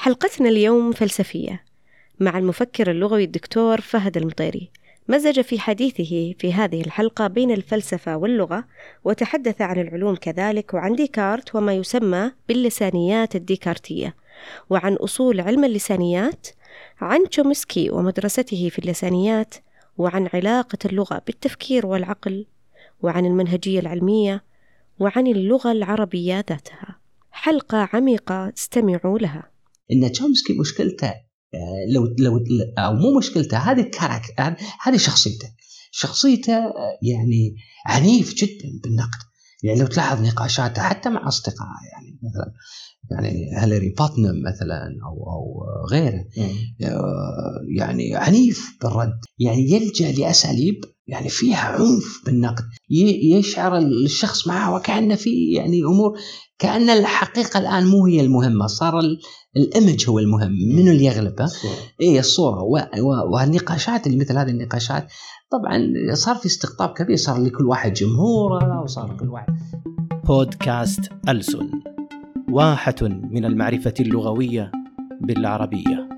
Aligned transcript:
حلقتنا 0.00 0.48
اليوم 0.48 0.92
فلسفية 0.92 1.64
مع 2.20 2.38
المفكر 2.38 2.90
اللغوي 2.90 3.24
الدكتور 3.24 3.80
فهد 3.80 4.16
المطيري. 4.16 4.70
مزج 5.08 5.40
في 5.40 5.60
حديثه 5.60 6.34
في 6.38 6.52
هذه 6.52 6.80
الحلقة 6.80 7.26
بين 7.26 7.50
الفلسفة 7.50 8.16
واللغة 8.16 8.64
وتحدث 9.04 9.60
عن 9.60 9.80
العلوم 9.80 10.16
كذلك 10.16 10.74
وعن 10.74 10.94
ديكارت 10.94 11.54
وما 11.54 11.72
يسمى 11.72 12.32
باللسانيات 12.48 13.36
الديكارتية 13.36 14.14
وعن 14.70 14.94
أصول 14.94 15.40
علم 15.40 15.64
اللسانيات 15.64 16.46
عن 17.00 17.28
تشومسكي 17.28 17.90
ومدرسته 17.90 18.68
في 18.68 18.78
اللسانيات 18.78 19.54
وعن 19.98 20.28
علاقة 20.34 20.78
اللغة 20.84 21.22
بالتفكير 21.26 21.86
والعقل 21.86 22.46
وعن 23.02 23.26
المنهجية 23.26 23.80
العلمية 23.80 24.44
وعن 24.98 25.26
اللغة 25.26 25.72
العربية 25.72 26.44
ذاتها. 26.50 26.96
حلقة 27.32 27.88
عميقة 27.92 28.52
استمعوا 28.58 29.18
لها. 29.18 29.59
إن 29.92 30.12
تشومسكي 30.12 30.52
مشكلته 30.52 31.14
آه، 31.54 31.92
لو 31.94 32.14
لو 32.18 32.44
أو 32.78 32.92
مو 32.92 33.18
مشكلته 33.18 33.58
هذه 33.58 33.82
character 33.82 34.56
هذه 34.82 34.96
شخصيته. 34.96 35.48
شخصيته 35.90 36.56
آه، 36.56 36.98
يعني 37.02 37.56
عنيف 37.86 38.34
جدا 38.34 38.80
بالنقد. 38.82 39.18
يعني 39.62 39.80
لو 39.80 39.86
تلاحظ 39.86 40.26
نقاشاته 40.26 40.82
حتى 40.82 41.08
مع 41.08 41.28
أصدقائه 41.28 41.88
يعني 41.92 42.18
مثلا 42.22 42.52
يعني 43.10 43.60
هيلاري 43.60 43.94
باتنم 43.98 44.42
مثلا 44.42 44.96
أو 45.06 45.32
أو 45.32 45.64
غيره 45.90 46.24
آه، 46.82 47.60
يعني 47.76 48.16
عنيف 48.16 48.78
بالرد. 48.82 49.20
يعني 49.38 49.70
يلجأ 49.70 50.12
لأساليب 50.12 50.84
يعني 51.10 51.28
فيها 51.28 51.58
عنف 51.58 52.22
بالنقد. 52.26 52.64
يشعر 53.38 53.78
الشخص 53.78 54.46
معه 54.46 54.74
وكانه 54.74 55.14
في 55.14 55.52
يعني 55.52 55.82
أمور 55.84 56.18
كأن 56.58 56.90
الحقيقة 56.90 57.60
الآن 57.60 57.86
مو 57.86 58.06
هي 58.06 58.20
المهمة 58.20 58.66
صار 58.66 59.00
الإيمج 59.56 60.08
هو 60.08 60.18
المهم 60.18 60.52
منو 60.76 60.90
اللي 60.90 61.04
يغلب 61.04 61.46
اي 62.02 62.18
الصورة. 62.18 62.62
والنقاشات 63.32 64.06
اللي 64.06 64.18
مثل 64.18 64.36
هذه 64.38 64.50
النقاشات 64.50 65.06
طبعا 65.50 65.80
صار 66.14 66.36
في 66.36 66.46
استقطاب 66.46 66.88
كبير 66.88 67.16
صار 67.16 67.42
لكل 67.42 67.66
واحد 67.66 67.92
جمهوره 67.92 68.82
وصار 68.82 69.16
كل 69.20 69.28
واحد. 69.28 69.52
بودكاست 70.24 71.00
ألسن 71.28 71.70
واحة 72.50 72.94
من 73.02 73.44
المعرفة 73.44 73.94
اللغوية 74.00 74.72
بالعربية. 75.20 76.09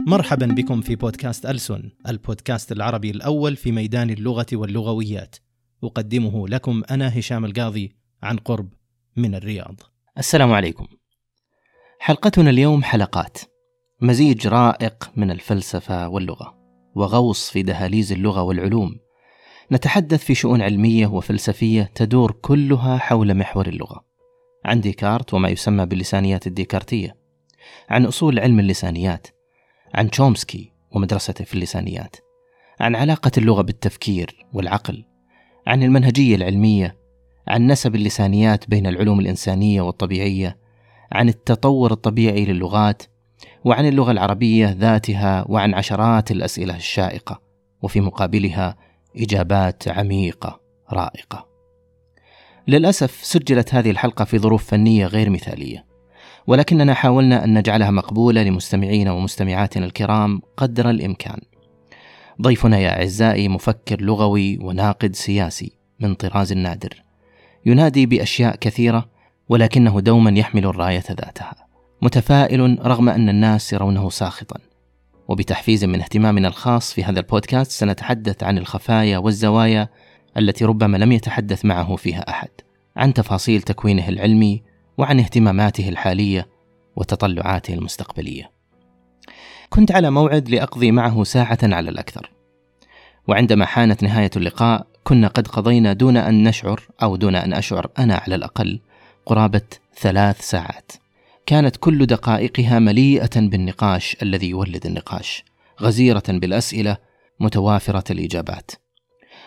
مرحبا 0.00 0.46
بكم 0.46 0.80
في 0.80 0.96
بودكاست 0.96 1.46
ألسن 1.46 1.90
البودكاست 2.08 2.72
العربي 2.72 3.10
الأول 3.10 3.56
في 3.56 3.72
ميدان 3.72 4.10
اللغة 4.10 4.46
واللغويات. 4.52 5.36
أقدمه 5.84 6.48
لكم 6.48 6.82
أنا 6.90 7.18
هشام 7.18 7.44
القاضي 7.44 7.96
عن 8.22 8.36
قرب 8.36 8.68
من 9.16 9.34
الرياض. 9.34 9.80
السلام 10.18 10.52
عليكم. 10.52 10.86
حلقتنا 11.98 12.50
اليوم 12.50 12.82
حلقات. 12.82 13.38
مزيج 14.00 14.46
رائق 14.46 15.10
من 15.16 15.30
الفلسفة 15.30 16.08
واللغة 16.08 16.54
وغوص 16.94 17.50
في 17.50 17.62
دهاليز 17.62 18.12
اللغة 18.12 18.42
والعلوم. 18.42 18.96
نتحدث 19.72 20.24
في 20.24 20.34
شؤون 20.34 20.62
علمية 20.62 21.06
وفلسفية 21.06 21.90
تدور 21.94 22.32
كلها 22.32 22.98
حول 22.98 23.34
محور 23.34 23.66
اللغة. 23.66 24.04
عن 24.64 24.80
ديكارت 24.80 25.34
وما 25.34 25.48
يسمى 25.48 25.86
باللسانيات 25.86 26.46
الديكارتية. 26.46 27.16
عن 27.88 28.06
أصول 28.06 28.38
علم 28.38 28.60
اللسانيات 28.60 29.26
عن 29.94 30.10
تشومسكي 30.10 30.72
ومدرسته 30.90 31.44
في 31.44 31.54
اللسانيات 31.54 32.16
عن 32.80 32.96
علاقة 32.96 33.30
اللغة 33.38 33.62
بالتفكير 33.62 34.46
والعقل 34.52 35.04
عن 35.66 35.82
المنهجية 35.82 36.36
العلمية 36.36 36.96
عن 37.48 37.66
نسب 37.66 37.94
اللسانيات 37.94 38.70
بين 38.70 38.86
العلوم 38.86 39.20
الإنسانية 39.20 39.80
والطبيعية 39.80 40.58
عن 41.12 41.28
التطور 41.28 41.92
الطبيعي 41.92 42.44
للغات 42.44 43.02
وعن 43.64 43.88
اللغة 43.88 44.10
العربية 44.10 44.76
ذاتها 44.78 45.44
وعن 45.48 45.74
عشرات 45.74 46.30
الأسئلة 46.30 46.76
الشائقة 46.76 47.40
وفي 47.82 48.00
مقابلها 48.00 48.76
إجابات 49.16 49.88
عميقة 49.88 50.60
رائقة. 50.92 51.46
للأسف 52.68 53.20
سجلت 53.22 53.74
هذه 53.74 53.90
الحلقة 53.90 54.24
في 54.24 54.38
ظروف 54.38 54.64
فنية 54.64 55.06
غير 55.06 55.30
مثالية، 55.30 55.84
ولكننا 56.46 56.94
حاولنا 56.94 57.44
أن 57.44 57.58
نجعلها 57.58 57.90
مقبولة 57.90 58.42
لمستمعينا 58.42 59.12
ومستمعاتنا 59.12 59.86
الكرام 59.86 60.42
قدر 60.56 60.90
الإمكان. 60.90 61.40
ضيفنا 62.42 62.78
يا 62.78 62.98
أعزائي 62.98 63.48
مفكر 63.48 64.00
لغوي 64.00 64.58
وناقد 64.58 65.14
سياسي 65.14 65.72
من 66.00 66.14
طراز 66.14 66.52
نادر، 66.52 67.02
ينادي 67.66 68.06
بأشياء 68.06 68.56
كثيرة 68.56 69.08
ولكنه 69.48 70.00
دوما 70.00 70.30
يحمل 70.30 70.66
الراية 70.66 71.04
ذاتها. 71.08 71.54
متفائل 72.02 72.86
رغم 72.86 73.08
أن 73.08 73.28
الناس 73.28 73.72
يرونه 73.72 74.10
ساخطا 74.10 74.58
وبتحفيز 75.28 75.84
من 75.84 76.00
اهتمامنا 76.00 76.48
الخاص 76.48 76.92
في 76.92 77.04
هذا 77.04 77.20
البودكاست 77.20 77.70
سنتحدث 77.70 78.42
عن 78.42 78.58
الخفايا 78.58 79.18
والزوايا 79.18 79.88
التي 80.36 80.64
ربما 80.64 80.96
لم 80.96 81.12
يتحدث 81.12 81.64
معه 81.64 81.96
فيها 81.96 82.30
أحد 82.30 82.48
عن 82.96 83.14
تفاصيل 83.14 83.62
تكوينه 83.62 84.08
العلمي 84.08 84.62
وعن 84.98 85.20
اهتماماته 85.20 85.88
الحالية 85.88 86.48
وتطلعاته 86.96 87.74
المستقبلية. 87.74 88.50
كنت 89.70 89.92
على 89.92 90.10
موعد 90.10 90.48
لأقضي 90.48 90.90
معه 90.90 91.24
ساعة 91.24 91.58
على 91.62 91.90
الأكثر. 91.90 92.30
وعندما 93.28 93.66
حانت 93.66 94.02
نهاية 94.02 94.30
اللقاء 94.36 94.86
كنا 95.04 95.28
قد 95.28 95.48
قضينا 95.48 95.92
دون 95.92 96.16
أن 96.16 96.48
نشعر 96.48 96.82
أو 97.02 97.16
دون 97.16 97.36
أن 97.36 97.52
أشعر 97.52 97.90
أنا 97.98 98.14
على 98.14 98.34
الأقل 98.34 98.80
قرابة 99.26 99.62
ثلاث 99.96 100.40
ساعات. 100.40 100.92
كانت 101.46 101.76
كل 101.76 102.06
دقائقها 102.06 102.78
مليئة 102.78 103.40
بالنقاش 103.40 104.16
الذي 104.22 104.48
يولد 104.48 104.86
النقاش 104.86 105.44
غزيرة 105.80 106.22
بالأسئلة 106.28 106.96
متوافرة 107.40 108.12
الإجابات. 108.12 108.70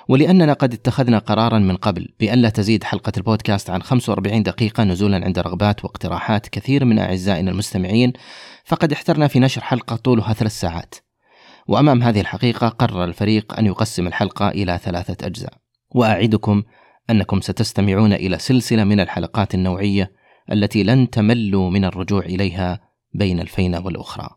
ولأننا 0.08 0.54
قد 0.54 0.74
اتخذنا 0.74 1.20
قرارا 1.20 1.60
من 1.60 1.76
قبل 1.76 2.10
بأن 2.20 2.40
لا 2.40 2.50
تزيد 2.50 2.84
حلقة 2.84 3.12
البودكاست 3.18 3.70
عن 3.70 3.82
45 3.82 4.44
دقيقة 4.44 4.84
نزولا 4.84 5.26
عند 5.26 5.40
رغبات 5.40 5.86
واقتراحات 5.86 6.48
كثير 6.48 6.86
من 6.86 7.00
أعزائنا 7.00 7.52
المستمعين 7.52 8.14
فقد 8.66 8.92
احترنا 8.92 9.28
في 9.28 9.40
نشر 9.40 9.62
حلقة 9.62 9.96
طولها 9.96 10.34
ثلاث 10.34 10.60
ساعات. 10.60 10.96
وأمام 11.68 12.04
هذه 12.04 12.22
الحقيقة 12.22 12.68
قرر 12.68 13.04
الفريق 13.04 13.60
أن 13.60 13.66
يقسم 13.66 14.08
الحلقة 14.08 14.50
إلى 14.50 14.80
ثلاثة 14.84 15.28
أجزاء. 15.28 15.54
وأعدكم 15.92 16.64
أنكم 17.10 17.42
ستستمعون 17.42 18.14
إلى 18.14 18.40
سلسلة 18.40 18.84
من 18.84 19.00
الحلقات 19.00 19.56
النوعية 19.56 20.12
التي 20.52 20.84
لن 20.84 21.10
تملوا 21.10 21.70
من 21.70 21.86
الرجوع 21.86 22.22
إليها 22.22 22.80
بين 23.14 23.40
الفينة 23.40 23.86
والأخرى. 23.86 24.30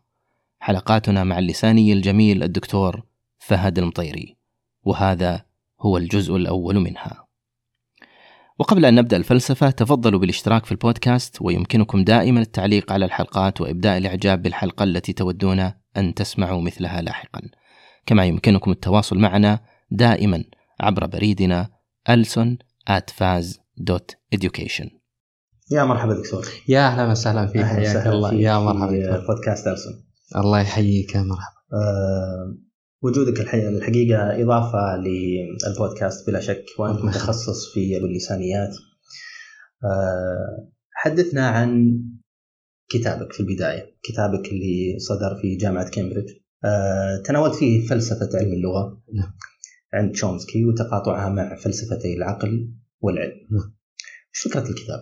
حلقاتنا 0.59 1.23
مع 1.23 1.39
اللساني 1.39 1.93
الجميل 1.93 2.43
الدكتور 2.43 3.03
فهد 3.39 3.79
المطيري، 3.79 4.37
وهذا 4.83 5.50
هو 5.81 5.97
الجزء 5.97 6.35
الأول 6.35 6.79
منها. 6.79 7.27
وقبل 8.59 8.85
أن 8.85 8.95
نبدأ 8.95 9.17
الفلسفة 9.17 9.69
تفضلوا 9.69 10.19
بالاشتراك 10.19 10.65
في 10.65 10.71
البودكاست 10.71 11.41
ويمكنكم 11.41 12.03
دائما 12.03 12.41
التعليق 12.41 12.91
على 12.91 13.05
الحلقات 13.05 13.61
وإبداء 13.61 13.97
الإعجاب 13.97 14.41
بالحلقة 14.41 14.83
التي 14.83 15.13
تودون 15.13 15.71
أن 15.97 16.13
تسمعوا 16.13 16.61
مثلها 16.61 17.01
لاحقا. 17.01 17.41
كما 18.05 18.25
يمكنكم 18.25 18.71
التواصل 18.71 19.19
معنا 19.19 19.59
دائما 19.91 20.43
عبر 20.79 21.05
بريدنا 21.05 21.69
ألسون 22.09 22.57
at 22.89 23.11
faz.education 23.19 24.89
يا 25.71 25.83
مرحبا 25.83 26.13
دكتور. 26.13 26.45
يا 26.67 26.87
أهلا 26.87 27.11
وسهلا 27.11 27.47
فيك 27.47 27.65
حياك 27.65 28.07
الله. 28.07 28.33
يا 28.33 28.59
مرحبا 28.59 28.87
في 28.87 29.25
بودكاست 29.27 29.67
ارسن 29.67 30.03
الله 30.35 30.59
يحييك 30.59 31.15
يا 31.15 31.21
مرحبا. 31.21 31.61
أه 31.73 32.70
وجودك 33.01 33.39
الحقيقة 33.41 34.43
إضافة 34.43 34.97
للبودكاست 34.97 36.27
بلا 36.27 36.39
شك 36.39 36.65
وأنت 36.79 37.05
متخصص 37.05 37.73
في 37.73 37.97
اللسانيات 37.97 38.75
أه 39.83 40.71
حدثنا 40.91 41.47
عن 41.47 42.01
كتابك 42.89 43.33
في 43.33 43.39
البداية 43.39 43.97
كتابك 44.03 44.47
اللي 44.51 44.99
صدر 44.99 45.41
في 45.41 45.55
جامعة 45.55 45.89
كامبريدج 45.89 46.29
أه 46.65 47.21
تناولت 47.25 47.55
فيه 47.55 47.87
فلسفة 47.87 48.29
علم 48.33 48.53
اللغة 48.53 49.01
نعم. 49.13 49.33
عند 49.93 50.11
تشومسكي 50.11 50.65
وتقاطعها 50.65 51.29
مع 51.29 51.55
فلسفتي 51.55 52.13
العقل 52.13 52.73
والعلم 53.01 53.47
نعم. 53.51 53.75
إيش 54.35 54.43
فكرة 54.43 54.69
الكتاب؟ 54.69 54.99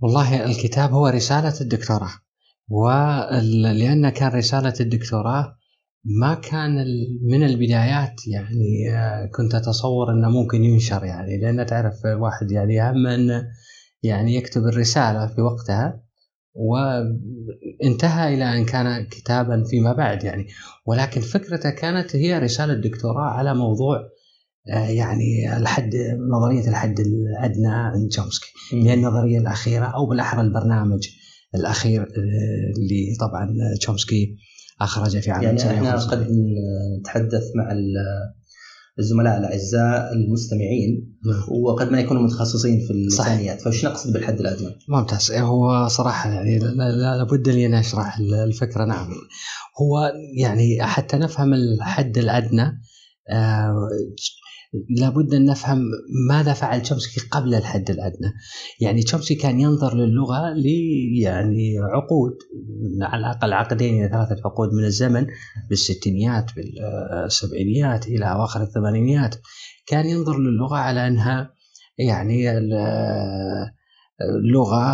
والله 0.00 0.44
الكتاب 0.44 0.90
هو 0.90 1.06
رسالة 1.06 1.60
الدكتوراه 1.60 2.12
ولأن 2.68 4.08
كان 4.08 4.32
رسالة 4.32 4.74
الدكتوراه 4.80 5.56
ما 6.04 6.34
كان 6.34 6.84
من 7.22 7.42
البدايات 7.42 8.26
يعني 8.26 8.90
آه، 8.90 9.26
كنت 9.26 9.54
أتصور 9.54 10.12
أنه 10.12 10.28
ممكن 10.30 10.64
ينشر 10.64 11.04
يعني 11.04 11.40
لأن 11.40 11.66
تعرف 11.66 11.94
واحد 12.04 12.52
يعني 12.52 12.82
أهم 12.82 13.06
أن 13.06 13.46
يعني 14.02 14.34
يكتب 14.34 14.62
الرسالة 14.62 15.26
في 15.26 15.40
وقتها 15.40 16.04
وانتهى 16.54 18.34
إلى 18.34 18.44
أن 18.44 18.64
كان 18.64 19.06
كتابا 19.06 19.64
فيما 19.70 19.92
بعد 19.92 20.24
يعني. 20.24 20.46
ولكن 20.86 21.20
فكرته 21.20 21.70
كانت 21.70 22.16
هي 22.16 22.38
رسالة 22.38 22.74
دكتوراه 22.74 23.30
على 23.30 23.54
موضوع 23.54 24.00
آه، 24.72 24.88
يعني 24.88 25.56
الحد 25.56 25.90
نظرية 26.32 26.68
الحد 26.68 27.00
الأدنى 27.00 27.68
عند 27.68 28.08
تشومسكي. 28.08 28.52
هي 28.72 28.94
النظرية 28.94 29.38
الأخيرة 29.38 29.84
أو 29.84 30.06
بالأحرى 30.06 30.40
البرنامج 30.40 31.08
الأخير 31.54 32.02
آه، 32.02 32.78
اللي 32.78 33.16
طبعا 33.20 33.48
تشومسكي 33.78 34.36
اخرجه 34.80 35.18
في 35.18 35.30
عام 35.30 35.42
يعني 35.42 35.58
إحنا 35.62 35.94
1950. 35.94 36.10
قد 36.10 36.26
نتحدث 37.00 37.42
مع 37.56 37.72
ال- 37.72 38.34
الزملاء 38.98 39.38
الأعزاء 39.38 40.12
المستمعين 40.12 41.16
نعم. 41.26 41.44
وقد 41.64 41.90
ما 41.92 42.00
يكونوا 42.00 42.22
متخصصين 42.22 42.80
في 42.86 42.90
اللسانيات 42.90 43.60
فايش 43.60 43.84
نقصد 43.84 44.12
بالحد 44.12 44.40
الأدنى؟ 44.40 44.70
ممتاز 44.88 45.32
هو 45.32 45.88
صراحة 45.88 46.30
يعني 46.30 46.58
لا- 46.58 46.66
لا- 46.90 47.16
لابد 47.16 47.48
لي 47.48 47.66
أن 47.66 47.74
أشرح 47.74 48.18
الفكرة 48.18 48.84
نعم 48.84 49.08
هو 49.80 50.12
يعني 50.38 50.82
حتى 50.82 51.16
نفهم 51.16 51.54
الحد 51.54 52.18
الأدنى 52.18 52.82
آه، 53.30 53.88
لابد 54.90 55.34
أن 55.34 55.44
نفهم 55.44 55.78
ماذا 56.28 56.52
فعل 56.52 56.82
تشومسكي 56.82 57.28
قبل 57.30 57.54
الحد 57.54 57.90
الأدنى. 57.90 58.32
يعني 58.80 59.02
تشومسكي 59.02 59.34
كان 59.34 59.60
ينظر 59.60 59.96
للغة 59.96 60.52
ل 60.54 60.66
يعني 61.22 61.78
عقود 61.78 62.32
على 63.02 63.20
الأقل 63.20 63.52
عقدين 63.52 64.00
إلى 64.00 64.08
ثلاثة 64.08 64.36
عقود 64.44 64.68
من 64.72 64.84
الزمن 64.84 65.26
بالستينيات 65.70 66.50
بالسبعينيات 66.56 68.06
إلى 68.06 68.24
أواخر 68.24 68.62
الثمانينيات. 68.62 69.34
كان 69.86 70.06
ينظر 70.06 70.38
للغة 70.38 70.76
على 70.76 71.06
أنها 71.08 71.54
يعني 71.98 72.60
لغة 74.52 74.84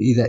إذا 0.00 0.26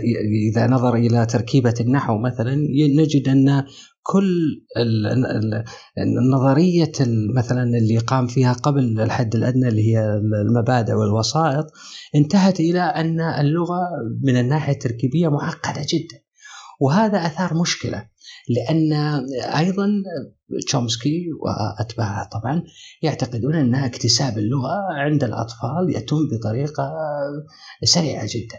إذا 0.50 0.66
نظر 0.66 0.94
إلى 0.94 1.26
تركيبة 1.26 1.74
النحو 1.80 2.18
مثلا 2.18 2.54
نجد 2.96 3.28
أن 3.28 3.64
كل 4.02 4.62
ال- 4.76 5.06
ال- 5.06 5.64
النظرية 5.98 6.92
ال- 7.00 7.34
مثلا 7.34 7.62
اللي 7.62 7.98
قام 7.98 8.26
فيها 8.26 8.52
قبل 8.52 9.00
الحد 9.00 9.34
الأدنى 9.34 9.68
اللي 9.68 9.88
هي 9.96 10.04
المبادئ 10.46 10.92
والوسائط 10.92 11.66
انتهت 12.14 12.60
إلى 12.60 12.80
أن 12.80 13.20
اللغة 13.20 13.80
من 14.22 14.36
الناحية 14.36 14.72
التركيبية 14.72 15.28
معقدة 15.28 15.80
جدا. 15.92 16.20
وهذا 16.80 17.18
أثار 17.26 17.54
مشكلة. 17.54 18.04
لأن 18.48 18.92
أيضا 19.56 19.88
تشومسكي 20.66 21.26
وأتباعه 21.40 22.28
طبعا 22.28 22.62
يعتقدون 23.02 23.54
أن 23.54 23.74
اكتساب 23.74 24.38
اللغة 24.38 24.76
عند 24.90 25.24
الأطفال 25.24 25.96
يتم 25.96 26.28
بطريقة 26.32 26.92
سريعة 27.84 28.24
جدا. 28.24 28.58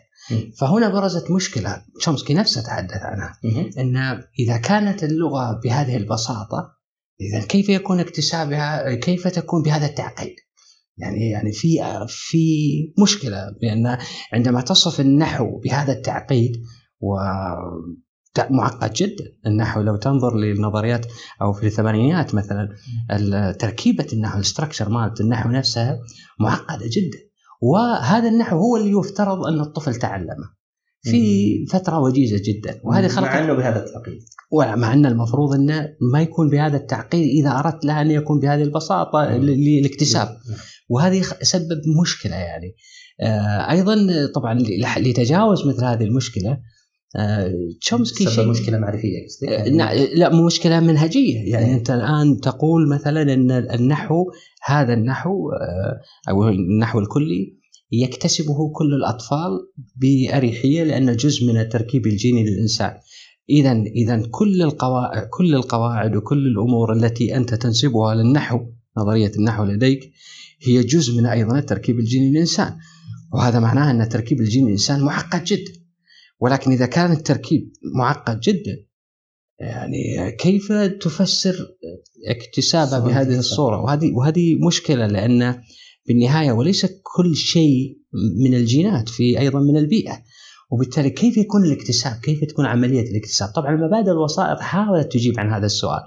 فهنا 0.59 0.89
برزت 0.89 1.31
مشكلة. 1.31 1.85
تشومسكي 1.99 2.33
نفسه 2.33 2.61
تحدث 2.61 3.01
عنها. 3.01 3.39
أن 3.77 4.23
إذا 4.39 4.57
كانت 4.57 5.03
اللغة 5.03 5.59
بهذه 5.63 5.97
البساطة 5.97 6.81
إذا 7.21 7.45
كيف 7.45 7.69
يكون 7.69 7.99
اكتسابها؟ 7.99 8.95
كيف 8.95 9.27
تكون 9.27 9.63
بهذا 9.63 9.85
التعقيد؟ 9.85 10.35
يعني 10.97 11.29
يعني 11.29 11.51
في 11.51 11.77
في 12.07 12.47
مشكلة 13.03 13.37
بأن 13.61 13.97
عندما 14.33 14.61
تصف 14.61 14.99
النحو 14.99 15.59
بهذا 15.59 15.93
التعقيد 15.93 16.63
و 16.99 17.15
معقد 18.39 18.93
جدا. 18.93 19.25
النحو 19.47 19.81
لو 19.81 19.95
تنظر 19.95 20.37
للنظريات 20.37 21.05
أو 21.41 21.53
في 21.53 21.65
الثمانينيات 21.65 22.35
مثلا 22.35 22.69
تركيبه 23.59 24.07
النحو 24.13 24.37
الاستراكشر 24.37 24.89
مالت 24.89 25.21
النحو 25.21 25.49
نفسها 25.49 25.99
معقدة 26.39 26.85
جدا. 26.85 27.17
وهذا 27.61 28.29
النحو 28.29 28.57
هو 28.57 28.77
اللي 28.77 28.99
يفترض 28.99 29.45
أن 29.45 29.59
الطفل 29.59 29.95
تعلمه 29.95 30.61
في 31.03 31.65
فترة 31.65 31.99
وجيزة 31.99 32.41
جدا. 32.45 32.81
وهذه 32.83 33.05
مع 33.05 33.09
خلقت 33.09 33.35
إنه 33.35 33.53
بهذا 33.53 33.85
التعقيد. 33.85 34.19
ومع 34.51 34.93
إن 34.93 35.05
المفروض 35.05 35.53
إنه 35.53 35.89
ما 36.13 36.21
يكون 36.21 36.49
بهذا 36.49 36.77
التعقيد 36.77 37.27
إذا 37.27 37.59
أردت 37.59 37.85
له 37.85 38.01
أن 38.01 38.11
يكون 38.11 38.39
بهذه 38.39 38.63
البساطة 38.63 39.25
للاكتساب. 39.37 40.37
وهذه 40.89 41.21
سبب 41.41 41.81
مشكلة 42.01 42.35
يعني. 42.35 42.75
آه، 43.21 43.71
أيضا 43.71 43.95
طبعا 44.35 44.59
لتجاوز 44.97 45.67
مثل 45.67 45.85
هذه 45.85 46.03
المشكلة 46.03 46.57
تشومسكي 47.81 48.23
سبب 48.23 48.33
شيء 48.33 48.47
مشكلة 48.47 48.77
معرفية 48.77 49.25
قصدك؟ 49.25 49.49
آه، 49.49 49.51
يعني 49.51 49.77
لا 49.77 50.05
لا 50.15 50.29
مو 50.29 50.45
مشكلة 50.45 50.79
منهجية. 50.79 51.51
يعني 51.51 51.65
إيه. 51.65 51.73
أنت 51.73 51.91
الآن 51.91 52.39
تقول 52.39 52.89
مثلا 52.89 53.33
إن 53.33 53.51
النحو 53.51 54.31
هذا 54.65 54.93
النحو 54.93 55.51
آه، 55.51 56.29
أو 56.29 56.49
النحو 56.49 56.99
الكلي 56.99 57.57
يكتسبه 57.91 58.71
كل 58.73 58.93
الأطفال 58.93 59.51
بأريحية 59.95 60.83
لأنه 60.83 61.13
جزء 61.13 61.45
من 61.45 61.57
التركيب 61.57 62.07
الجيني 62.07 62.43
للإنسان. 62.43 62.91
اذا 63.49 63.71
اذا 63.71 64.23
كل 64.31 64.61
القواعد 64.61 65.27
كل 65.29 65.55
القواعد 65.55 66.15
وكل 66.15 66.47
الأمور 66.47 66.93
التي 66.93 67.37
أنت 67.37 67.53
تنسبها 67.53 68.15
للنحو 68.15 68.59
نظرية 68.97 69.31
النحو 69.35 69.63
لديك 69.63 70.11
هي 70.61 70.83
جزء 70.83 71.17
من 71.17 71.25
أيضا 71.25 71.59
التركيب 71.59 71.99
الجيني 71.99 72.31
للإنسان. 72.31 72.77
وهذا 73.33 73.59
معناه 73.59 73.91
أن 73.91 74.01
التركيب 74.01 74.41
الجيني 74.41 74.65
للإنسان 74.65 75.01
معقد 75.01 75.43
جدا. 75.43 75.80
ولكن 76.41 76.71
إذا 76.71 76.85
كان 76.85 77.11
التركيب 77.11 77.73
معقد 77.95 78.39
جدا 78.39 78.85
يعني 79.59 80.31
كيف 80.31 80.71
تفسر 81.01 81.67
اكتسابها 82.27 82.99
صورة 82.99 83.07
بهذه. 83.07 83.39
الصورة 83.39 83.81
وهذه 83.81 84.11
وهذه 84.13 84.55
مشكلة 84.67 85.07
لأن 85.07 85.61
بالنهاية 86.07 86.51
وليس 86.51 86.85
كل 86.85 87.35
شيء 87.35 87.97
من 88.43 88.53
الجينات 88.53 89.09
في 89.09 89.39
أيضا 89.39 89.59
من 89.59 89.77
البيئة 89.77 90.23
وبالتالي 90.71 91.09
كيف 91.09 91.37
يكون 91.37 91.63
الاكتساب؟ 91.65 92.19
كيف 92.23 92.43
تكون 92.45 92.65
عملية 92.65 93.01
الاكتساب؟ 93.11 93.49
طبعا 93.49 93.75
المبادئ 93.75 94.11
الوسائط 94.11 94.59
حاولت 94.59 95.11
تجيب 95.13 95.39
عن 95.39 95.49
هذا 95.53 95.65
السؤال 95.65 95.99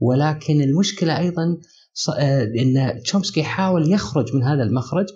ولكن 0.00 0.60
المشكلة 0.62 1.18
أيضا 1.18 1.56
ص- 1.94 2.10
آه، 2.10 2.42
إن 2.44 3.00
تشومسكي 3.04 3.42
حاول 3.42 3.92
يخرج 3.92 4.34
من 4.36 4.42
هذا 4.42 4.62
المخرج 4.62 5.06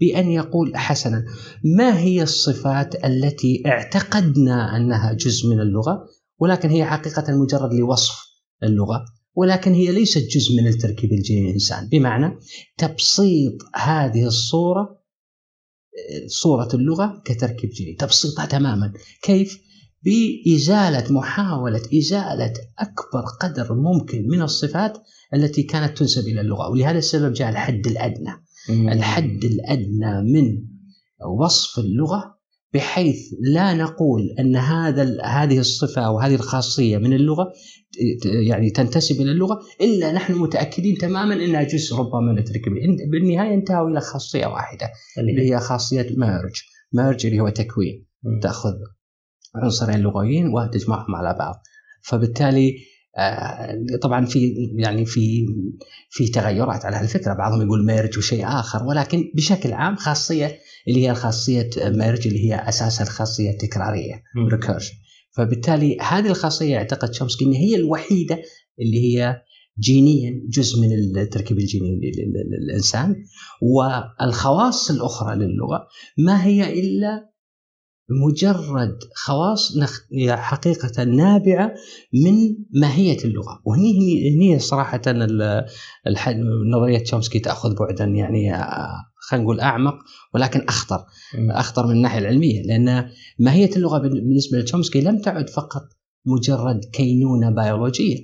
بأن 0.00 0.30
يقول 0.30 0.76
حسنا 0.76 1.24
ما 1.64 1.98
هي 1.98 2.22
الصفات 2.22 3.04
التي 3.04 3.62
اعتقدنا 3.66 4.76
أنها 4.76 5.12
جزء 5.12 5.48
من 5.48 5.60
اللغة؟ 5.60 6.08
ولكن 6.38 6.70
هي 6.70 6.84
حقيقة 6.84 7.24
مجرد 7.36 7.74
لوصف 7.74 8.26
اللغة 8.62 9.04
ولكن 9.34 9.72
هي 9.72 9.92
ليست 9.92 10.28
جزء 10.30 10.56
من 10.56 10.66
التركيب 10.66 11.12
الجيني 11.12 11.46
للانسان 11.46 11.88
بمعنى 11.88 12.38
تبسيط 12.78 13.54
هذه 13.74 14.26
الصورة 14.26 14.98
صورة 16.26 16.68
اللغة 16.74 17.22
كتركيب 17.24 17.70
جيني. 17.70 17.94
تبسيطها 17.94 18.46
تماما. 18.46 18.92
كيف؟ 19.22 19.58
بإزالة 20.02 21.12
محاولة 21.12 21.82
إزالة 21.98 22.52
أكبر 22.78 23.24
قدر 23.40 23.74
ممكن 23.74 24.28
من 24.28 24.42
الصفات 24.42 24.98
التي 25.34 25.62
كانت 25.62 25.98
تنسب 25.98 26.28
إلى 26.28 26.40
اللغة. 26.40 26.68
ولهذا 26.68 26.98
السبب 26.98 27.32
جاء 27.32 27.48
الحد 27.48 27.86
الأدنى. 27.86 28.44
الحد 28.70 29.44
الأدنى 29.44 30.32
من 30.32 30.64
وصف 31.40 31.78
اللغة 31.78 32.38
بحيث 32.74 33.16
لا 33.40 33.74
نقول 33.74 34.34
أن 34.40 34.56
هذا 34.56 35.22
هذه 35.24 35.58
الصفة 35.58 36.02
أو 36.02 36.18
هذه 36.18 36.34
الخاصية 36.34 36.98
من 36.98 37.12
اللغة 37.12 37.52
يعني 38.46 38.70
تنتسب 38.70 39.20
إلى 39.20 39.32
اللغة 39.32 39.60
إلا 39.80 40.12
نحن 40.12 40.32
متأكدين 40.32 40.98
تماما 40.98 41.34
أنها 41.34 41.62
جزء 41.62 41.96
ربما 41.96 42.20
من 42.20 42.38
التركيب. 42.38 42.72
بالنهاية 43.10 43.54
انتهوا 43.54 43.88
إلى 43.88 44.00
خاصية 44.00 44.46
واحدة 44.46 44.90
اللي 45.18 45.50
هي 45.50 45.60
خاصية 45.60 46.06
merge 46.16 46.62
merge 46.92 47.26
اللي 47.26 47.40
هو 47.40 47.48
تكوين. 47.48 48.06
تأخذ 48.42 48.74
عنصرين 49.54 50.00
لغويين 50.00 50.48
وتجمعهم 50.48 51.14
على 51.14 51.38
بعض. 51.38 51.62
فبالتالي 52.02 52.76
طبعا 54.02 54.26
في 54.26 54.54
يعني 54.76 55.04
في 55.06 55.46
في 56.10 56.28
تغيرات 56.28 56.84
على 56.84 56.96
هالفكرة. 56.96 57.34
بعضهم 57.34 57.62
يقول 57.62 57.84
merge 57.86 58.18
وشيء 58.18 58.46
آخر 58.46 58.84
ولكن 58.84 59.24
بشكل 59.34 59.72
عام 59.72 59.96
خاصية 59.96 60.58
اللي 60.88 61.08
هي 61.08 61.14
خاصية 61.14 61.70
merge 61.76 62.26
اللي 62.26 62.44
هي 62.50 62.68
أساسا 62.68 63.04
خاصية 63.04 63.50
تكرارية. 63.58 64.22
recursion 64.52 64.94
فبالتالي 65.36 65.96
هذه 66.00 66.26
الخاصية 66.26 66.72
يعتقد 66.72 67.10
تشومسكي 67.10 67.44
ان 67.44 67.52
هي 67.52 67.76
الوحيدة 67.76 68.42
اللي 68.80 68.98
هي 69.18 69.36
جينيا 69.80 70.42
جزء 70.48 70.80
من 70.80 70.92
التركيب 71.18 71.58
الجيني 71.58 71.90
لل- 71.90 72.00
لل- 72.00 72.64
للانسان 72.66 73.16
والخواص 73.62 74.90
الأخرى 74.90 75.36
للغة 75.36 75.86
ما 76.18 76.44
هي 76.44 76.80
إلا 76.80 77.30
مجرد 78.10 78.98
خواص 79.14 79.76
نخ... 79.76 80.00
حقيقة 80.28 81.04
نابعة 81.04 81.74
من 82.24 82.56
ماهية 82.80 83.24
اللغة 83.24 83.60
وهني 83.64 83.92
هني 83.98 84.36
هني 84.36 84.58
صراحة. 84.58 85.00
نظرية 86.74 86.98
تشومسكي 86.98 87.38
تأخذ 87.38 87.74
بعدا 87.74 88.04
يعني 88.04 88.52
خلينا 89.20 89.44
نقول 89.44 89.60
أعمق 89.60 89.94
ولكن 90.34 90.60
أخطر 90.68 91.04
مم. 91.38 91.50
أخطر 91.50 91.86
من 91.86 91.92
الناحية 91.92 92.18
العلمية 92.18 92.62
لأن 92.62 93.10
ماهية 93.38 93.70
اللغة 93.76 93.98
بالنسبة 93.98 94.58
لتشومسكي 94.58 95.00
لم 95.00 95.18
تعد 95.20 95.50
فقط 95.50 95.82
مجرد 96.26 96.84
كينونة 96.92 97.50
بيولوجية 97.50 98.16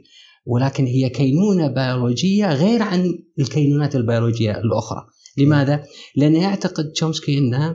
ولكن 0.47 0.85
هي 0.87 1.09
كينونة 1.09 1.67
بيولوجية 1.67 2.53
غير 2.55 2.83
عن 2.83 3.19
الكينونات 3.39 3.97
البيولوجية 3.97 4.59
الأخرى 4.59 5.07
لماذا 5.39 5.85
لأن 6.17 6.35
يعتقد 6.37 6.93
تشومسكي 6.93 7.39
أن 7.39 7.75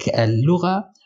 ك- 0.00 0.08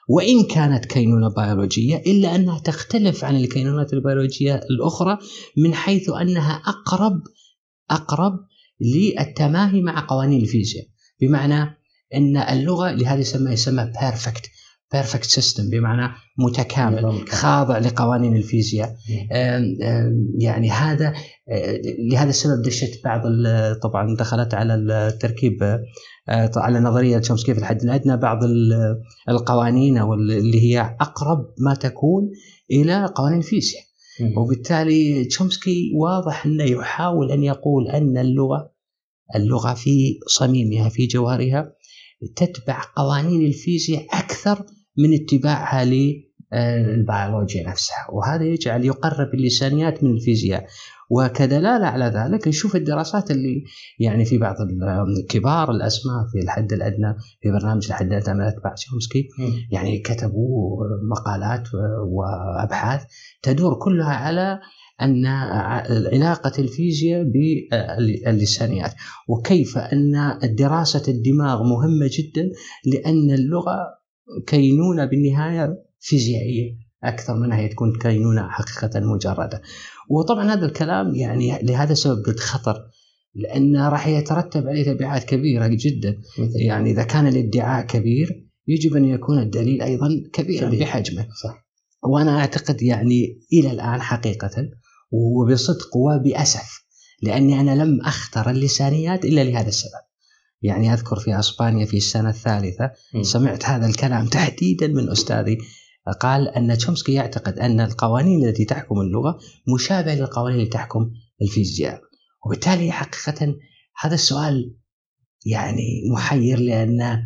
وإن 0.08 0.44
كانت 0.44 0.84
كينونة 0.84 1.34
بيولوجية 1.34 1.96
إلا 1.96 2.34
أنها 2.34 2.58
تختلف 2.58 3.24
عن 3.24 3.36
الكينونات 3.36 3.92
البيولوجية 3.92 4.54
الأخرى 4.54 5.18
من 5.56 5.74
حيث 5.74 6.10
أنها 6.10 6.62
أقرب 6.66 7.22
أقرب 7.90 8.32
للتماهي 8.80 9.80
مع 9.80 10.06
قوانين 10.08 10.40
الفيزياء. 10.40 10.86
بمعنى 11.20 11.78
أن 12.14 12.36
اللغة 12.36 12.90
لهذا 12.90 13.20
يسمى 13.20 13.50
يسمى 13.50 13.92
perfect 14.00 14.50
perfect 14.92 15.24
system 15.24 15.70
بمعنى 15.70 16.12
متكامل. 16.38 17.28
خاضع 17.28 17.78
لقوانين 17.78 18.36
الفيزياء 18.36 18.96
يعني 20.38 20.70
هذا 20.70 21.12
آه، 21.48 21.80
لهذا 22.10 22.30
السبب 22.30 22.62
دشت 22.62 23.04
بعض 23.04 23.22
طبعا 23.82 24.16
دخلت 24.18 24.54
على 24.54 24.74
التركيب 24.74 25.62
آه، 26.28 26.50
على 26.56 26.80
نظرية 26.80 27.18
تشومسكي 27.18 27.54
في 27.54 27.60
الحد 27.60 27.82
الأدنى 27.82 28.16
بعض 28.16 28.44
ال- 28.44 28.96
القوانين 29.28 29.98
أو 29.98 30.14
ال- 30.14 30.30
اللي 30.32 30.60
هي 30.62 30.96
أقرب 31.00 31.46
ما 31.58 31.74
تكون 31.74 32.30
إلى 32.70 33.06
قوانين 33.14 33.38
الفيزياء. 33.38 33.82
وبالتالي 34.36 35.24
تشومسكي 35.24 35.90
واضح 36.00 36.46
أنه 36.46 36.64
يحاول 36.64 37.30
أن 37.32 37.42
يقول 37.42 37.88
أن 37.88 38.18
اللغة 38.18 38.72
اللغة 39.36 39.74
في 39.74 40.18
صميمها 40.26 40.88
في 40.88 41.06
جوهرها 41.06 41.72
تتبع 42.36 42.82
قوانين 42.96 43.46
الفيزياء 43.46 44.06
أكثر 44.12 44.66
من 44.98 45.14
اتباعها 45.14 45.84
للبيولوجيا 45.84 47.68
نفسها. 47.68 48.06
وهذا 48.12 48.44
يجعل 48.44 48.84
يقرب 48.84 49.34
اللسانيات 49.34 50.04
من 50.04 50.10
الفيزياء. 50.10 50.66
وكدلالة 51.10 51.86
على 51.86 52.04
ذلك 52.04 52.48
نشوف 52.48 52.76
الدراسات 52.76 53.30
اللي 53.30 53.64
يعني 53.98 54.24
في 54.24 54.38
بعض 54.38 54.54
ال- 54.60 55.26
كبار 55.28 55.70
الأسماء 55.70 56.14
في 56.32 56.38
الحد 56.44 56.72
الأدنى 56.72 57.14
في 57.42 57.50
برنامج 57.50 57.86
الحد 57.86 58.06
الأدنى 58.06 58.34
من 58.34 58.40
اتباع 58.44 58.74
تشومسكي 58.74 59.28
مم. 59.38 59.52
يعني 59.70 59.98
كتبوا 59.98 60.76
مقالات 61.10 61.68
وأبحاث 62.08 63.02
تدور 63.42 63.74
كلها 63.74 64.14
على 64.14 64.60
أن 65.02 65.26
علاقة 66.12 66.52
الفيزياء 66.58 67.22
باللسانيات 67.24 68.92
وكيف 69.28 69.78
أن 69.78 70.38
دراسة 70.58 71.12
الدماغ 71.12 71.62
مهمة 71.62 72.10
جدا 72.18 72.50
لأن 72.86 73.30
اللغة 73.30 74.01
كينونة 74.46 75.04
بالنهاية 75.04 75.82
فيزيائية 76.00 76.76
أكثر 77.04 77.34
منها 77.36 77.58
هي 77.58 77.68
تكون 77.68 77.98
كينونة 77.98 78.48
حقيقة 78.48 79.00
مجردة. 79.00 79.62
وطبعا 80.10 80.52
هذا 80.52 80.66
الكلام 80.66 81.14
يعني 81.14 81.58
لهذا 81.62 81.92
السبب 81.92 82.24
قلت 82.26 82.40
خطر 82.40 82.76
لأنه 83.34 83.88
راح 83.88 84.06
يترتب 84.06 84.68
عليه 84.68 84.92
تبعات 84.92 85.24
كبيرة 85.24 85.66
جدا. 85.66 86.20
يعني 86.56 86.90
إذا 86.90 87.02
كان 87.02 87.26
الادعاء 87.26 87.86
كبير 87.86 88.48
يجب 88.68 88.96
أن 88.96 89.04
يكون 89.04 89.38
الدليل 89.38 89.82
أيضا 89.82 90.08
كبيرا 90.32 90.68
كبير. 90.68 90.80
بحجمه. 90.80 91.26
صح. 91.42 91.66
وأنا 92.04 92.38
أعتقد 92.38 92.82
يعني 92.82 93.40
إلى 93.52 93.70
الآن 93.70 94.00
حقيقة 94.00 94.68
وبصدق 95.10 95.96
وبأسف 95.96 96.82
لأني 97.22 97.60
أنا 97.60 97.84
لم 97.84 98.00
أختر 98.00 98.50
اللسانيات 98.50 99.24
إلا 99.24 99.44
لهذا 99.44 99.68
السبب. 99.68 100.11
يعني 100.62 100.92
أذكر 100.92 101.16
في 101.16 101.38
أسبانيا 101.38 101.86
في 101.86 101.96
السنة 101.96 102.28
الثالثة 102.28 102.90
مم. 103.14 103.22
سمعت 103.22 103.64
هذا 103.66 103.86
الكلام 103.86 104.26
تحديدا 104.26 104.86
من 104.86 105.10
أستاذي. 105.10 105.58
قال 106.20 106.48
أن 106.48 106.76
تشومسكي 106.76 107.12
يعتقد 107.12 107.58
أن 107.58 107.80
القوانين 107.80 108.48
التي 108.48 108.64
تحكم 108.64 109.00
اللغة 109.00 109.38
مشابهة 109.74 110.14
للقوانين 110.14 110.60
التي 110.60 110.70
تحكم 110.70 111.10
الفيزياء. 111.42 112.00
وبالتالي 112.46 112.92
حقيقه 112.92 113.56
هذا 114.00 114.14
السؤال 114.14 114.76
يعني 115.46 116.02
محير 116.14 116.58
لأنه 116.58 117.22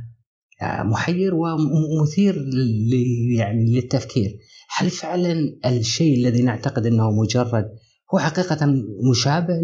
محير 0.62 1.34
ومثير 1.34 2.50
يعني 3.36 3.74
للتفكير. 3.74 4.38
هل 4.76 4.90
فعلا 4.90 5.58
الشيء 5.66 6.16
الذي 6.16 6.42
نعتقد 6.42 6.86
أنه 6.86 7.10
مجرد 7.10 7.64
هو 8.14 8.18
حقيقه 8.18 8.66
مشابه 9.10 9.54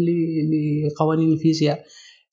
لقوانين 0.91 1.33
الفيزياء؟ 1.33 1.83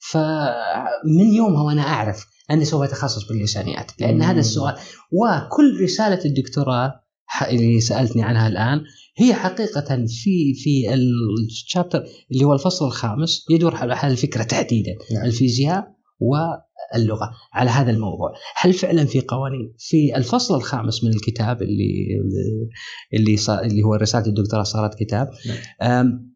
فمن 0.00 1.34
يومها 1.34 1.62
وأنا 1.62 1.82
أعرف 1.82 2.26
أني 2.50 2.64
سوف 2.64 2.82
أتخصص 2.82 3.28
باللسانيات 3.28 3.90
لأن 4.00 4.14
مم. 4.14 4.22
هذا 4.22 4.40
السؤال 4.40 4.74
وكل 5.12 5.80
رسالة 5.82 6.24
الدكتوراه 6.24 6.92
اللي 7.48 7.80
سألتني 7.80 8.22
عنها 8.22 8.48
الآن 8.48 8.80
هي 9.18 9.34
حقيقة 9.34 10.06
في 10.06 10.54
في 10.54 10.94
الشابتر 11.50 12.04
اللي 12.32 12.44
هو 12.44 12.52
الفصل 12.52 12.86
الخامس 12.86 13.44
يدور 13.50 13.76
حول 13.76 13.92
هذه 13.92 14.10
الفكرة 14.10 14.42
تحديدا 14.42 14.92
نعم. 15.14 15.24
الفيزياء 15.24 15.84
واللغة 16.20 17.30
على 17.52 17.70
هذا 17.70 17.90
الموضوع 17.90 18.32
هل 18.56 18.72
فعلا 18.72 19.04
في 19.04 19.20
قوانين 19.20 19.74
في 19.78 20.16
الفصل 20.16 20.56
الخامس 20.56 21.04
من 21.04 21.10
الكتاب 21.10 21.62
اللي 21.62 22.06
اللي 23.14 23.36
صار 23.36 23.60
اللي 23.62 23.82
هو 23.82 23.94
رسالة 23.94 24.26
الدكتوراه 24.26 24.62
صارت 24.62 24.94
كتاب 24.94 25.30
أم، 25.82 26.34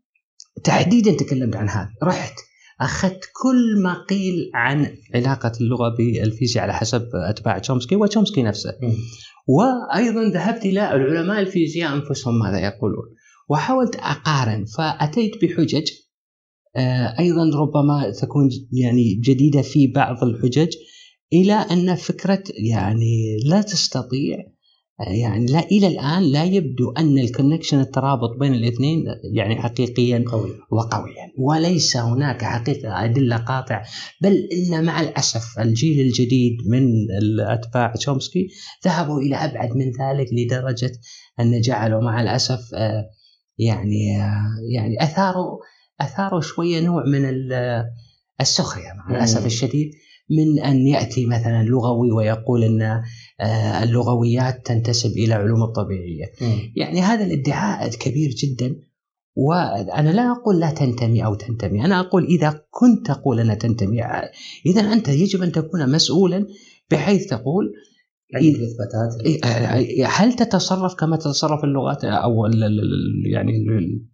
تحديدا 0.64 1.12
تكلمت 1.16 1.56
عن 1.56 1.68
هذا 1.68 1.90
رحت 2.02 2.34
أخذت 2.80 3.20
كل 3.42 3.82
ما 3.82 4.04
قيل 4.08 4.50
عن 4.54 4.96
علاقة 5.14 5.52
اللغة 5.60 5.88
بالفيزياء 5.98 6.64
على 6.64 6.72
حسب 6.72 7.08
أتباع 7.14 7.58
تشومسكي 7.58 7.96
وتشومسكي 7.96 8.42
نفسه. 8.42 8.72
وأيضا 9.48 10.24
ذهبت 10.24 10.64
إلى 10.64 10.94
العلماء 10.94 11.40
الفيزياء 11.40 11.94
أنفسهم 11.94 12.38
ماذا 12.38 12.58
يقولون 12.58 13.04
وحاولت 13.48 13.96
أقارن 13.96 14.64
فأتيت 14.64 15.44
بحجج 15.44 15.90
آه، 16.76 17.18
أيضا 17.18 17.50
ربما 17.54 18.10
تكون 18.10 18.50
يعني 18.72 19.14
جديدة 19.14 19.62
في 19.62 19.86
بعض 19.86 20.24
الحجج 20.24 20.68
إلى 21.32 21.52
أن 21.52 21.94
فكرة 21.94 22.42
يعني 22.70 23.36
لا 23.46 23.62
تستطيع 23.62 24.38
يعني 25.00 25.46
لا 25.46 25.58
إلى 25.60 25.86
الآن 25.86 26.22
لا 26.22 26.44
يبدو 26.44 26.90
أن 26.92 27.18
الكونكشن 27.18 27.80
الترابط 27.80 28.36
بين 28.40 28.54
الاثنين 28.54 29.04
يعني 29.34 29.56
حقيقيا 29.62 30.24
قوي. 30.28 30.50
وقويا 30.70 31.32
وليس 31.38 31.96
هناك 31.96 32.44
حقيقة 32.44 33.04
أدلة 33.04 33.36
قاطعة 33.36 33.84
بل 34.22 34.48
إن 34.52 34.84
مع 34.84 35.00
الأسف 35.00 35.58
الجيل 35.58 36.06
الجديد 36.06 36.56
من 36.68 36.86
أتباع 37.40 37.92
تشومسكي 37.96 38.48
ذهبوا 38.84 39.20
إلى 39.20 39.36
أبعد 39.36 39.70
من 39.70 39.86
ذلك 39.86 40.26
لدرجة 40.32 40.92
أن 41.40 41.60
جعلوا 41.60 42.00
مع 42.02 42.22
الأسف 42.22 42.60
آه، 42.74 43.04
يعني 43.58 44.22
آه، 44.22 44.42
يعني 44.74 45.02
أثاروا 45.02 45.58
أثاروا 46.00 46.40
شوية 46.40 46.80
نوع 46.80 47.04
من 47.06 47.24
ال- 47.28 47.84
السخرية 48.40 48.92
مع 48.96 49.08
مم. 49.10 49.16
الأسف 49.16 49.46
الشديد. 49.46 49.90
من 50.30 50.60
أن 50.60 50.86
يأتي 50.86 51.26
مثلا 51.26 51.62
لغوي 51.62 52.12
ويقول 52.12 52.64
أن 52.64 52.82
آه، 53.40 53.82
اللغويات 53.82 54.66
تنتسب 54.66 55.10
إلى 55.10 55.34
علوم 55.34 55.62
الطبيعية 55.62 56.32
مم. 56.40 56.72
يعني 56.76 57.00
هذا 57.00 57.24
الادعاء 57.24 57.90
كبير 57.90 58.30
جدا 58.30 58.76
وأنا 59.36 60.10
لا 60.10 60.32
أقول 60.32 60.60
لا 60.60 60.70
تنتمي 60.70 61.24
أو 61.24 61.34
تنتمي، 61.34 61.84
أنا 61.84 62.00
أقول 62.00 62.24
إذا 62.24 62.60
كنت 62.70 63.06
تقول 63.06 63.40
انها 63.40 63.54
تنتمي 63.54 64.02
إذا 64.66 64.92
أنت 64.92 65.08
يجب 65.08 65.42
أن 65.42 65.52
تكون 65.52 65.92
مسؤولا 65.92 66.46
بحيث 66.90 67.26
تقول 67.26 67.72
عندك 68.34 68.46
الإثباتات 68.58 69.26
إيه، 69.26 70.06
هل 70.06 70.32
تتصرف 70.32 70.94
كما 70.94 71.16
تتصرف 71.16 71.64
اللغات 71.64 72.04
أو 72.04 72.46
ال- 72.46 72.64
ال- 72.64 72.80
ال- 72.80 73.32
يعني 73.32 73.52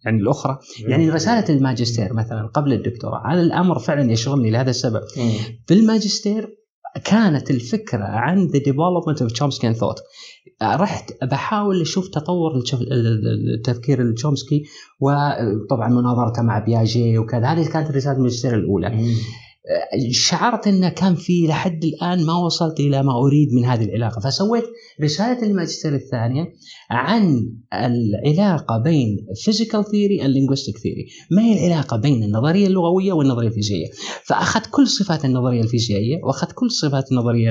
يعني 0.04 0.20
الأخرى؟ 0.20 0.58
يعني 0.88 1.10
رسالة 1.10 1.56
الماجستير 1.56 2.12
مثلا 2.12 2.46
قبل 2.46 2.72
الدكتوراه 2.72 3.22
هذا 3.32 3.40
الأمر 3.40 3.78
فعلا 3.78 4.12
يشغلني 4.12 4.50
لهذا 4.50 4.70
السبب. 4.70 5.00
في 5.66 5.74
الماجستير 5.74 6.56
كانت 7.04 7.50
الفكرة 7.50 8.04
عن 8.04 8.46
the 8.46 8.58
development 8.58 9.22
of 9.22 9.32
Chomsky 9.32 9.74
thought 9.74 9.96
رحت 10.62 11.24
بحاول 11.24 11.80
أشوف 11.80 12.08
تطور 12.08 12.58
التف- 12.60 12.86
التفكير 13.56 14.02
التشومسكي 14.02 14.62
وطبعا 15.00 15.88
مناظرته 15.88 16.42
مع 16.42 16.58
بياجي 16.58 17.18
وكذا 17.18 17.46
هذه 17.46 17.68
كانت 17.68 17.90
رسالة 17.90 18.16
الماجستير 18.16 18.54
الأولى. 18.54 18.86
شعرت 20.10 20.66
انه 20.66 20.88
كان 20.88 21.14
في 21.14 21.46
لحد 21.46 21.84
الآن 21.84 22.26
ما 22.26 22.34
وصلت 22.34 22.80
إلى 22.80 23.02
ما 23.02 23.12
أريد 23.18 23.52
من 23.52 23.64
هذه 23.64 23.84
العلاقة. 23.84 24.20
فسويت 24.20 24.64
رسالة 25.02 25.42
الماجستير 25.42 25.94
الثانية 25.94 26.52
عن 26.90 27.52
العلاقة 27.72 28.78
بين 28.78 29.16
physical 29.46 29.82
theory 29.82 30.22
and 30.22 30.30
linguistic 30.30 30.76
theory. 30.76 31.26
ما 31.30 31.42
هي 31.42 31.66
العلاقة 31.66 31.96
بين 31.96 32.22
النظرية 32.22 32.66
اللغوية 32.66 33.12
والنظرية 33.12 33.48
الفيزيائية؟ 33.48 33.90
فأخذت 34.26 34.66
كل 34.70 34.86
صفات 34.86 35.24
النظرية 35.24 35.62
الفيزيائية 35.62 36.20
وأخذت 36.24 36.52
كل 36.52 36.70
صفات 36.70 37.12
النظرية 37.12 37.50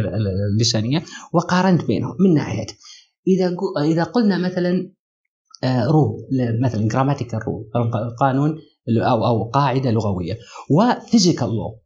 اللسانية 0.54 1.04
وقارنت 1.34 1.86
بينهم 1.86 2.16
من 2.20 2.34
ناحية. 2.34 2.68
إذا 3.28 3.56
إذا 3.84 4.04
قلنا 4.04 4.38
مثلا 4.38 4.92
rule 5.66 6.28
مثلا 6.62 6.88
grammatical 6.88 7.40
rule 7.48 7.70
قانون 8.20 8.58
أو 8.90 9.28
أو 9.28 9.44
قاعدة 9.50 9.92
لغوية. 9.92 10.38
و 10.72 10.80
physical 10.80 11.48
law 11.48 11.80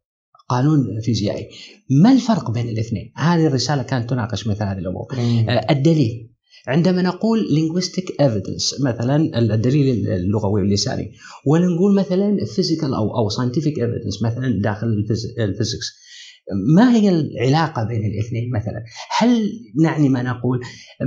قانون 0.48 1.00
فيزيائي 1.04 1.48
ما 2.02 2.12
الفرق 2.12 2.50
بين 2.50 2.68
الاثنين؟ 2.68 3.12
هذه 3.16 3.46
الرسالة 3.46 3.82
كانت 3.82 4.10
تناقش 4.10 4.46
مثل 4.46 4.62
هذه 4.64 4.78
الأمور. 4.78 5.06
آه، 5.48 5.66
الدليل 5.72 6.30
عندما 6.66 7.02
نقول 7.02 7.38
linguistic 7.40 8.04
evidence 8.22 8.84
مثلا 8.86 9.38
الدليل 9.38 10.08
اللغوي 10.10 10.60
واللساني 10.60 11.10
ولا 11.46 11.66
نقول 11.66 11.94
مثلا 11.94 12.36
physical 12.56 12.84
أو 12.84 13.16
أو 13.16 13.28
scientific 13.30 13.74
evidence 13.76 14.24
مثلا 14.24 14.60
داخل 14.62 14.86
الفيز- 14.86 15.34
ال 15.38 15.46
physics 15.46 16.04
ما 16.76 16.96
هي 16.96 17.08
العلاقة 17.08 17.84
بين 17.84 18.00
الاثنين 18.06 18.50
مثلا؟ 18.50 18.84
هل 19.18 19.50
نعني 19.82 20.08
ما 20.08 20.22
نقول 20.22 20.60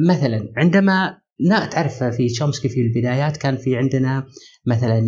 مثلا 0.07 0.53
عندما 0.57 1.17
تعرف 1.71 2.03
في 2.03 2.27
تشومسكي 2.29 2.69
في 2.69 2.81
البدايات 2.81 3.37
كان 3.37 3.57
في 3.57 3.75
عندنا 3.75 4.25
مثلا 4.67 4.99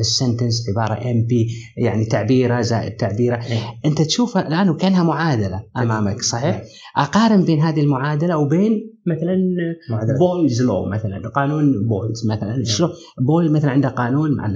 ال 0.00 0.08
sentence 0.08 0.68
عبارة 0.68 1.10
NP 1.10 1.48
يعني 1.76 2.04
تعبيرة 2.04 2.60
زائد 2.60 2.96
تعبيرة. 2.96 3.36
إيه. 3.36 3.58
أنت 3.84 4.02
تشوفها 4.02 4.48
الآن 4.48 4.68
وكأنها 4.68 5.02
معادلة 5.02 5.64
أمامك 5.76 6.22
صحيح؟ 6.22 6.56
نعم. 6.56 6.64
أقارن 6.96 7.44
بين 7.44 7.60
هذه 7.60 7.80
المعادلة 7.80 8.38
وبين 8.38 8.90
مثلا. 9.06 9.36
Boyle's 10.18 10.62
law 10.62 10.84
مثلا 10.84 11.28
قانون 11.28 11.72
بويلز 11.88 12.26
مثلا. 12.26 12.64
شلون؟ 12.64 12.90
بويل 13.20 13.52
مثلا 13.52 13.70
عنده 13.70 13.88
قانون 13.88 14.36
مع 14.36 14.46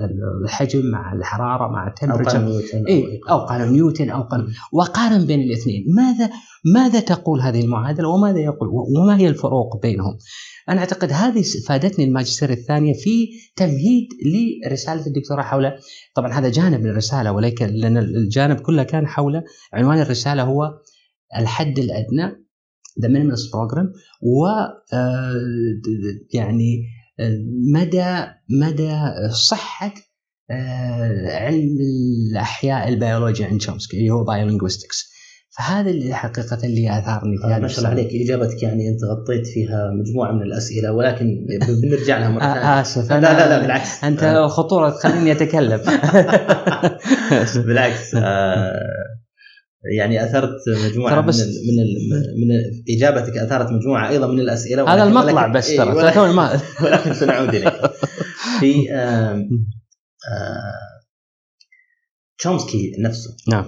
الحجم 0.45 0.91
مع 0.91 1.13
الحرارة 1.13 1.69
مع 1.73 1.83
أو 1.85 1.89
ال 1.89 1.93
temperature 1.93 2.39
قانون 2.39 2.51
نيوتن 2.51 2.87
إيه 2.87 3.21
أو 3.31 3.39
قانون 3.39 3.73
نيوتن 3.73 4.11
أو 4.11 4.23
قانون. 4.23 4.47
وقارن 4.73 5.27
بين 5.27 5.41
الاثنين. 5.41 5.85
ماذا 5.97 6.31
ماذا 6.75 7.01
تقول 7.01 7.41
هذه 7.41 7.65
المعادلة 7.65 8.09
وماذا 8.09 8.39
يقول؟ 8.39 8.69
وما 8.97 9.17
هي 9.17 9.29
الفروق 9.29 9.83
بينهم؟ 9.83 10.19
أنا 10.69 10.81
أعتقد 10.81 11.13
هذه 11.13 11.45
فادتني 11.67 12.05
الماجستير 12.05 12.51
الثانية 12.51 12.93
في 12.93 13.29
تمهيد 13.57 14.09
لرسالة 14.65 15.07
الدكتوراه 15.07 15.43
حول 15.43 15.73
طبعا 16.15 16.33
هذا 16.33 16.49
جانب 16.49 16.81
من 16.81 16.91
الرسالة 16.91 17.33
ولكن 17.33 17.67
لأن 17.67 17.97
الجانب 17.97 18.61
كله 18.61 18.83
كان 18.83 19.07
حول 19.07 19.43
عنوان 19.73 20.01
الرسالة 20.01 20.43
هو 20.43 20.71
الحد 21.37 21.79
الأدنى 21.79 22.45
the 23.03 23.09
minimalist 23.09 23.53
program 23.53 23.93
و 24.23 24.47
آه، 24.93 25.35
يعني 26.35 26.83
آه، 27.21 27.39
مدى 27.75 28.27
مدى 28.51 28.97
صحة 29.31 29.95
آه، 30.51 31.37
علم 31.37 31.79
الأحياء 32.31 32.89
البيولوجيا 32.89 33.47
عند 33.47 33.61
شومسكي 33.61 33.99
اللي 33.99 34.11
هو 34.11 34.25
biolinguistics 34.25 35.18
فهذا 35.59 35.91
اللي 35.91 36.15
حقيقة 36.15 36.59
اللي 36.65 36.99
آثارني 36.99 37.37
في 37.39 37.45
آه، 37.45 37.49
هذا 37.49 37.59
ما 37.59 37.69
شاء 37.69 37.79
الله 37.79 37.89
عليك. 37.91 38.09
إجابتك 38.15 38.63
يعني 38.63 38.89
أنت 38.89 39.05
غطيت 39.05 39.47
فيها 39.47 39.91
مجموعة 40.01 40.33
من 40.33 40.43
الأسئلة 40.43 40.93
ولكن 40.93 41.47
بنرجع 41.83 42.19
لها 42.19 42.29
مرة 42.29 42.41
ثانية. 42.41 42.61
آه، 42.79 42.81
آسف. 42.81 43.13
لا 43.13 43.21
لا 43.21 43.49
لا 43.49 43.59
بالعكس. 43.63 44.05
أنت 44.05 44.23
آه، 44.23 44.47
خطورة 44.49 44.91
تخليني 44.91 45.33
أتكلم. 45.33 45.81
بالعكس 47.67 48.15
آه، 48.15 48.73
يعني 49.97 50.25
أثرت 50.25 50.51
مجموعة 50.91 51.13
ترى 51.15 51.23
من 51.23 51.29
بس- 51.29 51.41
ال 51.41 51.47
من 51.49 51.83
ال 51.83 51.95
من 52.41 52.49
إجابتك 52.97 53.37
أثارت 53.39 53.71
مجموعة 53.73 54.09
أيضا 54.09 54.27
من 54.27 54.41
الأسئلة 54.41 54.83
هذا 54.83 55.05
ولكن- 55.05 55.09
المطلع 55.19 55.43
ولكن- 55.43 55.53
بس 55.59 55.71
إيه، 55.71 55.77
ترى 55.79 55.93
ولكن- 55.93 56.15
ترى 56.15 56.33
ما 56.33 56.61
ولكن 56.83 57.15
سنعود 57.15 57.55
إليك. 57.55 57.73
في 58.61 58.91
آم، 58.93 59.49
آه، 60.33 61.03
تشومسكي 62.39 62.93
نفسه 62.99 63.37
نعم. 63.49 63.65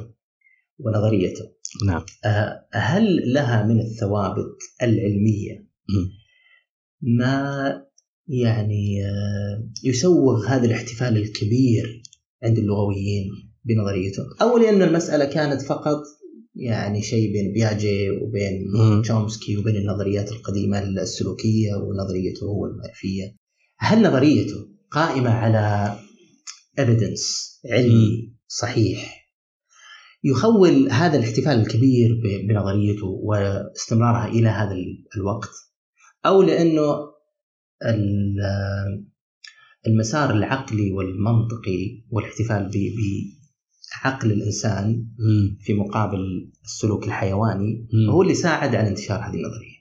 ونظريته. 0.78 1.44
نعم. 1.86 2.02
آه، 2.24 2.66
هل 2.72 3.32
لها 3.32 3.66
من 3.66 3.80
الثوابت 3.80 4.58
العلمية؟ 4.82 5.66
مم. 5.88 6.10
ما 7.02 7.82
يعني 8.28 9.06
آه، 9.06 9.68
يسوغ 9.84 10.46
هذا 10.46 10.66
الاحتفال 10.66 11.16
الكبير 11.16 12.02
عند 12.42 12.58
اللغويين 12.58 13.30
بنظريته 13.64 14.22
أو 14.42 14.58
لأن 14.58 14.82
المسألة 14.82 15.24
كانت 15.24 15.62
فقط 15.62 16.02
يعني 16.54 17.02
شيء 17.02 17.32
بين 17.32 17.52
بياجي 17.52 18.10
وبين. 18.10 18.64
تشومسكي 19.02 19.56
وبين 19.56 19.76
النظريات 19.76 20.32
القديمة 20.32 20.78
السلوكية 20.78 21.74
ونظريته 21.74 22.44
هو 22.44 22.66
المعرفيه 22.66 23.36
هل 23.78 24.02
نظريته 24.02 24.68
قائمة 24.90 25.30
على 25.30 25.96
evidence 26.80 27.60
علمي 27.72 28.34
صحيح؟ 28.48 29.19
يخول 30.24 30.90
هذا 30.90 31.18
الاحتفال 31.18 31.60
الكبير 31.60 32.20
بنظريته 32.48 33.06
واستمرارها 33.06 34.28
إلى 34.28 34.48
هذا 34.48 34.72
ال- 34.72 35.04
الوقت 35.16 35.50
أو 36.26 36.42
لأنه 36.42 36.94
ال- 37.86 39.06
المسار 39.86 40.30
العقلي 40.30 40.92
والمنطقي 40.92 42.04
والاحتفال 42.10 42.70
بعقل 44.04 44.32
الإنسان. 44.32 45.06
في 45.60 45.74
مقابل 45.74 46.50
السلوك 46.64 47.04
الحيواني. 47.06 47.88
هو 48.10 48.22
اللي 48.22 48.34
ساعد 48.34 48.74
على 48.74 48.88
انتشار 48.88 49.18
هذه 49.18 49.34
النظرية. 49.34 49.80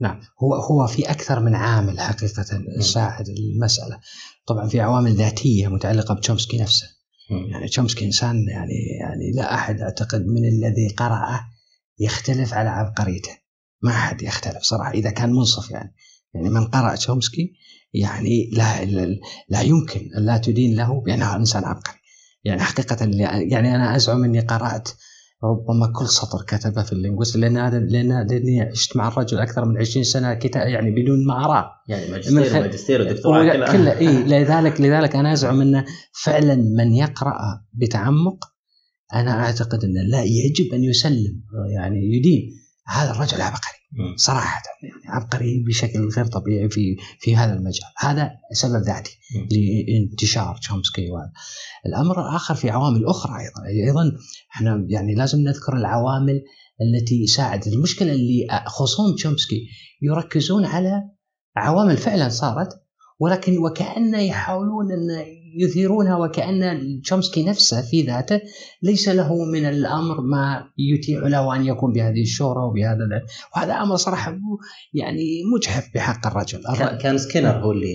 نعم 0.00 0.20
هو 0.42 0.54
هو 0.54 0.86
في 0.86 1.10
أكثر 1.10 1.40
من 1.40 1.54
عامل 1.54 2.00
حقيقة 2.00 2.44
ساعد 2.80 3.28
المسألة 3.28 4.00
طبعا 4.46 4.68
في 4.68 4.80
عوامل 4.80 5.12
ذاتية 5.14 5.68
متعلقة 5.68 6.14
بتشومسكي 6.14 6.58
نفسه 6.58 6.86
يعني 7.30 7.68
تشومسكي 7.68 8.04
إنسان 8.04 8.48
يعني 8.48 8.74
يعني 9.00 9.30
لا 9.34 9.54
أحد 9.54 9.80
أعتقد 9.80 10.26
من 10.26 10.44
الذي 10.48 10.88
قرأه 10.88 11.40
يختلف 11.98 12.54
على 12.54 12.68
عبقريته 12.68 13.30
ما 13.82 13.90
أحد 13.90 14.22
يختلف 14.22 14.62
صراحة 14.62 14.90
إذا 14.90 15.10
كان 15.10 15.32
منصف 15.32 15.70
يعني. 15.70 15.94
يعني 16.34 16.50
من 16.50 16.66
قرأ 16.66 16.94
تشومسكي 16.94 17.52
يعني 17.94 18.50
لا 18.52 18.84
لا, 19.48 19.62
يمكن 19.62 20.10
لا 20.14 20.38
تدين 20.38 20.76
له 20.76 21.00
بأنه 21.00 21.36
إنسان 21.36 21.64
عبقري. 21.64 21.96
يعني 22.44 22.60
حقيقة 22.62 23.06
يعني 23.50 23.74
أنا 23.74 23.96
أزعم 23.96 24.24
أني 24.24 24.40
قرأت 24.40 24.88
ربما 25.44 25.92
كل 25.92 26.08
سطر 26.08 26.42
كتبه 26.48 26.82
في 26.82 26.92
اللينغوست 26.92 27.36
لأن 27.36 27.56
هذا 27.56 27.78
لأن 27.78 28.26
لاني 28.26 28.60
عشت 28.60 28.96
مع 28.96 29.08
الرجل 29.08 29.38
أكثر 29.38 29.64
من 29.64 29.78
20 29.78 30.04
سنة 30.04 30.34
كتاب 30.34 30.68
يعني 30.68 30.90
بدون 30.90 31.26
ما 31.26 31.44
أراه. 31.44 31.70
يعني 31.88 32.10
ماجستير 32.10 32.44
خل- 32.44 32.58
وماجستير 32.58 33.00
ودكتوراه 33.00 33.52
كلها. 33.52 33.72
كله 33.72 33.98
إي 33.98 34.22
لذلك 34.42 34.80
لذلك 34.80 35.16
أنا 35.16 35.32
أزعم 35.32 35.60
انه 35.60 35.84
فعلا 36.24 36.54
من 36.54 36.92
يقرأ 36.94 37.34
بتعمق 37.72 38.44
أنا 39.14 39.30
أعتقد 39.44 39.84
انه 39.84 40.00
لا 40.10 40.22
يجب 40.22 40.74
أن 40.74 40.84
يسلم 40.84 41.42
يعني 41.76 41.96
يدين. 42.16 42.42
هذا 42.86 43.10
الرجل 43.10 43.40
عبقري. 43.42 43.75
مم. 43.92 44.16
صراحة 44.16 44.62
يعني 44.82 45.16
عبقري 45.16 45.64
بشكل 45.68 46.08
غير 46.16 46.26
طبيعي 46.26 46.70
في 46.70 46.96
في 47.20 47.36
هذا 47.36 47.54
المجال 47.54 47.90
هذا 47.98 48.30
سبب 48.52 48.82
ذاتي. 48.82 49.18
لانتشار 49.50 50.56
تشومسكي 50.56 51.10
وهذا 51.10 51.32
الأمر 51.86 52.28
الآخر 52.28 52.54
في 52.54 52.70
عوامل 52.70 53.06
أخرى 53.06 53.32
أيضا 53.40 53.86
أيضا 53.86 54.12
إحنا 54.54 54.86
يعني 54.88 55.14
لازم 55.14 55.38
نذكر 55.38 55.76
العوامل 55.76 56.42
التي 56.80 57.26
ساعدت 57.26 57.66
المشكلة 57.66 58.12
اللي 58.12 58.46
خصوم 58.66 59.14
تشومسكي 59.14 59.66
يركزون 60.02 60.64
على 60.64 61.02
عوامل 61.56 61.96
فعلا 61.96 62.28
صارت 62.28 62.68
ولكن 63.20 63.58
وكأن 63.58 64.14
يحاولون 64.14 64.92
أن 64.92 65.26
يثيرونها 65.56 66.16
وكأن 66.16 66.78
تشومسكي 67.04 67.44
نفسه 67.44 67.82
في 67.82 68.02
ذاته 68.02 68.40
ليس 68.82 69.08
له 69.08 69.44
من 69.44 69.64
الأمر 69.64 70.20
ما 70.20 70.64
يتيح 70.78 71.22
له 71.22 71.56
أن 71.56 71.66
يكون 71.66 71.92
بهذه 71.92 72.22
الشهرة 72.22 72.64
وبهذا 72.66 72.98
وهذا 73.56 73.72
أمر 73.74 73.96
صراحة 73.96 74.38
يعني 74.94 75.42
مجحف 75.54 75.88
بحق 75.94 76.26
الرجل. 76.26 76.62
كان- 76.98 77.18
سكينر 77.18 77.50
هو 77.64 77.72
اللي 77.72 77.94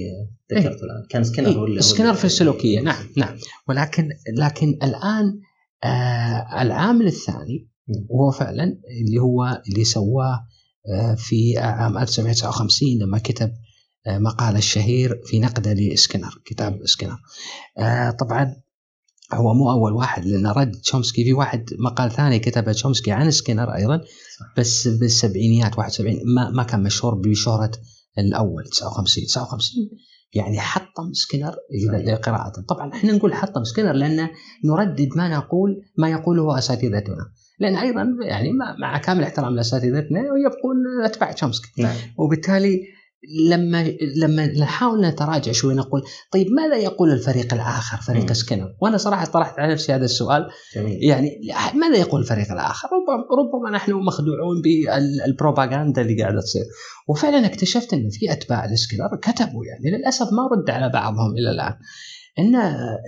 ذكرته 0.53 0.67
الآن. 0.83 1.07
كان 1.09 1.23
سكينر 1.23 1.49
هو 1.49 1.63
اللي 1.65 1.71
إيه 1.73 1.77
هو 1.77 1.81
سكينر 1.81 2.09
اللي- 2.09 2.19
في 2.19 2.25
السلوكية. 2.25 2.79
نعم 2.81 3.05
نعم. 3.17 3.35
ولكن 3.69 4.09
لكن 4.37 4.67
الآن 4.83 5.39
آه 5.83 6.61
العامل 6.61 7.05
الثاني. 7.07 7.67
وهو 8.09 8.31
فعلا 8.31 8.63
اللي 9.07 9.19
هو 9.21 9.61
اللي 9.69 9.83
سواه 9.83 10.39
آه 10.95 11.15
في 11.15 11.57
عام 11.57 11.97
1959 11.97 12.99
لما 13.01 13.17
كتب 13.17 13.51
مقال 14.07 14.55
الشهير 14.55 15.21
في 15.25 15.39
نقده 15.39 15.73
لسكينر 15.73 16.41
كتاب 16.45 16.79
سكينر 16.85 17.17
آه 17.77 18.11
طبعا 18.11 18.55
هو 19.33 19.53
مو 19.53 19.71
أول 19.71 19.93
واحد 19.93 20.25
لأن 20.25 20.47
رد 20.47 20.71
تشومسكي 20.71 21.23
في 21.23 21.33
واحد 21.33 21.65
مقال 21.79 22.11
ثاني 22.11 22.39
كتبه 22.39 22.71
تشومسكي 22.71 23.11
عن 23.11 23.31
سكينر 23.31 23.75
أيضا 23.75 24.01
بس 24.57 24.87
بالسبعينيات 24.87 25.77
71 25.77 26.19
ما 26.35 26.49
ما 26.49 26.63
كان 26.63 26.83
مشهور 26.83 27.15
بشهرة 27.15 27.71
الأول 28.17 28.63
59 28.71 29.25
59 29.25 29.89
يعني 30.33 30.59
حطم 30.59 31.13
سكينر. 31.13 31.55
لقراءته 32.13 32.61
طبعا 32.61 32.93
إحنا 32.93 33.11
نقول 33.13 33.33
حطم 33.33 33.63
سكينر 33.63 33.91
لأن 33.93 34.29
نردد 34.65 35.09
ما 35.15 35.29
نقول 35.37 35.81
ما 35.97 36.09
يقوله 36.09 36.57
أساتذتنا. 36.57 37.25
لأن 37.59 37.75
أيضا 37.75 38.05
يعني 38.21 38.51
مع- 38.51 38.75
مع 38.79 38.97
كامل 38.97 39.23
احترام 39.23 39.55
لأساتذتنا 39.55 40.19
يبقون 40.19 41.05
أتباع 41.05 41.31
تشومسكي. 41.31 41.81
نعم. 41.81 41.95
وبالتالي 42.17 42.79
لما 43.29 43.93
لما 44.15 44.45
نحاول 44.45 45.05
نتراجع 45.05 45.51
شوي 45.51 45.73
نقول 45.73 46.03
طيب 46.31 46.47
ماذا 46.51 46.75
يقول 46.75 47.11
الفريق 47.11 47.53
الآخر 47.53 47.97
فريق 47.97 48.27
مم. 48.27 48.33
سكينر 48.33 48.75
وأنا 48.81 48.97
صراحة 48.97 49.25
طرحت 49.25 49.59
على 49.59 49.73
نفسي 49.73 49.93
هذا 49.93 50.05
السؤال. 50.05 50.47
جميل. 50.75 51.03
يعني 51.03 51.41
ماذا 51.75 51.97
يقول 51.97 52.21
الفريق 52.21 52.51
الآخر؟ 52.51 52.87
ربما 52.87 53.25
ربما 53.39 53.77
نحن 53.77 53.93
مخدوعون 53.93 54.61
بالبروباغندا 54.61 56.01
اللي 56.01 56.21
قاعدة 56.21 56.41
تصير. 56.41 56.63
وفعلا 57.07 57.45
اكتشفت 57.45 57.93
إن 57.93 58.09
في 58.09 58.31
أتباع 58.31 58.65
لسكينر 58.65 59.15
كتبوا 59.21 59.65
يعني 59.65 59.97
للأسف 59.97 60.25
ما 60.33 60.47
رد 60.57 60.69
على 60.69 60.89
بعضهم 60.89 61.31
إلى 61.31 61.51
الآن. 61.51 61.73
إن 62.39 62.55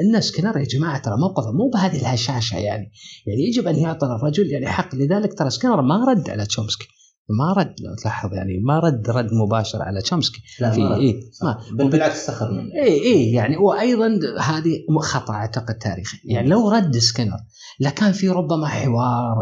إن 0.06 0.22
سكينر 0.22 0.58
يا 0.58 0.66
جماعة 0.66 1.02
ترى 1.02 1.18
موقفه 1.18 1.52
مو 1.52 1.70
بهذه 1.74 2.02
الهشاشة 2.02 2.58
يعني. 2.58 2.92
يعني 3.28 3.42
يجب 3.48 3.68
أن 3.68 3.76
يعطى 3.76 4.08
الرجل 4.08 4.48
يعني 4.48 4.68
حق. 4.68 4.96
لذلك 4.96 5.34
ترى 5.34 5.50
سكينر 5.50 5.82
ما 5.82 6.06
رد 6.06 6.30
على 6.30 6.46
تشومسكي. 6.46 6.88
ما 7.30 7.54
رد 7.54 7.76
لو 7.82 7.96
تلاحظ 7.96 8.34
يعني 8.34 8.60
ما 8.60 8.80
رد 8.80 9.10
رد 9.10 9.34
مباشر 9.34 9.82
على 9.82 10.02
تشومسكي. 10.02 10.42
لا 10.60 10.72
في 10.72 10.82
ما 10.82 10.96
إيه 10.98 11.20
ما 11.44 11.58
بل 11.72 11.88
بالعكس 11.90 12.26
سخر 12.28 12.52
منه. 12.52 12.74
اي 12.84 13.02
اي 13.06 13.32
يعني 13.32 13.58
وأيضا 13.58 14.20
هذه 14.42 14.80
خطأ 15.02 15.34
أعتقد 15.34 15.76
تاريخي 15.78 16.18
يعني 16.26 16.48
لو 16.50 16.70
رد 16.70 16.98
سكنر 16.98 17.38
لكان 17.80 18.12
في 18.12 18.30
ربما 18.30 18.68
حوار 18.68 19.36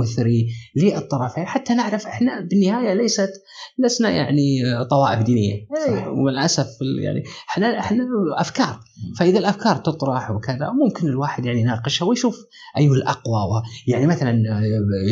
مثري 0.00 0.46
للطرفين. 0.76 1.46
حتى 1.46 1.74
نعرف 1.74 2.06
إحنا 2.06 2.40
بالنهاية 2.40 2.94
ليست 2.94 3.30
لسنا 3.78 4.10
يعني 4.10 4.60
طوائف 4.90 5.22
دينية. 5.22 5.66
صحيح. 5.86 6.06
وللأسف 6.08 6.66
يعني 7.04 7.22
إحنا 7.50 7.78
إحنا 7.78 8.04
أفكار. 8.36 8.80
فإذا 9.18 9.38
الأفكار 9.38 9.76
تطرح 9.76 10.30
وكذا 10.30 10.70
ممكن 10.84 11.06
الواحد 11.08 11.46
يعني 11.46 11.60
يناقشها 11.60 12.06
ويشوف 12.06 12.36
أي 12.76 12.86
الأقوى. 12.86 13.34
و- 13.34 13.62
يعني 13.86 14.06
مثلا 14.06 14.42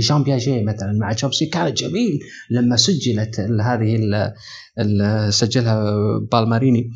جان 0.01 0.23
بياجي 0.23 0.63
مثلا 0.65 0.93
مع 1.01 1.13
تشومسكي 1.13 1.47
كانت 1.47 1.77
جميل. 1.79 2.16
لما 2.51 2.77
سجلت 2.77 3.41
هذه 3.41 3.99
سجلها 5.31 5.85
بالماريني 6.33 6.91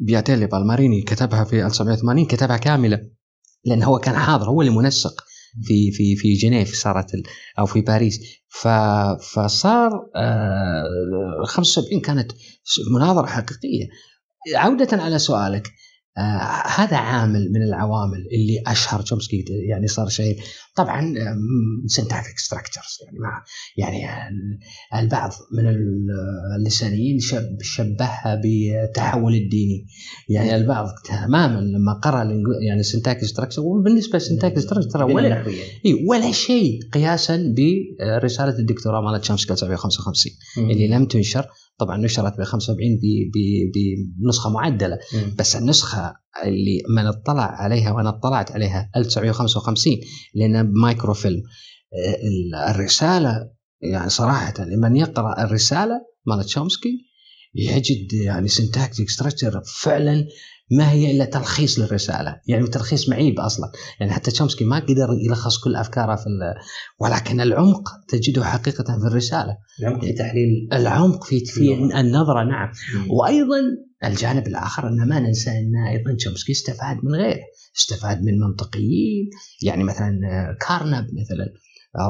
بياتيلي 0.00 0.46
بالماريني 0.46 1.02
كتبها 1.02 1.44
في 1.44 1.66
1980 1.66 2.26
كتبها 2.26 2.56
كاملة 2.56 3.00
لأن 3.64 3.82
هو 3.82 3.98
كان 3.98 4.16
حاضر 4.16 4.50
هو 4.50 4.60
اللي 4.60 4.72
منسق 4.72 5.24
في 5.62 5.92
في 5.92 6.16
في 6.16 6.34
جنيف 6.34 6.74
صارت 6.74 7.06
أو 7.58 7.66
في 7.66 7.80
باريس. 7.80 8.20
فصار 9.32 9.90
آه 10.16 10.84
75 11.44 12.00
كانت 12.00 12.32
مناظرة 12.94 13.26
حقيقية. 13.26 13.88
عودة 14.54 15.02
على 15.02 15.18
سؤالك 15.18 15.66
آه 15.66 15.70
هذا 16.66 16.96
عامل 16.96 17.52
من 17.52 17.62
العوامل 17.62 18.18
اللي 18.32 18.62
أشهر 18.66 19.00
تشومسكي 19.02 19.44
يعني 19.68 19.86
صار 19.86 20.08
شيء. 20.08 20.38
طبعا 20.76 21.14
Syntactic 21.86 22.38
Structures 22.38 22.98
يعني 23.04 23.18
مع 23.18 23.44
يعني 23.76 24.28
ال- 24.28 24.58
البعض 25.00 25.30
من 25.52 25.66
ال- 25.68 26.06
اللسانيين 26.58 27.18
شب 27.20 27.56
شبهها 27.62 28.40
بالتحول 28.42 29.34
الديني. 29.34 29.86
يعني 30.28 30.56
البعض 30.56 30.86
تماما 31.04 31.60
لما 31.60 31.92
قرأ 31.92 32.24
يعني 32.68 32.82
Syntactic 32.82 33.28
Structure 33.28 33.62
وبالنسبة 33.62 34.18
ل 34.18 34.22
Syntactic 34.22 34.58
Structure 34.58 34.90
ترى 34.90 35.02
ولا. 35.14 35.46
إيه 35.86 36.08
ولا 36.08 36.32
شيء 36.32 36.80
قياسا 36.92 37.54
برساله 37.56 38.58
الدكتوراه 38.58 39.00
مالت 39.00 39.22
تشومسكي 39.22 39.52
1955 39.52 40.32
اللي 40.70 40.88
لم 40.88 41.06
تنشر 41.06 41.46
طبعا 41.78 41.96
نشرت 41.96 42.38
ب 42.40 42.42
75 42.44 42.96
ب- 42.96 43.30
ب- 43.34 44.22
بنسخه 44.22 44.50
معدلة 44.50 44.98
مم. 45.14 45.34
بس 45.38 45.56
النسخة 45.56 46.14
اللي 46.44 46.82
من 46.96 47.06
اطلع 47.06 47.42
عليها 47.62 47.92
وأنا 47.92 48.08
اطلعت 48.08 48.52
عليها 48.52 48.90
1955 48.96 49.96
لأن 50.34 50.72
مايكرو 50.72 51.14
فيلم 51.14 51.42
ال- 52.24 52.54
الرسالة 52.54 53.50
يعني 53.82 54.08
صراحة 54.10 54.64
لمن 54.64 54.96
يقرأ 54.96 55.44
الرسالة 55.44 56.00
مال 56.26 56.44
تشومسكي 56.44 57.08
يجد 57.54 58.12
يعني 58.12 58.48
Syntactic 58.48 59.10
Structure 59.10 59.62
فعلا 59.82 60.24
ما 60.70 60.90
هي 60.90 61.10
إلا 61.10 61.24
تلخيص 61.24 61.78
للرسالة، 61.78 62.40
يعني 62.46 62.66
تلخيص 62.66 63.08
معيب 63.08 63.40
أصلا، 63.40 63.72
يعني 64.00 64.12
حتى 64.12 64.30
تشومسكي 64.30 64.64
ما 64.64 64.78
قدر 64.78 65.08
يلخص 65.26 65.58
كل 65.58 65.76
أفكاره 65.76 66.16
في 66.16 66.24
ولكن 67.00 67.40
العمق 67.40 67.88
تجده 68.08 68.44
حقيقة 68.44 68.98
في 68.98 69.06
الرسالة، 69.06 69.56
العمق 69.80 70.04
في 70.04 70.12
تحليل. 70.12 70.68
العمق 70.72 71.24
في 71.24 71.44
في. 71.44 71.74
النظرة 71.74 72.44
نعم، 72.44 72.68
مم. 72.94 73.10
وأيضا 73.10 73.60
الجانب 74.04 74.46
الآخر 74.46 74.88
ان 74.88 75.08
ما 75.08 75.20
ننسى 75.20 75.50
أن 75.50 75.76
أيضا 75.88 76.14
تشومسكي 76.18 76.52
استفاد 76.52 76.96
من 77.02 77.14
غيره، 77.14 77.40
استفاد 77.78 78.22
من 78.22 78.38
منطقيين. 78.40 79.30
يعني 79.62 79.84
مثلا 79.84 80.20
كارنب 80.68 81.04
مثلا 81.04 81.46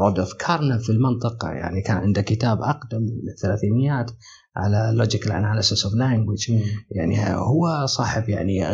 رودولف 0.01 0.33
كارنب 0.33 0.81
في 0.81 0.90
المنطقة. 0.90 1.49
يعني 1.49 1.83
كان 1.83 1.97
عنده 1.97 2.23
كتاب 2.23 2.62
أقدم 2.62 2.99
من 3.03 3.29
الثلاثينيات 3.33 4.11
على 4.59 4.92
logical 4.96 5.33
analysis 5.33 5.85
of 5.85 5.94
language. 5.94 6.52
يعني 6.90 7.35
هو 7.35 7.87
صاحب 7.87 8.29
يعني 8.29 8.64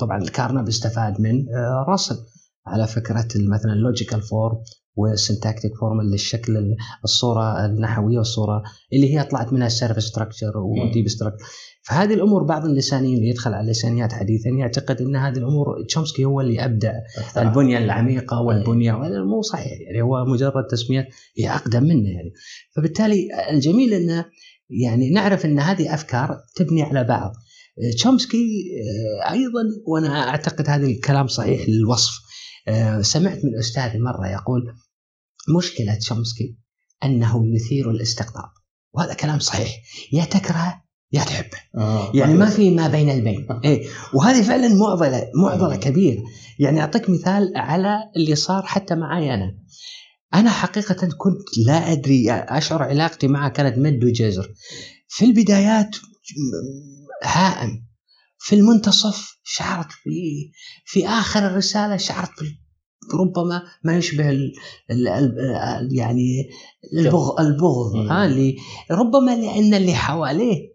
طبعا 0.00 0.22
الكارنب 0.22 0.68
استفاد 0.68 1.20
من 1.20 1.46
راسل 1.88 2.16
على 2.66 2.86
فكرة 2.86 3.28
مثلا 3.36 3.72
ال 3.72 3.78
logical 3.78 4.22
form 4.22 4.56
وال 4.96 5.11
syntactic 5.11 5.76
form 5.80 6.00
اللي 6.00 6.14
الشكل 6.14 6.76
الصورة 7.04 7.64
النحوية 7.66 8.18
والصورة 8.18 8.62
اللي 8.92 9.14
هي 9.14 9.24
طلعت 9.24 9.52
منها 9.52 9.66
ال 9.66 9.70
surface 9.70 10.02
structure 10.02 10.52
و 10.58 10.68
deep 10.68 11.08
structure 11.08 11.44
فهذه 11.82 12.14
الأمور 12.14 12.42
بعض 12.42 12.64
اللسانيين 12.64 13.16
اللي 13.16 13.28
يدخل 13.28 13.54
على 13.54 13.64
اللسانيات 13.64 14.12
حديثا 14.12 14.50
يعتقد 14.50 15.00
إن 15.00 15.16
هذه 15.16 15.38
الأمور 15.38 15.66
تشومسكي 15.88 16.24
هو 16.24 16.40
اللي 16.40 16.64
ابدع 16.64 16.92
أكثر. 17.18 17.42
البنية 17.42 17.78
العميقة 17.78 18.40
والبنية. 18.40 18.92
وهذا 18.92 19.22
مو 19.22 19.42
صحيح 19.42 19.72
يعني 19.86 20.02
هو 20.02 20.24
مجرد 20.24 20.66
تسميات 20.70 21.06
هي 21.38 21.50
أقدم 21.50 21.82
منه 21.82 22.08
يعني. 22.10 22.32
فبالتالي 22.76 23.28
الجميل 23.50 23.94
إنه 23.94 24.24
يعني 24.82 25.10
نعرف 25.10 25.44
إن 25.44 25.60
هذه 25.60 25.94
أفكار 25.94 26.40
تبني 26.56 26.82
على 26.82 27.04
بعض. 27.04 27.32
تشومسكي 27.96 28.46
آه، 29.26 29.32
أيضا 29.32 29.62
وأنا 29.86 30.28
أعتقد 30.28 30.68
هذا 30.68 30.86
الكلام 30.86 31.26
صحيح 31.26 31.68
للوصف. 31.68 32.12
آه، 32.68 33.00
سمعت 33.00 33.38
من 33.44 33.58
استاذي 33.58 33.98
مرة 33.98 34.28
يقول 34.28 34.74
مشكلة 35.56 35.94
تشومسكي 35.94 36.58
أنه 37.04 37.54
يثير 37.54 37.90
الاستقطاب 37.90 38.48
وهذا 38.92 39.14
كلام 39.14 39.38
صحيح. 39.38 39.70
يا 40.12 40.24
تكره 40.24 40.84
يا 41.12 41.24
تحبه. 41.24 41.58
آه. 41.78 42.12
يعني 42.14 42.34
ما 42.34 42.50
في 42.50 42.70
ما 42.70 42.88
بين 42.88 43.10
البين. 43.10 43.46
إيه 43.64 43.88
وهذه 44.14 44.42
فعلا 44.42 44.74
معضلة 44.74 45.30
معضلة 45.42 45.76
كبيرة. 45.76 46.22
يعني 46.58 46.80
أعطيك 46.80 47.10
مثال 47.10 47.52
على 47.56 47.98
اللي 48.16 48.34
صار 48.34 48.62
حتى 48.62 48.94
معي 48.94 49.34
أنا. 49.34 49.58
أنا 50.34 50.50
حقيقة 50.50 51.08
كنت 51.18 51.58
لا 51.66 51.92
أدري 51.92 52.32
أشعر 52.32 52.82
علاقتي 52.82 53.28
معه 53.28 53.48
كانت 53.48 53.78
مد 53.78 54.04
وجزر. 54.04 54.54
في 55.08 55.24
البدايات 55.24 55.96
هائم. 57.22 57.86
في 58.38 58.54
المنتصف 58.54 59.38
شعرت 59.44 59.92
في 59.92 60.10
في 60.84 61.08
آخر 61.08 61.46
الرسالة 61.46 61.96
شعرت 61.96 62.30
ربما 63.14 63.62
ما 63.84 63.96
يشبه 63.96 64.30
ال 64.30 64.52
ال 64.90 65.08
ال 65.08 65.88
يعني 65.98 66.48
البغض. 66.98 67.40
البغض. 67.40 67.96
ها 67.96 68.26
ربما 68.90 69.36
لأن 69.36 69.74
اللي 69.74 69.94
حواليه 69.94 70.73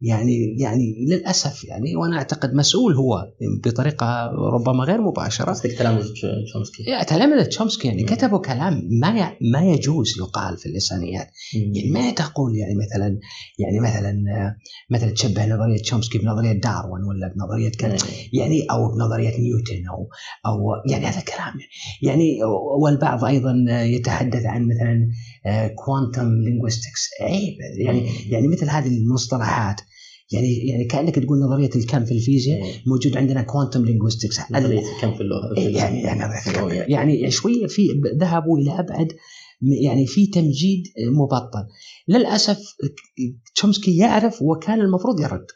يعني 0.00 0.56
يعني 0.60 1.06
للأسف 1.10 1.64
يعني 1.64 1.96
وأنا 1.96 2.16
أعتقد 2.16 2.54
مسؤول 2.54 2.94
هو 2.94 3.24
بطريقة 3.66 4.26
ربما 4.26 4.84
غير 4.84 5.00
مباشرة. 5.00 5.50
قصدك 5.50 5.72
تلامذة 5.72 6.12
تشومسكي؟ 6.46 6.82
يا 6.90 7.02
تلامذة 7.02 7.42
تشومسكي 7.42 7.88
يعني. 7.88 8.04
كتبوا 8.04 8.38
كلام 8.38 8.82
ما 9.00 9.32
ما 9.52 9.62
يجوز 9.62 10.14
يقال 10.18 10.56
في 10.56 10.66
اللسانيات 10.66 11.26
يعني 11.54 11.90
ما 11.90 12.10
تقول 12.10 12.56
يعني 12.56 12.74
مثلا 12.74 13.18
يعني 13.58 13.80
مثلا 13.80 14.14
مثلا 14.90 15.10
تشبه 15.10 15.46
نظرية 15.46 15.78
تشومسكي 15.82 16.18
بنظرية 16.18 16.52
داروين 16.52 17.04
ولا 17.04 17.34
بنظرية 17.36 17.70
كذا. 17.70 17.96
يعني 18.32 18.66
أو 18.70 18.94
بنظرية 18.94 19.40
نيوتن 19.40 19.86
أو 19.90 20.08
أو 20.46 20.58
يعني 20.90 21.06
هذا 21.06 21.20
كلام 21.20 21.54
يعني. 22.02 22.38
والبعض 22.82 23.24
أيضا 23.24 23.54
يتحدث 23.68 24.46
عن 24.46 24.66
مثلا 24.66 25.08
quantum 25.84 26.28
linguistics 26.44 27.08
عيب. 27.20 27.54
يعني 27.78 28.08
يعني 28.30 28.48
مثل 28.48 28.68
هذه 28.68 28.88
المصطلحات. 28.88 29.80
يعني 30.32 30.68
يعني 30.68 30.84
كأنك 30.84 31.18
تقول 31.18 31.38
نظرية 31.38 31.70
الكم 31.76 32.04
في 32.04 32.12
الفيزياء 32.12 32.60
موجود 32.86 33.16
عندنا 33.16 33.42
quantum 33.42 33.84
linguistics 33.84 34.40
نظرية 34.50 34.82
كم 35.00 35.14
في 35.14 35.20
اللغة 35.20 35.54
في 35.54 35.60
يعني 35.60 36.02
يعني. 36.74 36.92
يعني 36.92 37.30
شوية 37.30 37.66
في 37.66 37.88
ذهبوا 38.20 38.58
إلى 38.58 38.80
أبعد. 38.80 39.12
يعني 39.82 40.06
في 40.06 40.26
تمجيد 40.26 40.82
مبطن 41.12 41.66
للأسف 42.08 42.58
تشومسكي 43.54 43.96
يعرف 43.96 44.42
وكان 44.42 44.80
المفروض 44.80 45.20
يرد. 45.20 45.46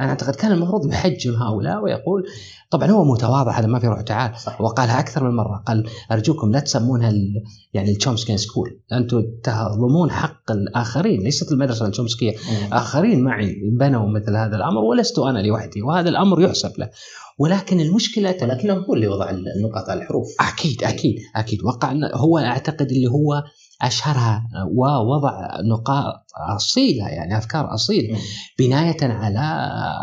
أنا 0.00 0.08
أعتقد 0.08 0.34
كان 0.34 0.52
المفروض 0.52 0.92
يحجم 0.92 1.34
هؤلاء 1.34 1.82
ويقول 1.82 2.26
طبعا 2.70 2.90
هو 2.90 3.04
متواضع 3.04 3.58
هذا 3.58 3.66
ما 3.66 3.78
في 3.78 3.86
روح 3.86 4.00
تعال. 4.00 4.38
صح. 4.38 4.60
وقالها 4.60 5.00
أكثر 5.00 5.24
من 5.24 5.36
مرة 5.36 5.62
قال 5.66 5.88
أرجوكم 6.12 6.52
لا 6.52 6.60
تسمونها 6.60 7.10
ال 7.10 7.42
يعني 7.74 7.90
ال 7.90 7.95
Chomskyan 7.95 8.38
school. 8.38 8.80
أنتم 8.92 9.22
تهضمون 9.42 10.10
حق 10.10 10.50
الآخرين 10.50 11.20
ليست 11.22 11.52
المدرسة 11.52 11.86
التشومسكية. 11.86 12.36
آخرين 12.72 13.24
معي 13.24 13.70
بنوا 13.72 14.08
مثل 14.08 14.36
هذا 14.36 14.56
الأمر 14.56 14.80
ولست 14.80 15.18
أنا 15.18 15.38
لوحدي 15.38 15.82
وهذا 15.82 16.08
الأمر 16.08 16.40
يحسب 16.40 16.72
له. 16.78 16.90
ولكن 17.38 17.80
المشكلة 17.80 18.36
ولكنه 18.42 18.74
هو 18.74 18.94
اللي 18.94 19.06
وضع 19.06 19.30
النقاط 19.30 19.88
على 19.88 20.02
الحروف. 20.02 20.26
أكيد 20.40 20.84
أكيد 20.84 21.16
أكيد. 21.36 21.64
وقع 21.64 21.94
هو 22.14 22.38
أعتقد 22.38 22.90
اللي 22.90 23.06
هو 23.06 23.44
أشهرها 23.82 24.42
ووضع 24.76 25.48
نقاط 25.72 26.14
أصيلة 26.56 27.08
يعني 27.08 27.38
أفكار 27.38 27.74
أصيلة. 27.74 28.14
مم. 28.14 28.20
بناية 28.58 28.96
على 29.02 29.40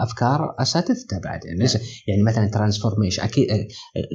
أفكار 0.04 0.56
اساتذته 0.60 1.20
بعد. 1.24 1.46
يعني, 1.46 1.60
ليس- 1.60 2.08
يعني 2.08 2.24
مثلا 2.24 2.48
transformation 2.48 3.24
أكيد 3.24 3.48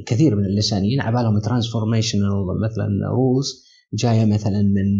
كثير 0.05 0.35
من 0.35 0.45
اللسانيين 0.45 1.01
عبالهم 1.01 1.39
transformational 1.39 2.31
مثلا 2.69 2.87
rules 3.11 3.63
جاية 3.93 4.25
مثلا 4.25 4.61
من 4.61 4.99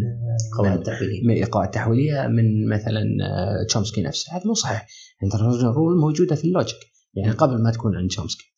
قواعد 0.58 0.84
تحويلية. 0.84 1.24
من 1.28 1.46
قواعد 1.46 1.72
تحويلية 1.72 2.28
من 2.28 2.70
مثلا 2.70 3.02
آه، 3.24 3.66
تشومسكي 3.70 4.02
نفسه. 4.02 4.34
هذا 4.38 4.44
مو 4.46 4.54
صحيح. 4.54 4.88
ال 5.24 5.27
transformation 5.27 5.68
rule 5.68 6.00
موجودة 6.00 6.36
في 6.36 6.44
ال 6.44 6.49
logic. 6.49 6.78
يعني 7.14 7.32
قبل 7.32 7.62
ما 7.62 7.72
تكون 7.72 7.96
عند 7.96 8.10
تشومسكي 8.10 8.54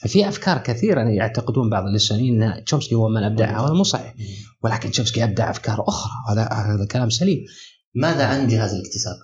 ففي 0.00 0.28
أفكار 0.28 0.58
كثيرة 0.58 1.00
يعتقدون 1.00 1.70
بعض 1.70 1.86
اللسانيين 1.86 2.42
إن 2.42 2.64
تشومسكي 2.64 2.94
هو 2.94 3.08
من 3.08 3.22
ابدعها 3.22 3.60
وهذا 3.60 3.74
مو 3.74 3.82
صحيح 3.82 4.14
ولكن 4.62 4.90
تشومسكي 4.90 5.24
أبدع 5.24 5.50
أفكار 5.50 5.84
أخرى 5.88 6.12
هذا 6.30 6.48
هذا 6.52 6.86
كلام 6.86 7.10
سليم 7.10 7.38
ماذا 7.94 8.24
عن 8.24 8.48
جهاز 8.48 8.74
الاكتساب؟ 8.74 9.16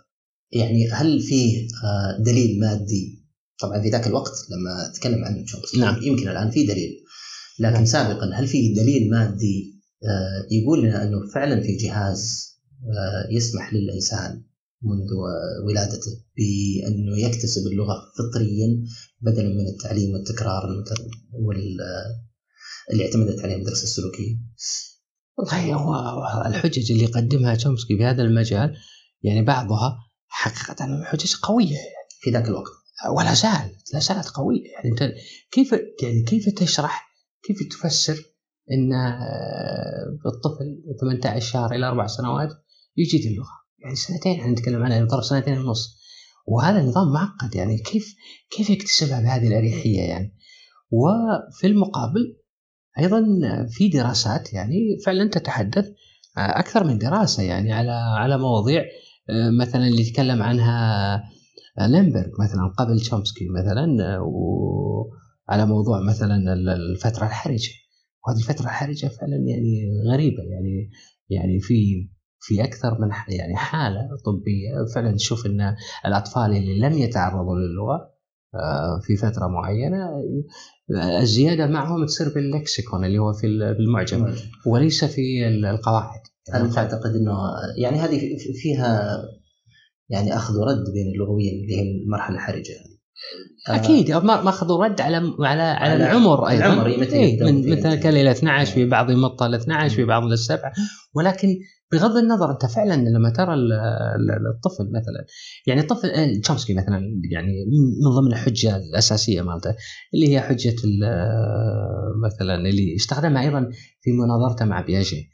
يعني 0.52 0.90
هل 0.90 1.20
فيه 1.20 1.68
آه، 1.84 2.22
دليل 2.22 2.60
مادي؟ 2.60 3.24
طبعا 3.58 3.82
في 3.82 3.88
ذاك 3.88 4.06
الوقت 4.06 4.32
لما 4.50 4.92
تكلم 4.94 5.24
عنه 5.24 5.44
تشومسكي 5.44 5.80
نعم. 5.80 6.02
يمكن 6.02 6.28
الآن 6.28 6.50
في 6.50 6.66
دليل 6.66 6.90
لكن 7.58 7.74
نعم. 7.74 7.84
سابقا 7.84 8.30
هل 8.34 8.46
في 8.46 8.74
دليل 8.74 9.10
مادي 9.10 9.80
آه، 10.04 10.46
يقول 10.50 10.82
لنا 10.82 11.02
أنه 11.02 11.18
فعلا 11.34 11.60
في 11.60 11.76
جهاز 11.76 12.50
آه، 12.84 13.34
يسمح 13.34 13.74
للإنسان 13.74 14.42
منذ 14.84 15.10
ولادته 15.66 16.12
بانه 16.36 17.18
يكتسب 17.18 17.66
اللغة 17.72 17.96
فطريا 18.18 18.84
بدلا 19.20 19.48
من 19.48 19.66
التعليم 19.68 20.12
والتكرار 20.12 20.62
اللي 22.92 23.04
اعتمدت 23.04 23.40
عليه 23.40 23.54
المدرسة 23.54 23.82
السلوكية. 23.82 24.36
والله 25.38 25.74
هو 25.74 25.94
الحجج 26.46 26.92
اللي 26.92 27.04
يقدمها 27.04 27.54
تشومسكي 27.54 27.96
في 27.96 28.04
هذا 28.04 28.22
المجال 28.22 28.76
يعني 29.22 29.42
بعضها 29.42 29.98
حقيقة 30.28 31.04
حجج 31.04 31.34
قوية 31.42 31.76
في 32.20 32.30
ذاك 32.30 32.48
الوقت. 32.48 32.72
ولا 33.16 33.34
زالت 33.34 33.94
لا 33.94 34.00
زالت 34.00 34.28
قوية 34.28 34.72
يعني 34.72 34.90
انت 34.90 35.12
كيف 35.50 35.72
يعني 36.02 36.22
كيف 36.22 36.48
تشرح 36.48 37.14
كيف 37.42 37.56
تفسر 37.70 38.16
إن 38.70 38.92
آه، 38.92 40.18
الطفل 40.26 40.82
18 41.00 41.46
شهر 41.46 41.74
إلى 41.74 41.86
أربع 41.86 42.06
سنوات 42.06 42.48
يجيد 42.96 43.26
اللغة 43.26 43.63
يعني 43.84 43.96
سنتين 43.96 44.40
إحنا 44.40 44.52
نتكلم 44.52 44.82
عنها 44.82 45.04
ظرف 45.04 45.24
سنتين 45.24 45.58
ونص. 45.58 46.04
وهذا 46.46 46.82
نظام 46.82 47.12
معقد 47.12 47.54
يعني 47.54 47.78
كيف 47.78 48.14
كيف 48.56 48.70
يكتسبها 48.70 49.20
بهذه 49.20 49.48
الأريحية 49.48 50.00
يعني؟ 50.00 50.34
وفي 50.90 51.66
المقابل 51.66 52.36
أيضا 52.98 53.24
في 53.68 53.88
دراسات 53.88 54.52
يعني 54.52 54.76
فعلا 55.06 55.28
تتحدث 55.30 55.88
أكثر 56.36 56.84
من 56.84 56.98
دراسة 56.98 57.42
يعني 57.42 57.72
على 57.72 57.90
على 57.92 58.38
مواضيع 58.38 58.84
مثلا 59.60 59.86
اللي 59.86 60.00
يتكلم 60.02 60.42
عنها 60.42 61.22
لينبرغ 61.80 62.28
مثلا 62.40 62.72
قبل 62.78 63.00
تشومسكي 63.00 63.44
مثلا 63.48 63.86
وعلى 64.20 65.66
موضوع 65.66 66.00
مثلا 66.08 66.36
ال- 66.36 66.68
الفترة 66.68 67.26
الحرجة. 67.26 67.70
وهذه 68.26 68.38
الفترة 68.38 68.64
الحرجة 68.64 69.06
فعلا 69.06 69.36
يعني 69.36 69.90
غريبة 70.12 70.42
يعني 70.42 70.90
يعني 71.30 71.60
في 71.60 72.08
في 72.46 72.64
أكثر 72.64 72.98
من 73.00 73.08
يعني 73.28 73.56
حالة 73.56 74.00
طبية. 74.24 74.94
فعلا 74.94 75.16
تشوف 75.16 75.46
إن 75.46 75.74
الأطفال 76.06 76.56
اللي 76.56 76.78
لم 76.78 76.92
يتعرضوا 76.92 77.56
للغة 77.56 78.14
آه، 78.54 79.00
في 79.02 79.16
فترة 79.16 79.46
معينة 79.46 80.10
الزيادة 81.20 81.66
معهم 81.66 82.06
تصير 82.06 82.34
باللكسيكون 82.34 83.04
اللي 83.04 83.18
هو 83.18 83.32
في 83.32 83.46
ال- 83.46 83.74
في 83.74 83.80
المعجم 83.80 84.34
وليس 84.66 85.04
في 85.04 85.48
ال- 85.48 85.64
القواعد. 85.66 86.20
هل 86.52 86.70
تعتقد 86.70 87.10
إنه 87.14 87.38
يعني 87.78 87.96
هذه 87.96 88.18
في- 88.18 88.52
فيها 88.62 89.18
يعني 90.08 90.36
أخذ 90.36 90.54
ورد 90.58 90.84
بين 90.94 91.12
اللغويين 91.14 91.62
اللي 91.64 91.76
هي 91.76 91.82
المرحلة 92.04 92.36
الحرجة. 92.36 92.70
يعني. 92.72 92.94
آه، 93.68 93.84
أكيد 93.84 94.10
ما 94.12 94.42
ما 94.42 94.48
اخذوا 94.48 94.84
رد 94.84 95.00
على 95.00 95.16
على 95.40 95.62
على 95.62 95.96
العمر 95.96 96.48
أيضا. 96.48 96.66
العمر، 96.66 96.86
إيه، 96.86 97.42
من 97.42 97.70
مثلا. 97.78 97.94
كان 97.94 98.12
إلى 98.16 98.30
12 98.30 98.74
في. 98.74 98.84
بعض 98.86 99.10
يمط 99.10 99.42
إلى 99.42 99.56
12 99.56 99.96
في 99.96 100.04
بعض 100.04 100.34
7 100.34 100.72
ولكن 101.14 101.48
بغض 101.92 102.16
النظر 102.16 102.50
أنت 102.50 102.66
فعلا 102.66 102.94
لما 103.08 103.30
ترى 103.30 103.54
ال- 103.54 103.72
ال- 103.72 104.46
الطفل 104.56 104.84
مثلا 104.92 105.26
يعني 105.66 105.80
الطفل 105.80 106.10
آه، 106.10 106.40
تشومسكي 106.42 106.74
مثلا 106.74 106.98
يعني 107.32 107.52
من- 107.66 108.04
من 108.04 108.10
ضمن 108.20 108.32
الحجة 108.32 108.76
الأساسية 108.76 109.42
مالته 109.42 109.74
اللي 110.14 110.32
هي 110.34 110.40
حجة 110.40 110.74
آه، 111.04 112.12
مثلا 112.26 112.54
اللي 112.54 112.94
استخدمها 112.96 113.42
أيضا 113.42 113.70
في 114.02 114.10
مناظرته 114.12 114.64
مع 114.64 114.80
بياجيه. 114.80 115.30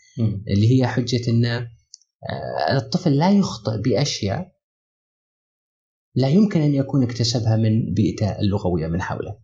اللي 0.48 0.80
هي 0.80 0.86
حجة 0.86 1.30
إن 1.30 1.44
آه، 1.44 2.76
الطفل 2.76 3.16
لا 3.16 3.30
يخطئ 3.30 3.80
بأشياء 3.82 4.52
لا 6.14 6.28
يمكن 6.28 6.60
أن 6.60 6.74
يكون 6.74 7.02
اكتسبها 7.02 7.56
من 7.56 7.94
بيئته 7.94 8.38
اللغوية 8.40 8.86
من 8.86 9.02
حوله. 9.02 9.36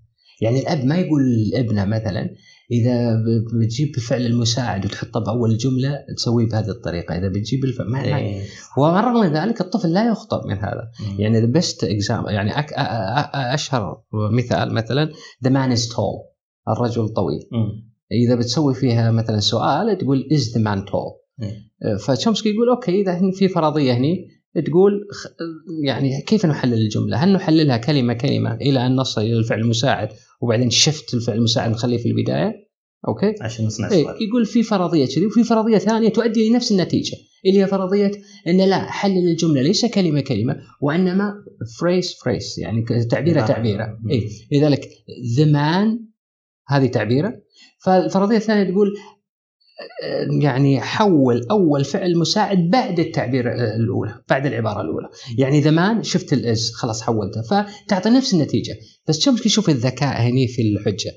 يعني 0.43 0.61
الأب 0.61 0.85
ما 0.85 0.97
يقول 0.99 1.23
لابنه 1.53 1.85
مثلا 1.85 2.31
إذا 2.71 3.17
بتجيب 3.61 3.89
الفعل 3.97 4.27
المساعد 4.27 4.85
وتحطه 4.85 5.21
باول 5.21 5.57
جملة 5.57 5.99
تسويه 6.17 6.47
بهذه 6.47 6.69
الطريقة، 6.69 7.19
إذا 7.19 7.29
بتجيب 7.29 7.65
الفعل 7.65 7.87
ما 7.87 8.05
إيه. 8.05 8.43
ورغم 8.79 9.25
ذلك 9.25 9.61
الطفل 9.61 9.93
لا 9.93 10.09
يخطئ 10.09 10.49
من 10.49 10.57
هذا، 10.57 10.91
مم. 11.01 11.21
يعني 11.21 11.41
the 11.41 11.47
best 11.47 11.85
exam 11.85 12.27
يعني 12.27 12.59
أك... 12.59 12.71
أ- 12.71 12.75
أ- 12.75 13.33
أ- 13.33 13.55
أشهر 13.55 14.03
مثال 14.13 14.75
مثلا 14.75 15.11
the 15.45 15.51
man 15.51 15.73
is 15.73 15.89
tall 15.89 16.23
الرجل 16.69 17.09
طويل، 17.09 17.49
مم. 17.53 17.91
إذا 18.13 18.35
بتسوي 18.35 18.75
فيها 18.75 19.11
مثلا 19.11 19.41
سؤال 19.41 19.99
تقول 19.99 20.29
is 20.33 20.53
the 20.55 20.61
man 20.61 20.85
tall 20.85 21.13
إيه. 21.43 21.97
فتشومسكي 21.97 22.49
يقول 22.49 22.69
okay 22.69 23.01
إذا 23.01 23.31
في 23.31 23.49
فرضية 23.49 23.93
هني 23.93 24.29
تقول 24.67 24.93
يعني 25.85 26.23
كيف 26.27 26.47
نحلل 26.47 26.75
الجملة؟ 26.75 27.17
هل 27.17 27.33
نحللها 27.33 27.77
كلمة 27.77 28.13
كلمة 28.13 28.55
إلى 28.55 28.87
أن 28.87 28.97
نصل 28.97 29.21
إلى 29.21 29.39
الفعل 29.39 29.61
المساعد 29.61 30.09
وبعدين 30.41 30.71
شفت 30.71 31.15
الفعل 31.15 31.37
المساعد 31.37 31.71
نخليه 31.71 31.99
في 31.99 32.09
البداية؟ 32.09 32.67
okay؟ 33.09 33.35
عشان 33.41 33.67
نصنع 33.67 33.91
إيه 33.91 34.07
يقول 34.21 34.47
في 34.47 34.63
فرضية 34.63 35.07
كذي 35.07 35.27
وفي 35.27 35.45
فرضية 35.45 35.79
ثانية 35.79 36.09
تؤدي 36.09 36.51
لنفس 36.51 36.73
النتيجة 36.73 37.17
اللي 37.47 37.63
هي 37.63 37.67
فرضية 37.67 38.11
إن 38.49 38.61
لا 38.61 38.91
حلل 38.91 39.29
الجمله 39.29 39.63
ليس 39.63 39.87
كلمة 39.87 40.21
كلمة 40.21 40.61
وإنما 40.81 41.35
phrase 41.81 42.15
phrase 42.25 42.59
يعني 42.59 42.85
تعبيرة 43.11 43.41
عبارة. 43.41 43.55
تعبيرة. 43.55 43.99
اي 44.11 44.29
لذلك 44.53 44.89
the 45.37 45.45
man 45.45 46.07
هذه 46.69 46.87
تعبيرة 46.87 47.33
فالفرضية 47.79 48.37
الثانية 48.37 48.71
تقول 48.71 48.89
آه، 48.89 49.16
يعني 50.43 50.81
حول 50.81 51.47
أول 51.51 51.85
فعل 51.85 52.19
مساعد 52.19 52.59
بعد 52.71 53.01
التعبير 53.01 53.53
الأولى 53.53 54.21
بعد 54.29 54.47
العبارة 54.47 54.81
الأولى. 54.81 55.09
يعني 55.39 55.63
زمان 55.63 56.03
شفت 56.03 56.33
ال 56.33 56.46
is 56.46 56.73
خلاص 56.73 57.03
حولته 57.03 57.43
فتعطي 57.43 58.11
نفس 58.11 58.35
النتيجة. 58.35 58.77
بس 59.09 59.19
تشومسكي 59.19 59.49
شوف 59.49 59.69
الذكاء 59.69 60.23
هني 60.23 60.49
في 60.49 60.63
الحجة. 60.63 61.13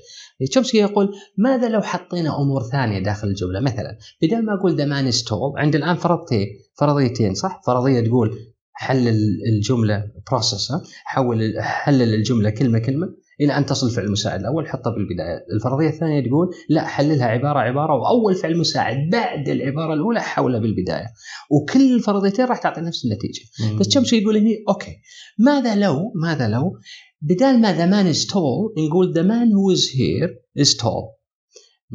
تشومسكي 0.50 0.78
يقول 0.78 1.08
ماذا 1.38 1.68
لو 1.68 1.80
حطينا 1.80 2.40
أمور 2.40 2.62
ثانية 2.72 2.98
داخل 2.98 3.28
الجملة؟ 3.28 3.60
مثلا 3.60 3.98
بدل 4.22 4.44
ما 4.44 4.54
أقول 4.54 4.76
the 4.76 4.84
man 4.84 5.10
is 5.10 5.24
tall 5.24 5.52
عند 5.56 5.76
الآن 5.76 5.96
فرضتين 5.96 6.46
فرضيتين 6.78 7.34
صح؟ 7.34 7.60
فرضية 7.66 8.00
تقول 8.00 8.38
حلل 8.72 9.38
الجملة 9.48 10.04
process 10.30 10.72
حول 11.04 11.54
حلل 11.60 12.14
الجملة 12.14 12.50
كلمة 12.50 12.78
كلمة 12.78 13.06
إلى 13.40 13.58
أن 13.58 13.66
تصل 13.66 13.90
فعل 13.90 14.04
المساعد 14.04 14.40
الأول 14.40 14.68
حطه 14.68 14.90
بالبداية، 14.90 15.46
الفرضية 15.54 15.88
الثانية 15.88 16.28
تقول 16.28 16.50
لا 16.68 16.86
حللها 16.86 17.26
عبارة 17.26 17.58
عبارة 17.58 17.94
وأول 17.94 18.34
فعل 18.34 18.58
مساعد 18.58 18.96
بعد 19.12 19.48
العبارة 19.48 19.94
الأولى 19.94 20.20
حولها 20.20 20.60
بالبداية، 20.60 21.06
وكل 21.50 21.94
الفرضيتين 21.94 22.44
راح 22.44 22.58
تعطي 22.58 22.80
نفس 22.80 23.04
النتيجة، 23.04 23.42
مم. 23.60 23.78
بس 23.78 23.88
تشومسكي 23.88 24.16
يقول 24.16 24.36
هني؟ 24.36 24.64
okay. 24.68 24.96
ماذا 25.38 25.76
لو 25.76 26.12
ماذا 26.22 26.48
لو 26.48 26.72
بدال 27.22 27.60
ما 27.60 27.72
the 27.72 27.86
man 27.86 28.06
is 28.06 28.26
tall 28.26 28.74
نقول 28.78 29.12
the 29.12 29.22
man 29.22 29.52
who 29.52 29.72
is 29.72 29.90
here 29.94 30.42
is 30.58 30.76
tall. 30.76 31.02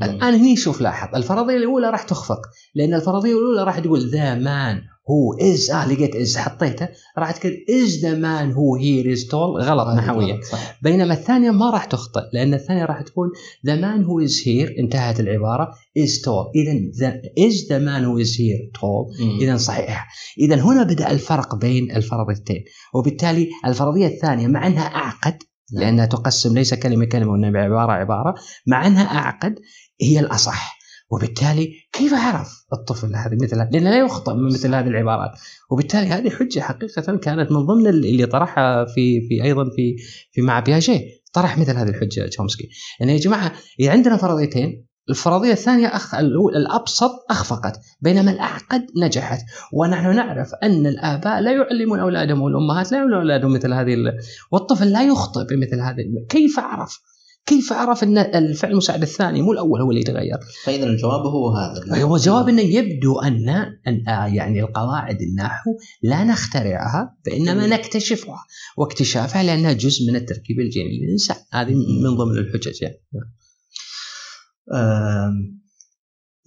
الآن 0.04 0.34
هني 0.34 0.56
شوف 0.56 0.82
لاحظ 0.82 1.16
الفرضية 1.16 1.58
الأولى 1.58 1.90
راح 1.90 2.04
تخفق 2.04 2.40
لأن 2.76 2.94
الفرضية 2.94 3.32
الأولى 3.32 3.64
راح 3.64 3.80
تقول 3.80 4.10
ذا 4.10 4.36
مان 4.36 4.82
هو 5.10 5.36
از 5.42 5.70
آه 5.70 5.88
لقيت 5.92 6.16
is 6.16 6.38
حطيته. 6.38 6.90
راح 7.18 7.32
تقول 7.32 7.54
is 7.84 8.00
the 8.00 8.16
man 8.16 8.52
who 8.52 8.76
here 8.76 9.12
is 9.12 9.28
tall 9.28 9.62
غلط 9.62 9.88
نحويا 9.88 10.40
بينما 10.82 11.14
الثانية 11.14 11.52
ما 11.52 11.70
راح 11.70 11.86
تخطئ 11.86 12.22
لأن 12.34 12.54
الثانية 12.54 12.86
راح 12.86 13.02
تكون 13.02 13.32
the 13.66 13.76
man 13.76 14.04
who 14.04 14.20
is 14.20 14.42
here 14.46 14.76
انتهت 14.80 15.20
العبارة 15.20 15.74
is 15.98 16.22
tall 16.22 16.46
اذا 16.56 17.14
is 17.48 17.66
the 17.70 17.80
man 17.80 18.06
who 18.06 18.20
is 18.20 18.36
here 18.40 18.72
tall. 18.74 19.06
اذا 19.42 19.58
صحيح. 19.58 20.08
اذا 20.40 20.56
هنا 20.56 20.84
بدأ 20.84 21.12
الفرق 21.12 21.56
بين 21.56 21.92
الفرضيتين. 21.92 22.64
وبالتالي 22.94 23.50
الفرضية 23.66 24.08
الثانية 24.08 24.48
مع 24.48 24.68
أنها 24.68 24.88
أعقد 24.88 25.38
نعم. 25.74 25.84
لأنها 25.84 26.06
تقسم 26.06 26.54
ليس 26.54 26.74
كلمة 26.74 27.06
كلمة 27.06 27.32
وإنما 27.32 27.60
عبارة 27.60 27.92
عبارة 27.92 28.36
مع 28.68 28.88
أنها 28.88 29.04
أعقد 29.04 29.56
هي 30.02 30.20
الأصح. 30.20 30.75
وبالتالي 31.16 31.74
كيف 31.94 32.14
عرف 32.14 32.66
الطفل 32.74 33.16
هذه 33.16 33.38
مثل 33.42 33.58
لأنه 33.58 33.90
لا 33.90 34.00
يخطئ 34.00 34.34
من 34.34 34.46
مثل 34.46 34.76
هذه 34.76 34.88
العبارات. 34.88 35.32
وبالتالي 35.72 36.08
هذه 36.08 36.30
حجة 36.30 36.60
حقيقة 36.60 37.18
كانت 37.18 37.52
من 37.52 37.66
ضمن 37.66 37.88
اللي 37.88 38.26
طرحها 38.26 38.86
في 38.86 39.22
في 39.22 39.44
أيضا 39.44 39.64
في 39.64 39.96
في 40.32 40.42
مع 40.42 40.60
بياجي 40.60 41.24
طرح 41.34 41.58
مثل 41.58 41.78
هذه 41.78 41.90
الحجة 41.90 42.28
تشومسكي 42.28 42.70
يعني 43.00 43.14
يا 43.14 43.18
جماعة 43.18 43.52
إذا 43.80 43.92
عندنا 43.92 44.18
فرضيتين 44.18 44.86
الفرضية 45.10 45.52
الثانية 45.52 45.88
أخ... 45.88 46.16
الأبسط 46.56 47.26
أخفقت 47.30 47.80
بينما 48.02 48.32
الأعقد 48.32 48.86
نجحت. 48.98 49.40
ونحن 49.74 50.16
نعرف 50.16 50.52
أن 50.64 50.88
الآباء 50.88 51.40
لا 51.40 51.52
يعلمون 51.52 52.00
أولادهم 52.00 52.42
والأمهات 52.42 52.92
لا 52.92 52.98
يعلمون 52.98 53.18
أولادهم 53.18 53.54
مثل 53.54 53.74
هذه 53.74 53.94
ال... 53.94 54.18
والطفل 54.52 54.92
لا 54.92 55.04
يخطئ 55.04 55.46
بمثل 55.50 55.80
هذه 55.82 56.04
كيف 56.30 56.60
عرف؟ 56.60 57.02
كيف 57.46 57.74
عرف 57.74 58.04
إن 58.04 58.18
الفعل 58.18 58.72
المساعد 58.72 59.02
الثاني 59.02 59.42
مو 59.42 59.52
الأول 59.52 59.82
هو 59.82 59.90
اللي 59.90 60.02
يتغير؟ 60.02 60.38
فإذا 60.64 60.86
الجواب 60.86 61.22
هو 61.26 61.50
هذا. 61.50 62.04
هو 62.04 62.16
الجواب 62.16 62.50
إنه 62.50 62.62
يبدو 62.62 63.20
أن 63.20 63.50
أن 63.88 64.08
آه، 64.08 64.26
يعني 64.26 64.60
القواعد 64.62 65.22
النحو 65.22 65.72
لا 66.04 66.24
نخترعها 66.24 67.18
بانما 67.26 67.68
نكتشفها 67.68 68.38
واكتشافها 68.78 69.44
لأنها 69.44 69.74
جزء 69.74 70.08
من 70.08 70.16
التركيب 70.16 70.60
الجيني 70.60 71.06
للإنسان. 71.06 71.38
هذه 71.52 71.74
من 72.04 72.16
ضمن 72.16 72.38
الحجج 72.38 72.82
يعني. 72.82 73.02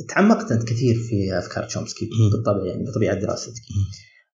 تعمقت 0.09 0.53
أنت 0.53 0.63
كثير 0.63 0.95
في 0.95 1.39
أفكار 1.39 1.65
تشومسكي 1.65 2.09
بالطبع 2.33 2.67
يعني 2.67 2.85
بطبيعة 2.85 3.21
دراستك. 3.21 3.63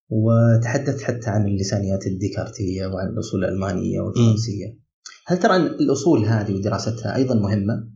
وتحدثت 0.09 1.03
حتى 1.03 1.31
عن 1.31 1.47
اللسانيات 1.47 2.07
الديكارتية 2.07 2.87
وعن 2.87 3.09
الأصول 3.09 3.45
الألمانية 3.45 4.01
والفرنسية. 4.01 4.84
هل 5.27 5.39
ترى 5.39 5.57
الأصول 5.57 6.25
هذه 6.25 6.53
ودراستها 6.53 7.17
أيضا 7.17 7.35
مهمة؟ 7.35 7.89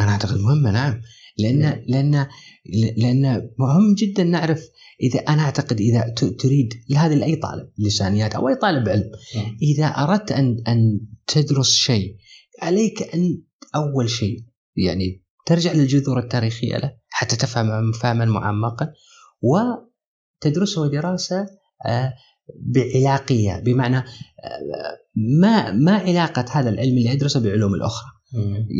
أنا 0.00 0.10
أعتقد 0.10 0.40
مهمة 0.40 0.70
نعم 0.70 1.00
لأن 1.38 1.58
نعم. 1.58 1.82
لأن 1.88 2.26
لأن 2.96 3.50
مهم 3.58 3.94
جدا 3.94 4.24
نعرف 4.24 4.60
اذا 5.02 5.20
أنا 5.20 5.42
أعتقد 5.42 5.80
إذا 5.80 6.14
تريد 6.38 6.74
هذا 6.96 7.14
لأي 7.14 7.36
طالب 7.36 7.70
لسانيات 7.78 8.34
أو 8.34 8.48
أي 8.48 8.54
طالب 8.54 8.88
علم 8.88 9.10
نعم. 9.36 9.56
إذا 9.62 9.86
أردت 9.86 10.32
ان 10.32 10.62
أن 10.68 11.00
تدرس 11.26 11.74
شيء 11.74 12.16
عليك 12.62 13.14
أن 13.14 13.42
أول 13.74 14.10
شيء 14.10 14.44
يعني 14.76 15.22
ترجع 15.46 15.72
للجذور 15.72 16.18
التاريخية 16.18 16.76
له 16.76 16.92
حتى 17.08 17.36
تفهم 17.36 17.92
فهما 17.92 18.24
معمقا 18.24 18.92
وتدرسه 19.42 20.90
دراسة 20.90 21.46
آه، 21.86 22.12
بعلاقية 22.54 23.60
بمعنى 23.60 24.04
ما 25.16 25.72
ما 25.72 25.92
علاقة 25.92 26.44
هذا 26.50 26.70
العلم 26.70 26.98
اللي 26.98 27.12
ادرسه 27.12 27.40
بعلوم 27.40 27.74
الأخرى. 27.74 28.10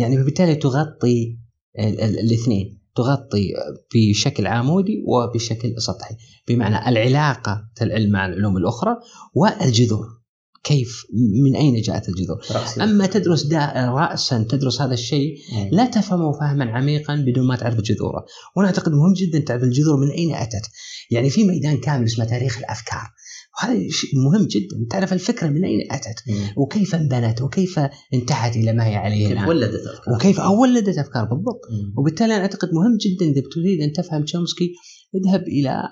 يعني 0.00 0.16
فبالتالي 0.16 0.54
تغطي 0.54 1.38
الاثنين 1.78 2.78
تغطي 2.96 3.52
بشكل 3.94 4.46
عمودي 4.46 5.02
وبشكل 5.06 5.74
سطحي. 5.78 6.16
بمعنى 6.48 6.88
العلاقة 6.88 7.68
العلم 7.82 8.10
مع 8.10 8.26
العلوم 8.26 8.56
الأخرى 8.56 8.96
والجذور. 9.34 10.16
كيف؟ 10.64 11.02
من 11.44 11.56
أين 11.56 11.80
جاءت 11.80 12.08
الجذور؟ 12.08 12.36
رأسي. 12.50 12.82
أما 12.82 13.06
تدرس 13.06 13.52
راسا 13.76 14.46
تدرس 14.50 14.80
هذا 14.80 14.94
الشيء 14.94 15.36
لا 15.72 15.86
تفهمه 15.86 16.32
فهما 16.32 16.64
عميقا 16.64 17.16
بدون 17.16 17.46
ما 17.46 17.56
تعرف 17.56 17.80
جذوره، 17.80 18.26
وأنا 18.56 18.68
اعتقد 18.68 18.92
مهم 18.92 19.12
جدا 19.12 19.38
تعرف 19.38 19.62
الجذور 19.62 19.96
من 19.96 20.10
أين 20.10 20.34
أتت. 20.34 20.62
يعني 21.10 21.30
في 21.30 21.44
ميدان 21.44 21.76
كامل 21.76 22.04
اسمه 22.04 22.24
تاريخ 22.24 22.58
الأفكار، 22.58 23.10
وهذا 23.56 23.88
شيء 23.90 24.10
مهم 24.18 24.46
جدا. 24.46 24.86
تعرف 24.90 25.12
الفكرة 25.12 25.48
من 25.48 25.64
أين 25.64 25.78
أتت؟ 25.90 26.22
مم. 26.28 26.62
وكيف 26.62 26.94
انبنت؟ 26.94 27.42
وكيف 27.42 27.80
انتهت 28.14 28.56
إلى 28.56 28.72
ما 28.72 28.86
هي 28.86 28.96
عليه 28.96 29.28
كيف 29.28 29.48
ولدت 29.48 29.86
افكار 29.86 30.14
وكيف 30.14 30.40
ولدت 30.40 30.98
افكار 30.98 31.24
بالضبط. 31.24 31.60
مم. 31.70 31.94
وبالتالي 31.98 32.34
أنا 32.34 32.42
أعتقد 32.42 32.68
مهم 32.72 32.96
جدا 33.00 33.32
إذا 33.32 33.42
تريد 33.54 33.80
أن 33.80 33.92
تفهم 33.92 34.24
تشومسكي 34.24 34.72
اذهب 35.14 35.42
إلى 35.42 35.82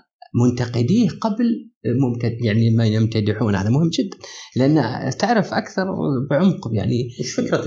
منتقديه 0.44 1.08
قبل 1.08 1.70
ممتد 2.00 2.36
يعني 2.44 2.70
ما 2.70 2.86
يمتدحون. 2.86 3.54
هذا 3.54 3.70
مهم 3.70 3.90
جدا. 3.90 4.16
لأن 4.56 5.10
تعرف 5.18 5.54
أكثر 5.54 5.84
بعمق 6.30 6.70
يعني 6.72 7.08
إيش 7.20 7.32
فكرة 7.32 7.66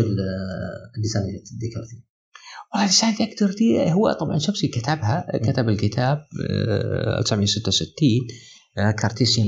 اللسان 0.97 1.21
الديكارتي؟ 1.53 2.07
والله 2.73 2.89
الديكارتي 3.09 3.91
هو 3.91 4.11
طبعا 4.11 4.37
تشومسكي 4.37 4.67
كتبها 4.67 5.25
كتب 5.43 5.69
الكتاب 5.69 6.17
1966 7.19 8.09
آه، 8.09 8.56
Cartesian 8.77 9.47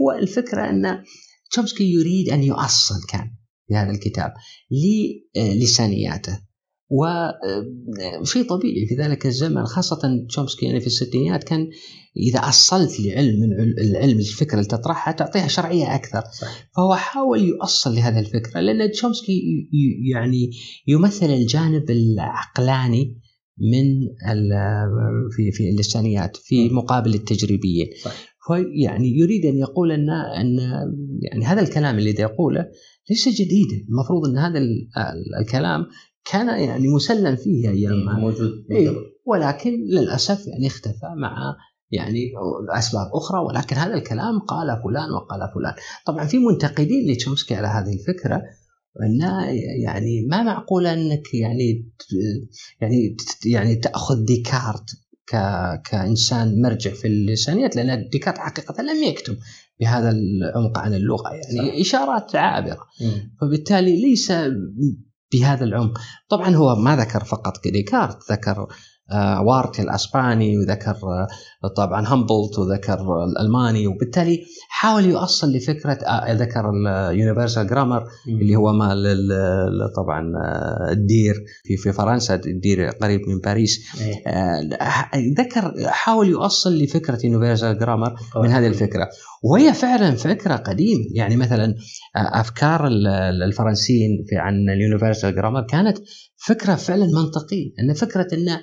هو 0.00 0.12
الفكرة 0.12 0.70
أن 0.70 1.02
تشومسكي 1.50 1.92
يريد 1.92 2.28
أن 2.28 2.42
يؤصل 2.42 3.06
كان 3.08 3.30
في 3.68 3.74
هذا 3.74 3.90
الكتاب 3.90 4.32
للسانياته 5.36 6.46
وشيء 6.90 8.42
آه، 8.42 8.48
طبيعي 8.48 8.86
في 8.88 8.94
ذلك 8.94 9.26
الزمن 9.26 9.64
خاصة 9.64 10.26
تشومسكي 10.28 10.66
يعني 10.66 10.80
في 10.80 10.86
الستينيات 10.86 11.44
كان 11.44 11.68
إذا 12.16 12.38
أصلت 12.38 13.00
لعلم 13.00 13.40
من 13.40 13.52
العلم 13.78 14.18
الفكرة 14.18 14.54
اللي 14.54 14.68
تطرحها 14.68 15.12
تعطيها 15.12 15.48
شرعية 15.48 15.94
أكثر 15.94 16.22
صحيح. 16.40 16.68
فهو 16.76 16.94
حاول 16.94 17.40
يؤصل 17.40 17.94
لهذه 17.94 18.18
الفكرة 18.18 18.60
لأن 18.60 18.90
تشومسكي 18.90 19.68
يعني 20.12 20.50
يمثل 20.86 21.26
الجانب 21.26 21.90
العقلاني 21.90 23.20
من 23.58 24.00
في 25.36 25.52
في 25.52 25.70
اللسانيات 25.70 26.36
في 26.36 26.68
مقابل 26.68 27.14
التجريبية 27.14 27.84
صحيح. 28.04 28.35
فيعني 28.46 29.18
يريد 29.18 29.46
أن 29.46 29.58
يقول 29.58 29.92
ان 29.92 30.10
أن 30.10 30.58
يعني 31.22 31.44
هذا 31.44 31.60
الكلام 31.60 31.98
اللي 31.98 32.14
يقوله 32.18 32.66
ليس 33.10 33.28
جديدا. 33.28 33.86
المفروض 33.88 34.28
أن 34.28 34.38
هذا 34.38 34.60
الكلام 35.40 35.86
كان 36.32 36.60
يعني 36.60 36.88
مسلم 36.88 37.36
فيه 37.36 37.68
أيام 37.68 38.08
إيه 38.08 38.16
موجود 38.16 38.50
إيه 38.70 38.90
ولكن 39.26 39.70
للأسف 39.70 40.46
يعني 40.46 40.66
اختفى 40.66 41.14
مع 41.16 41.56
يعني 41.90 42.32
أسباب 42.78 43.06
أخرى 43.14 43.40
ولكن 43.40 43.76
هذا 43.76 43.94
الكلام 43.94 44.38
قال 44.38 44.82
فلان 44.84 45.10
وقال 45.10 45.40
فلان. 45.54 45.74
طبعا 46.06 46.24
في 46.24 46.38
منتقدين 46.38 47.10
لتشومسكي 47.10 47.54
على 47.54 47.66
هذه 47.66 47.92
الفكرة 47.92 48.42
انه 49.02 49.50
يعني 49.84 50.26
ما 50.30 50.42
معقول 50.42 50.86
أنك 50.86 51.34
يعني 51.34 51.92
يعني 52.80 53.16
يعني 53.46 53.74
تأخذ 53.74 54.24
ديكارت 54.24 54.90
ك... 55.26 55.36
كإنسان 55.90 56.62
مرجع 56.62 56.90
في 56.90 57.08
اللسانيات 57.08 57.76
لأن 57.76 58.08
ديكارت 58.12 58.38
حقيقة 58.38 58.82
لم 58.82 59.02
يكتب 59.02 59.36
بهذا 59.80 60.10
العمق 60.10 60.78
عن 60.78 60.94
اللغة 60.94 61.30
يعني 61.30 61.70
صح. 61.70 61.80
إشارات 61.80 62.36
عابرة 62.36 62.86
مم. 63.00 63.36
فبالتالي 63.40 64.02
ليس 64.02 64.32
بهذا 65.32 65.64
العمق 65.64 66.00
طبعا 66.28 66.54
هو 66.54 66.74
ما 66.74 66.96
ذكر 66.96 67.24
فقط 67.24 67.52
ديكارت 67.64 68.32
ذكر 68.32 68.66
آه، 69.10 69.42
وارتي 69.42 69.82
الأسباني 69.82 70.58
وذكر 70.58 70.96
آه، 71.02 71.28
طبعا 71.76 72.06
همبولت 72.08 72.58
وذكر 72.58 73.24
الألماني 73.24 73.86
وبالتالي 73.86 74.44
حاول 74.68 75.04
يؤصل 75.04 75.52
لفكرة 75.52 75.92
آه، 75.92 76.32
ذكر 76.32 76.70
ال 77.10 77.16
universal 77.16 77.66
grammar 77.66 78.04
اللي 78.28 78.56
هو 78.56 78.72
مال 78.72 79.06
طبعا 79.96 80.32
الدير 80.92 81.34
في 81.64 81.76
في 81.76 81.92
فرنسا 81.92 82.34
الدير 82.34 82.88
قريب 82.88 83.20
من 83.28 83.38
باريس. 83.38 83.80
إيه. 84.00 84.22
ذكر 85.38 85.74
حاول 85.86 86.28
يؤصل 86.28 86.78
لفكرة 86.78 87.18
universal 87.24 87.78
grammar 87.78 88.14
من 88.36 88.48
هذه 88.48 88.66
الفكرة. 88.66 89.08
وهي 89.42 89.74
فعلا 89.74 90.10
فكرة 90.10 90.56
قديمة. 90.56 91.04
يعني 91.14 91.36
مثلا 91.36 91.74
أفكار 92.16 92.86
الفرنسيين 93.46 94.24
في 94.28 94.36
عن 94.36 94.54
اليونيفرسال 94.54 95.34
جرامر 95.34 95.66
كانت 95.66 95.98
فكرة 96.36 96.74
فعلا 96.74 97.06
منطقية. 97.06 97.70
أن 97.80 97.94
فكرة 97.94 98.28
انه 98.32 98.60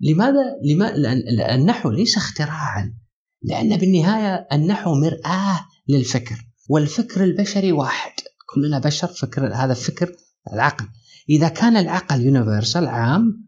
لماذا؟ 0.00 0.56
لما 0.64 0.84
لأن 0.84 1.60
النحو 1.60 1.90
ليس 1.90 2.16
اختراعا. 2.16 2.94
لأن 3.42 3.76
بالنهاية 3.76 4.48
النحو 4.52 4.94
مرآة 4.94 5.60
للفكر 5.88 6.36
والفكر 6.68 7.24
البشري 7.24 7.72
واحد. 7.72 8.12
كلنا 8.54 8.78
بشر 8.78 9.06
فكر 9.06 9.54
هذا 9.54 9.74
فكر 9.74 10.12
العقل. 10.52 10.86
إذا 11.28 11.48
كان 11.48 11.76
العقل 11.76 12.20
يونيفرسال 12.20 12.86
عام 12.86 13.44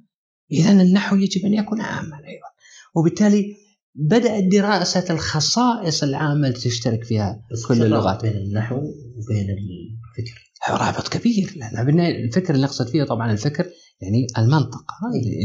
إذا 0.52 0.72
النحو 0.72 1.16
يجب 1.16 1.46
أن 1.46 1.54
يكون 1.54 1.80
عاما 1.80 2.16
أيضا. 2.16 2.48
وبالتالي 2.94 3.56
بدأت 3.94 4.44
دراسة 4.44 5.14
الخصائص 5.14 6.02
العامة 6.02 6.50
تشترك 6.50 7.04
فيها 7.04 7.42
كل 7.68 7.82
اللغات. 7.82 8.22
بين 8.22 8.36
النحو 8.36 8.76
وبين 8.76 9.46
الفكر. 9.50 10.45
رابط 10.70 11.08
كبير. 11.08 11.52
لأن 11.56 12.00
الفكر 12.00 12.54
اللي 12.54 12.66
نقصد 12.66 12.88
فيه 12.88 13.04
طبعا 13.04 13.32
الفكر 13.32 13.66
يعني 14.00 14.26
المنطق. 14.38 14.84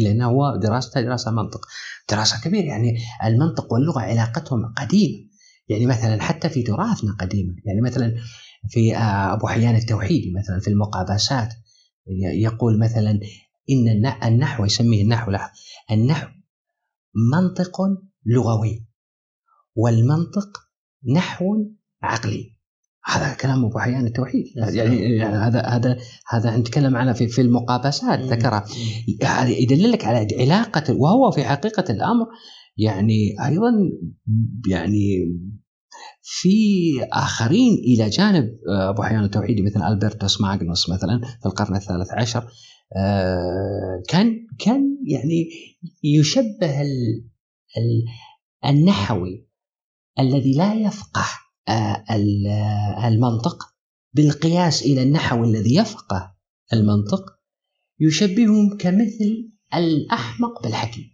لأنه 0.04 0.26
هو 0.26 0.56
دراسته 0.64 1.02
دراسة 1.02 1.32
منطق. 1.32 1.62
دراسة 2.10 2.42
كبيرة 2.44 2.66
يعني 2.66 2.98
المنطق 3.26 3.74
واللغة 3.74 4.02
علاقتهم 4.02 4.74
قديمة. 4.78 5.32
يعني 5.70 5.86
مثلا 5.86 6.22
حتى 6.22 6.50
في 6.50 6.64
تراثنا 6.64 7.16
قديمة. 7.20 7.54
يعني 7.66 7.82
مثلا 7.82 8.16
في 8.70 8.96
آه، 8.96 9.34
أبو 9.34 9.48
حيان 9.48 9.76
التوحيدي 9.76 10.34
مثلا 10.40 10.60
في 10.60 10.68
المقابسات. 10.68 11.54
يقول 12.34 12.80
مثلا 12.80 13.20
إن 13.70 14.06
النحو 14.24 14.66
يسميه 14.66 15.04
النحو 15.04 15.32
لاحظ 15.32 15.50
النحو 15.92 16.28
منطق 17.32 17.82
لغوي 18.26 18.88
والمنطق 19.76 20.50
نحو 21.16 21.46
عقلي. 22.04 22.56
هذا 23.06 23.34
كلام 23.34 23.66
أبو 23.66 23.80
حيان 23.80 24.06
التوحيد. 24.06 24.46
يعني, 24.56 25.16
يعني 25.16 25.36
هذا 25.36 25.62
هذا 25.62 25.98
هذا 26.28 26.58
نتكلم 26.58 26.96
عنه 26.96 27.14
في 27.14 27.28
في 27.28 27.42
المقابسات 27.42 28.20
ذكرها 28.20 28.66
هذا 29.24 29.50
يدللك 29.50 30.06
على 30.06 30.28
علاقة 30.40 30.96
وهو 30.96 31.32
في 31.32 31.44
حقيقة 31.44 31.86
الأمر 31.90 32.26
يعني 32.78 33.36
أيضا 33.46 33.72
يعني 34.68 35.28
في 36.22 36.58
آخرين 37.14 37.74
إلى 37.74 38.10
جانب 38.10 38.50
آه، 38.70 38.90
أبو 38.90 39.04
حيان 39.04 39.24
التوحيدي 39.24 39.62
مثل 39.62 39.84
البرتوس 39.84 40.42
ماغنوس 40.42 40.90
مثلا 40.90 41.22
في 41.42 41.46
القرن 41.46 41.76
الثالث 41.76 42.12
عشر 42.12 42.48
آه، 42.98 44.04
كان 44.10 44.48
كان 44.60 44.98
يعني 45.08 45.50
يشبه 46.04 46.82
النحوي 48.66 49.48
الذي 50.20 50.54
لا 50.54 50.74
يفقه. 50.74 51.26
المنطق 53.08 53.64
بالقياس 54.14 54.82
إلى 54.82 55.04
النحو 55.04 55.44
الذي 55.44 55.76
يفقه 55.76 56.34
المنطق 56.74 57.24
يشبههم 58.00 58.78
كمثل 58.78 59.52
الأحمق 59.76 60.64
بالحكيم. 60.64 61.12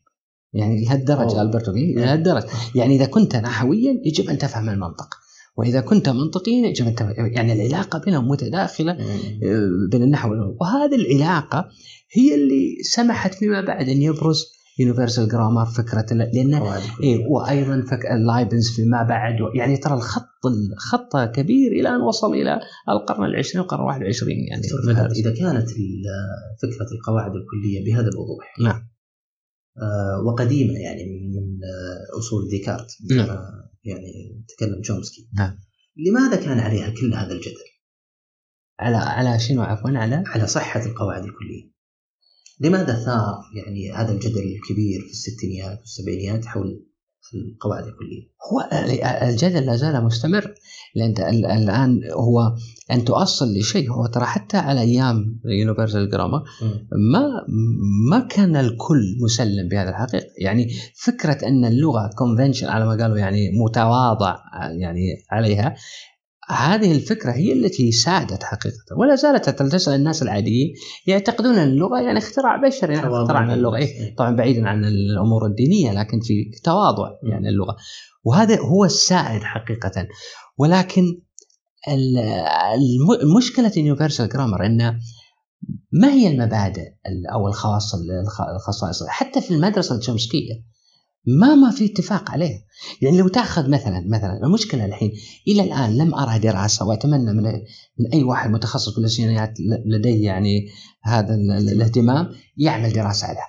يعني 0.53 0.85
لهالدرجة. 0.85 1.41
ألبرتو 1.41 1.71
لهالدرجة. 1.71 2.47
يعني 2.75 2.95
إذا 2.95 3.05
كنت 3.05 3.35
نحويا 3.35 4.01
يجب 4.05 4.29
أن 4.29 4.37
تفهم 4.37 4.69
المنطق 4.69 5.09
وإذا 5.57 5.81
كنت 5.81 6.09
منطقيا 6.09 6.67
يجب 6.67 6.87
أن 6.87 6.95
تفهم 6.95 7.13
يعني 7.17 7.53
العلاقة 7.53 7.99
بينهم 7.99 8.27
متداخلة 8.27 8.91
آه، 8.91 9.69
بين 9.91 10.03
النحو 10.03 10.29
وهذه 10.61 10.95
العلاقة 10.95 11.69
هي 12.11 12.35
اللي 12.35 12.77
سمحت 12.83 13.33
فيما 13.33 13.61
بعد 13.61 13.89
أن 13.89 14.01
يبرز 14.01 14.56
universal 14.79 15.27
grammar 15.27 15.65
فكرة 15.65 16.13
لأن 16.13 16.53
إيه 17.03 17.27
وأيضا 17.27 17.85
فك 17.91 18.05
لايبنز 18.05 18.69
فيما 18.75 19.03
بعد 19.03 19.35
يعني 19.55 19.77
ترى 19.77 19.93
الخط 19.93 20.45
الخط 20.45 21.17
كبير 21.35 21.71
إلى 21.71 21.89
أن 21.89 22.01
وصل 22.01 22.33
إلى 22.33 22.59
القرن 22.89 23.25
العشرين 23.25 23.61
والقرن 23.61 23.81
الواحد 23.81 23.99
والعشرين 23.99 24.47
يعني 24.47 24.61
إذا 25.15 25.33
كانت 25.33 25.69
فكرة 26.61 26.87
القواعد 26.91 27.31
الكلية 27.35 27.85
بهذا 27.85 28.07
الوضوح. 28.07 28.55
نعم. 28.61 28.89
آه 29.77 30.23
وقديمة 30.25 30.73
يعني 30.73 31.03
من 31.03 31.59
أصول 32.19 32.49
ديكارت. 32.49 32.87
نعم. 33.11 33.37
يعني 33.83 34.43
تكلم 34.47 34.81
تشومسكي 34.81 35.29
نعم. 35.37 35.59
لماذا 36.07 36.35
كان 36.35 36.59
عليها 36.59 36.89
كل 36.89 37.13
هذا 37.13 37.33
الجدل؟ 37.33 37.67
على 38.79 38.97
على 38.97 39.39
شنو؟ 39.39 39.61
عفوا 39.61 39.89
على؟ 39.89 40.23
على 40.27 40.47
صحة 40.47 40.85
القواعد 40.85 41.23
الكلية. 41.23 41.76
لماذا 42.59 42.93
ثار 43.05 43.41
يعني 43.55 43.91
هذا 43.91 44.11
الجدل 44.11 44.55
الكبير 44.55 45.01
في 45.01 45.11
الستينيات 45.11 45.79
والسبعينيات 45.79 46.45
حول 46.45 46.87
القواعد 47.35 47.83
الكلية؟ 47.83 48.27
هو 48.51 48.69
الجدل 49.29 49.65
لا 49.65 49.75
زال 49.75 50.03
مستمر 50.03 50.53
لأن 50.95 51.11
الآن 51.45 52.01
هو 52.13 52.55
أن 52.91 53.05
تؤصل 53.05 53.45
لشيء 53.57 53.91
هو 53.91 54.05
ترى 54.05 54.25
حتى 54.25 54.57
على 54.57 54.81
أيام 54.81 55.39
universal 55.45 56.09
grammar 56.09 56.43
ما 57.11 57.29
ما 58.09 58.19
كان 58.19 58.55
الكل 58.55 59.17
مسلم 59.23 59.67
بهذا 59.71 59.89
الحقيقة 59.89 60.25
يعني 60.41 60.67
فكرة 60.95 61.47
أن 61.47 61.65
اللغة 61.65 62.09
convention 62.17 62.67
على 62.67 62.85
ما 62.85 63.03
قالوا 63.03 63.17
يعني 63.17 63.49
متواضع 63.65 64.37
يعني 64.81 65.01
عليها 65.31 65.75
هذه 66.49 66.91
الفكرة 66.91 67.31
هي 67.31 67.53
التي 67.53 67.91
ساعدت 67.91 68.43
حقيقة. 68.43 68.97
ولا 68.97 69.15
زالت 69.15 69.49
تسأل 69.49 69.93
الناس 69.93 70.23
العاديين 70.23 70.73
يعتقدون 71.07 71.55
ان 71.55 71.67
اللغة 71.67 72.01
يعني 72.01 72.17
اختراع 72.17 72.55
بشري 72.67 72.93
يعني 72.93 73.07
اخترعنا 73.07 73.53
اللغة. 73.53 73.77
إيه؟ 73.77 74.15
طبعا 74.15 74.35
بعيدا 74.35 74.67
عن 74.69 74.85
الأمور 74.85 75.45
الدينية 75.45 75.91
لكن 75.91 76.19
في 76.19 76.51
تواضع 76.63 77.09
يعني 77.23 77.49
اللغة. 77.49 77.75
وهذا 78.23 78.59
هو 78.59 78.85
السائد 78.85 79.41
حقيقة. 79.43 80.07
ولكن 80.57 81.21
المشكلة 83.23 83.71
يونيفرسال 83.77 84.29
جرامر 84.29 84.65
انه 84.65 84.99
ما 85.91 86.11
هي 86.11 86.27
المبادئ 86.27 86.87
أو 87.33 87.47
الخواص 87.47 87.95
الخصائص؟ 88.55 89.03
حتى 89.07 89.41
في 89.41 89.53
المدرسة 89.53 89.95
الشمسكية. 89.95 90.76
ما 91.27 91.55
ما 91.55 91.71
في 91.71 91.85
اتفاق 91.85 92.31
عليه. 92.31 92.65
يعني 93.01 93.17
لو 93.17 93.27
تأخذ 93.27 93.69
مثلا 93.69 94.03
مثلا 94.07 94.39
المشكلة 94.43 94.85
الحين 94.85 95.11
إلى 95.47 95.63
الآن 95.63 95.97
لم 95.97 96.15
أرى 96.15 96.39
دراسة 96.39 96.85
وأتمنى 96.85 97.33
من 97.33 97.43
من 97.99 98.13
أي 98.13 98.23
واحد 98.23 98.49
متخصص 98.49 98.95
بالاسينيات 98.95 99.53
لديه 99.85 100.25
يعني 100.25 100.69
هذا 101.03 101.35
الاهتمام 101.35 102.29
يعمل 102.57 102.93
دراسة 102.93 103.27
عليها. 103.27 103.47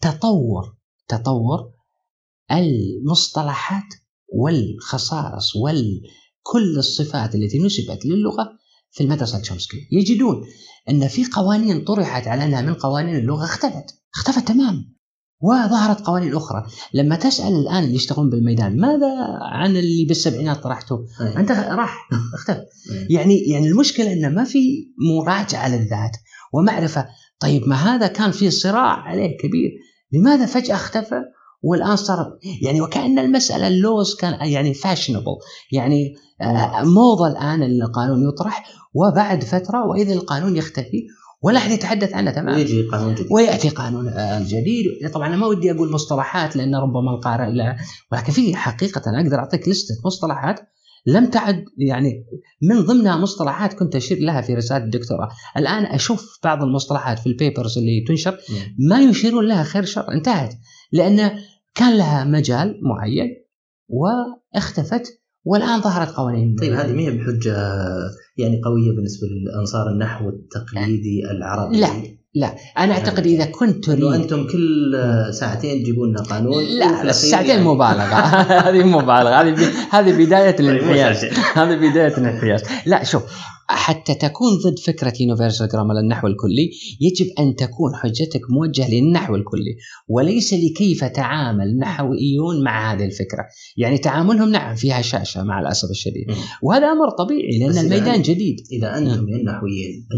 تطور 0.00 0.76
تطور 1.08 1.70
المصطلحات 2.52 3.94
والخصائص 4.28 5.56
وكل 5.56 6.78
الصفات 6.78 7.34
التي 7.34 7.58
نسبت 7.58 8.06
للغة 8.06 8.48
في 8.90 9.04
المدرسة 9.04 9.38
الشومسكيه 9.38 9.88
يجدون 9.92 10.44
أن 10.88 11.08
في 11.08 11.24
قوانين 11.32 11.84
طرحت 11.84 12.28
على 12.28 12.44
أنها 12.44 12.60
من 12.62 12.74
قوانين 12.74 13.16
اللغة 13.16 13.44
اختفت 13.44 13.84
اختفت 14.14 14.48
تماما. 14.48 14.97
وظهرت 15.40 16.00
قوانين 16.00 16.34
أخرى. 16.34 16.66
لما 16.94 17.16
تسأل 17.16 17.52
الآن 17.52 17.84
اللي 17.84 17.94
يشتغلون 17.94 18.30
بالميدان 18.30 18.80
ماذا 18.80 19.14
عن 19.42 19.76
اللي 19.76 20.04
بالسبعينات 20.04 20.62
طرحته؟ 20.62 21.06
أيه. 21.20 21.38
أنت 21.38 21.50
راح 21.50 22.08
اختفى 22.34 22.60
أيه. 22.90 23.16
يعني 23.16 23.38
يعني 23.38 23.68
المشكلة 23.68 24.12
إنه 24.12 24.28
ما 24.28 24.44
في 24.44 24.58
مراجعة 25.08 25.68
للذات 25.68 26.16
ومعرفة. 26.52 27.06
طيب 27.40 27.68
ما 27.68 27.76
هذا 27.76 28.06
كان 28.06 28.30
في 28.30 28.50
صراع 28.50 28.92
عليه 28.92 29.36
كبير 29.36 29.70
لماذا 30.12 30.46
فجأة 30.46 30.74
اختفى 30.74 31.22
والآن 31.62 31.96
صار؟ 31.96 32.38
يعني 32.62 32.80
وكأن 32.80 33.18
المسألة 33.18 33.68
اللوز 33.68 34.14
كان 34.16 34.48
يعني 34.48 34.74
فاشنبل 34.74 35.36
يعني 35.72 36.14
آه، 36.40 36.82
موضة 36.82 37.26
الآن 37.26 37.62
القانون 37.62 38.28
يطرح 38.28 38.64
وبعد 38.94 39.44
فترة 39.44 39.86
وإذا 39.86 40.12
القانون 40.12 40.56
يختفي 40.56 41.06
ولا 41.42 41.58
أحد 41.58 41.70
يتحدث 41.70 42.14
عنه 42.14 42.30
تماما. 42.30 42.56
ويجي 42.56 42.82
قانون 42.82 43.14
جديد. 43.14 43.26
ويأتي 43.30 43.68
قانون 43.68 44.08
آه، 44.08 44.40
جديد. 44.40 45.10
طبعا 45.14 45.28
أنا 45.28 45.36
ما 45.36 45.46
ودي 45.46 45.70
أقول 45.72 45.92
مصطلحات 45.92 46.56
لأن 46.56 46.74
ربما 46.74 47.10
القارئ 47.10 47.52
لا. 47.52 47.76
ولكن 48.12 48.32
في 48.32 48.56
حقيقة 48.56 49.02
أقدر 49.20 49.38
أعطيك 49.38 49.68
لستة 49.68 49.94
مصطلحات 50.04 50.60
لم 51.06 51.26
تعد 51.26 51.64
يعني 51.78 52.24
من 52.62 52.80
ضمنها 52.80 53.16
مصطلحات 53.16 53.72
كنت 53.72 53.96
أشير 53.96 54.18
لها 54.18 54.40
في 54.40 54.54
رسالة 54.54 54.84
الدكتوراه، 54.84 55.28
الآن 55.56 55.84
أشوف 55.84 56.38
بعض 56.44 56.62
المصطلحات 56.62 57.18
في 57.18 57.26
البيبرز 57.26 57.78
اللي 57.78 58.04
تنشر 58.08 58.38
ما 58.78 59.00
يشيرون 59.00 59.48
لها 59.48 59.62
خير 59.62 59.84
شر. 59.84 60.12
انتهت. 60.12 60.54
لأن 60.92 61.38
كان 61.74 61.96
لها 61.96 62.24
مجال 62.24 62.80
معين 62.82 63.44
واختفت 63.88 65.17
والآن 65.48 65.80
ظهرت 65.80 66.08
قوانين. 66.08 66.56
طيب 66.60 66.72
هذه 66.72 66.92
ما 66.92 67.00
هي 67.00 67.10
بحجة 67.10 67.56
يعني 68.36 68.60
قوية 68.64 68.96
بالنسبة 68.96 69.26
لانصار 69.28 69.88
النحو 69.88 70.28
التقليدي 70.28 71.30
العربي؟ 71.30 71.80
لا 71.80 71.88
لا. 72.34 72.54
أنا 72.78 72.92
أعتقد 72.92 73.26
إذا 73.26 73.44
كنت 73.44 73.84
تريد 73.84 74.04
أنتم 74.04 74.46
كل 74.46 74.96
ساعتين 75.30 75.82
تجيبون 75.82 76.08
لنا 76.08 76.22
قانون 76.22 76.64
لا 76.64 77.02
الساعتين 77.02 77.50
يعني. 77.50 77.64
مبالغة. 77.64 78.14
هذه 78.68 78.84
مبالغة. 78.84 79.40
هذه 79.40 79.72
هذه 79.90 80.24
بداية 80.24 80.50
طيب، 80.50 80.68
الانحياز 80.68 81.24
هذه 81.54 81.76
بداية 81.76 82.18
الانحياز 82.18 82.62
لا 82.86 83.04
شوف 83.04 83.22
حتى 83.70 84.14
تكون 84.14 84.48
ضد 84.64 84.78
فكرة 84.78 85.12
يونيفرسال 85.20 85.68
جرامر 85.68 85.98
النحو 85.98 86.26
الكلي 86.26 86.70
يجب 87.00 87.26
أن 87.38 87.54
تكون 87.56 87.94
حجتك 87.94 88.50
موجهة 88.50 88.90
للنحو 88.90 89.36
الكلي 89.36 89.76
وليس 90.08 90.54
لكيف 90.54 91.04
تعامل 91.04 91.66
النحويون 91.66 92.64
مع 92.64 92.92
هذه 92.92 93.04
الفكرة. 93.04 93.44
يعني 93.76 93.98
تعاملهم 93.98 94.50
نعم 94.50 94.74
فيها 94.74 95.02
شاشة 95.02 95.42
مع 95.42 95.60
الأسف 95.60 95.90
الشديد. 95.90 96.26
وهذا 96.62 96.86
أمر 96.86 97.10
طبيعي 97.10 97.58
لأن 97.58 97.78
الميدان 97.78 98.22
جديد. 98.22 98.56
إذا 98.72 98.98
أنتم 98.98 99.28
النحويين 99.28 100.08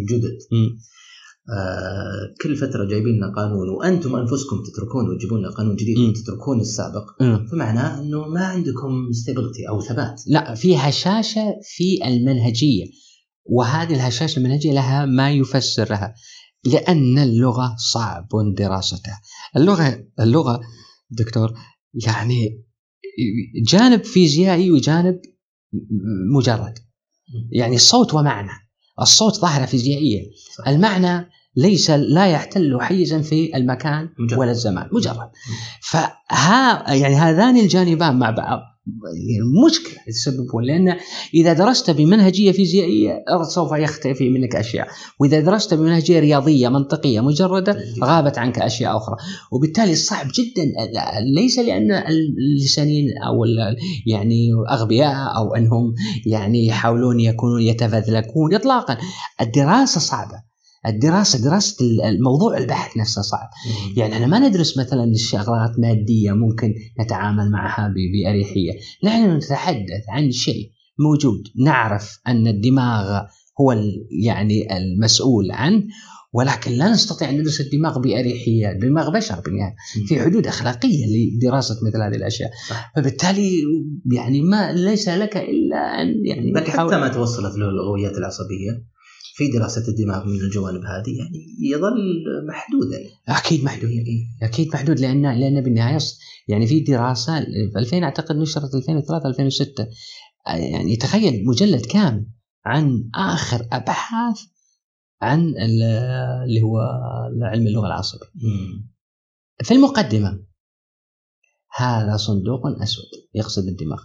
الجدد 0.00 0.38
آه 1.50 2.34
كل 2.42 2.56
فترة 2.56 2.84
جايبين 2.84 3.16
لنا 3.16 3.32
قانون 3.36 3.68
وأنتم 3.68 4.16
أنفسكم 4.16 4.56
تتركون 4.62 5.10
وتجيبون 5.10 5.40
لنا 5.40 5.50
قانون 5.50 5.76
جديد 5.76 5.98
وتتركون 5.98 6.60
السابق. 6.60 7.22
م. 7.22 7.46
فمعناه 7.46 8.00
إنه 8.02 8.28
ما 8.28 8.44
عندكم 8.44 9.12
ستيبلتي 9.12 9.68
أو 9.68 9.80
ثبات. 9.80 10.22
لا 10.26 10.54
في 10.54 10.76
هشاشة 10.76 11.54
في 11.62 12.06
المنهجية 12.06 12.84
وهذه 13.44 13.94
الهشاشة 13.94 14.38
المنهجية 14.38 14.72
لها 14.72 15.06
ما 15.06 15.30
يفسرها 15.30 16.14
لأن 16.64 17.18
اللغة 17.18 17.76
صعب 17.78 18.28
دراستها. 18.56 19.20
اللغة 19.56 20.04
اللغة 20.20 20.60
دكتور 21.10 21.52
يعني 22.06 22.64
جانب 23.66 24.04
فيزيائي 24.04 24.70
وجانب 24.70 25.20
مجرد. 26.36 26.78
يعني 27.52 27.78
صوت 27.78 28.14
ومعنى. 28.14 28.61
الصوت 29.02 29.34
ظاهرة 29.34 29.66
فيزيائية. 29.66 30.30
المعنى 30.66 31.30
ليس 31.56 31.90
لا 31.90 32.26
يحتل 32.26 32.78
حيزا 32.80 33.22
في 33.22 33.56
المكان 33.56 34.08
مجرد. 34.18 34.38
ولا 34.38 34.50
الزمان. 34.50 34.88
مجرد. 34.92 35.30
فها 35.82 36.94
يعني 36.94 37.14
هذان 37.14 37.56
الجانبان 37.56 38.18
مع 38.18 38.30
بعض. 38.30 38.58
مشكلة 39.66 39.98
تسبب 40.06 40.56
لأن 40.62 40.96
إذا 41.34 41.52
درست 41.52 41.90
بمنهجية 41.90 42.52
فيزيائية 42.52 43.24
سوف 43.48 43.72
يختفي 43.72 44.30
منك 44.30 44.56
أشياء. 44.56 44.88
وإذا 45.20 45.40
درست 45.40 45.74
بمنهجية 45.74 46.20
رياضية 46.20 46.68
منطقية 46.68 47.20
مجردة 47.20 47.76
غابت 48.04 48.38
عنك 48.38 48.58
أشياء 48.58 48.96
أخرى. 48.96 49.16
وبالتالي 49.52 49.94
صعب 49.94 50.26
جدا. 50.26 50.64
ليس 51.36 51.58
لأن 51.58 51.92
اللسانيين 51.92 53.06
أو 53.26 53.44
يعني 54.06 54.48
أغبياء 54.70 55.36
أو 55.36 55.54
أنهم 55.54 55.94
يعني 56.26 56.66
يحاولون 56.66 57.20
يكونون 57.20 57.62
يتفذلكون 57.62 58.54
إطلاقا. 58.54 58.98
الدراسة 59.40 60.00
صعبة. 60.00 60.51
الدراسة 60.86 61.44
دراسة 61.44 61.76
الموضوع 62.04 62.58
البحث 62.58 62.96
نفسه 62.96 63.22
صعب. 63.22 63.48
يعني 63.96 64.16
أنا 64.16 64.26
ما 64.26 64.48
ندرس 64.48 64.78
مثلا 64.78 65.04
الشغلات 65.04 65.78
مادية 65.78 66.32
ممكن 66.32 66.74
نتعامل 67.00 67.50
معها 67.50 67.94
بأريحية. 67.94 68.72
نحن 69.04 69.36
نتحدث 69.36 70.04
عن 70.08 70.30
شيء 70.30 70.70
موجود 70.98 71.42
نعرف 71.64 72.18
أن 72.26 72.46
الدماغ 72.46 73.22
هو 73.60 73.72
يعني 74.24 74.76
المسؤول 74.76 75.50
عنه 75.50 75.82
ولكن 76.34 76.72
لا 76.72 76.90
نستطيع 76.90 77.30
أن 77.30 77.40
ندرس 77.40 77.60
الدماغ 77.60 77.98
بأريحية، 77.98 78.72
دماغ 78.72 79.10
بشر 79.10 79.40
بالنهاية، 79.40 79.74
في 80.06 80.20
حدود 80.20 80.46
أخلاقية 80.46 81.06
لدراسة 81.06 81.74
مثل 81.74 82.02
هذه 82.02 82.16
الأشياء، 82.16 82.50
فبالتالي 82.96 83.50
يعني 84.12 84.42
ما 84.42 84.72
ليس 84.72 85.08
لك 85.08 85.36
إلا 85.36 86.02
أن 86.02 86.26
يعني 86.26 86.52
بل 86.52 86.64
حتى 86.64 86.96
ما 86.98 87.08
توصلت 87.08 87.58
له 87.58 87.68
اللغويات 87.68 88.18
العصبية 88.18 88.92
في 89.34 89.50
دراسة 89.50 89.88
الدماغ 89.88 90.26
من 90.26 90.40
الجوانب 90.40 90.80
هذه 90.84 91.18
يعني 91.18 91.46
يظل 91.60 92.22
محدودا 92.48 92.98
أكيد 93.28 93.64
محدود. 93.64 93.90
أكيد 94.42 94.68
محدود 94.68 95.00
لأن 95.00 95.40
لأن 95.40 95.60
بالنهاية 95.60 95.98
يعني 96.48 96.66
في 96.66 96.80
دراسة 96.80 97.40
في 97.72 97.78
2000 97.78 98.02
أعتقد 98.02 98.36
نشرت 98.36 98.74
2003 98.74 99.28
2006 99.28 99.86
يعني 100.46 100.96
تخيل 100.96 101.44
مجلد 101.46 101.86
كامل 101.86 102.26
عن 102.64 103.10
آخر 103.14 103.68
أبحاث 103.72 104.40
عن 105.22 105.54
اللي 106.44 106.62
هو 106.62 106.78
علم 107.42 107.66
اللغة 107.66 107.86
العصبي 107.86 108.26
في 109.62 109.74
المقدمة 109.74 110.42
هذا 111.76 112.16
صندوق 112.16 112.66
أسود 112.66 113.04
يقصد 113.34 113.66
الدماغ. 113.68 114.02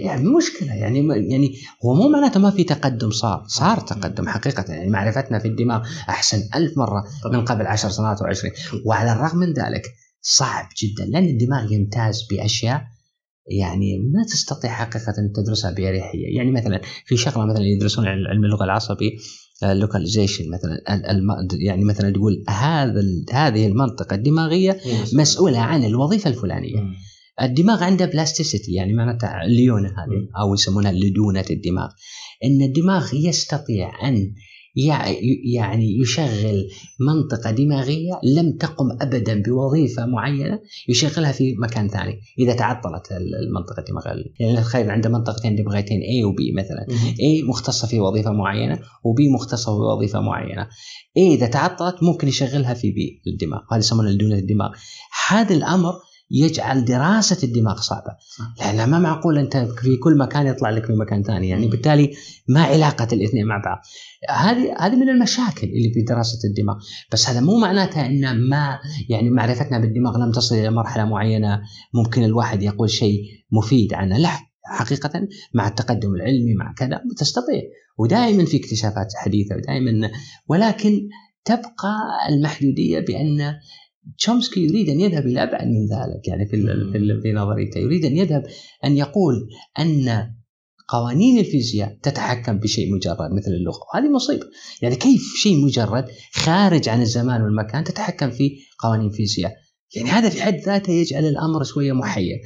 يعني 0.00 0.28
مشكلة 0.28 0.74
يعني 0.74 0.98
يعني 1.30 1.54
هو 1.84 1.94
مو 1.94 2.08
معناته 2.08 2.40
ما 2.40 2.50
في 2.50 2.64
تقدم 2.64 3.10
صار 3.10 3.44
صار 3.46 3.80
تقدم 3.80 4.28
حقيقة 4.28 4.72
يعني 4.72 4.90
معرفتنا 4.90 5.38
في 5.38 5.48
الدماغ 5.48 5.82
أحسن 6.08 6.48
ألف 6.54 6.78
مرة 6.78 7.04
من 7.32 7.44
قبل 7.44 7.66
عشر 7.66 7.90
سنوات 7.90 8.20
أو 8.20 8.26
عشرين. 8.26 8.52
وعلى 8.86 9.12
الرغم 9.12 9.38
من 9.38 9.52
ذلك 9.52 9.82
صعب 10.20 10.68
جدا 10.82 11.10
لأن 11.10 11.24
الدماغ 11.24 11.72
يمتاز 11.72 12.26
بأشياء 12.30 12.82
يعني 13.46 13.98
ما 13.98 14.24
تستطيع 14.24 14.70
حقيقة 14.70 15.14
أن 15.18 15.32
تدرسها 15.32 15.70
بأريحية. 15.70 16.36
يعني 16.36 16.50
مثلا 16.50 16.80
في 17.06 17.16
شغلة 17.16 17.46
مثلا 17.46 17.64
يدرسون 17.64 18.06
علم 18.06 18.44
اللغة 18.44 18.64
العصبي 18.64 19.18
ال 19.62 19.68
localization 19.68 20.44
مثلا 20.50 20.82
يعني 21.52 21.84
مثلا 21.84 22.10
تقول 22.12 22.44
هذا 22.48 23.02
هذه 23.32 23.66
المنطقة 23.66 24.14
الدماغية 24.14 24.80
مسؤولة 25.12 25.58
عن 25.58 25.84
الوظيفة 25.84 26.30
الفلانية. 26.30 26.80
الدماغ 27.40 27.84
عنده 27.84 28.06
plasticity 28.06 28.72
يعني 28.72 28.92
معناتها 28.92 29.44
الليونة 29.44 29.88
هذه 29.88 30.42
أو 30.42 30.54
يسمونها 30.54 30.92
لدونه 30.92 31.44
الدماغ. 31.50 31.88
إن 32.44 32.62
الدماغ 32.62 33.14
يستطيع 33.14 34.08
أن 34.08 34.34
يعني 35.54 35.98
يشغل 36.00 36.68
منطقة 37.00 37.50
دماغية 37.50 38.20
لم 38.24 38.56
تقم 38.56 38.86
أبدا 39.00 39.42
بوظيفة 39.42 40.06
معينة 40.06 40.60
يشغلها 40.88 41.32
في 41.32 41.54
مكان 41.58 41.88
ثاني. 41.88 42.20
إذا 42.38 42.54
تعطلت 42.54 43.12
المنطقة 43.12 43.80
الدماغية 43.80 44.24
يعني 44.40 44.56
تخيل 44.56 44.90
عنده 44.90 45.08
منطقتين 45.08 45.56
دماغيتين 45.56 46.00
A 46.00 46.24
و 46.24 46.32
B 46.32 46.58
مثلا. 46.58 46.86
A 47.12 47.48
مختصة 47.48 47.88
في 47.88 48.00
وظيفة 48.00 48.32
معينة 48.32 48.78
و 49.04 49.14
B 49.14 49.34
مختصة 49.34 49.72
في 49.72 49.80
وظيفة 49.96 50.20
معينة. 50.20 50.62
A 51.18 51.32
إذا 51.32 51.46
تعطلت 51.46 52.02
ممكن 52.02 52.28
يشغلها 52.28 52.74
في 52.74 52.92
B 52.92 53.28
الدماغ. 53.28 53.60
وهذا 53.70 53.80
يسمونه 53.80 54.10
لدونة 54.10 54.38
الدماغ. 54.38 54.70
هذا 55.28 55.54
الأمر 55.54 55.92
يجعل 56.32 56.84
دراسة 56.84 57.46
الدماغ 57.46 57.80
صعبة. 57.80 58.16
لأن 58.58 58.90
ما 58.90 58.98
معقول 58.98 59.38
أنت 59.38 59.56
في 59.56 59.96
كل 59.96 60.18
مكان 60.18 60.46
يطلع 60.46 60.70
لك 60.70 60.86
في 60.86 60.92
مكان 60.92 61.22
ثاني. 61.22 61.48
يعني 61.48 61.68
بالتالي 61.68 62.14
ما 62.48 62.62
علاقة 62.62 63.08
الاثنين 63.12 63.46
مع 63.46 63.62
بعض. 63.64 63.78
هذه 64.30 64.74
هذه 64.78 64.96
من 64.96 65.08
المشاكل 65.08 65.66
اللي 65.66 65.92
في 65.94 66.02
دراسة 66.02 66.38
الدماغ. 66.48 66.76
بس 67.12 67.28
هذا 67.28 67.40
مو 67.40 67.58
معناته 67.58 68.06
أن 68.06 68.48
ما 68.48 68.78
يعني 69.08 69.30
معرفتنا 69.30 69.78
بالدماغ 69.78 70.16
لم 70.16 70.32
تصل 70.32 70.54
إلى 70.54 70.70
مرحلة 70.70 71.04
معينة 71.04 71.60
ممكن 71.94 72.24
الواحد 72.24 72.62
يقول 72.62 72.90
شيء 72.90 73.22
مفيد 73.50 73.94
عنه 73.94 74.18
لا 74.18 74.30
حقيقة 74.64 75.28
مع 75.54 75.68
التقدم 75.68 76.14
العلمي 76.14 76.54
مع 76.54 76.72
كذا 76.72 77.00
تستطيع. 77.18 77.62
ودائما 77.98 78.44
في 78.44 78.56
اكتشافات 78.56 79.06
حديثة 79.16 79.56
ودائما. 79.56 80.10
ولكن 80.48 81.08
تبقى 81.44 81.96
المحدودية 82.28 83.00
بأن 83.00 83.54
تشومسكي 84.18 84.60
يريد 84.60 84.88
أن 84.88 85.00
يذهب 85.00 85.26
إلى 85.26 85.42
أبعد 85.42 85.66
من 85.66 85.86
ذلك 85.86 86.28
يعني 86.28 86.46
في 86.46 86.56
في, 86.92 87.20
في 87.22 87.32
نظريته 87.32 87.78
يريد 87.78 88.04
أن 88.04 88.16
يذهب 88.16 88.42
أن 88.84 88.96
يقول 88.96 89.48
أن 89.78 90.32
قوانين 90.88 91.38
الفيزياء 91.38 91.98
تتحكم 92.02 92.58
بشيء 92.58 92.94
مجرد 92.94 93.32
مثل 93.32 93.50
اللغة. 93.50 93.80
وهذه 93.94 94.08
مصيبة. 94.08 94.46
يعني 94.82 94.96
كيف 94.96 95.22
شيء 95.36 95.64
مجرد 95.64 96.04
خارج 96.32 96.88
عن 96.88 97.02
الزمان 97.02 97.42
والمكان 97.42 97.84
تتحكم 97.84 98.30
في 98.30 98.56
قوانين 98.78 99.06
الفيزياء 99.06 99.52
يعني 99.96 100.10
هذا 100.10 100.28
في 100.28 100.42
حد 100.42 100.60
ذاته 100.66 100.90
يجعل 100.90 101.24
الأمر 101.24 101.64
شوية 101.64 101.92
محير. 101.92 102.36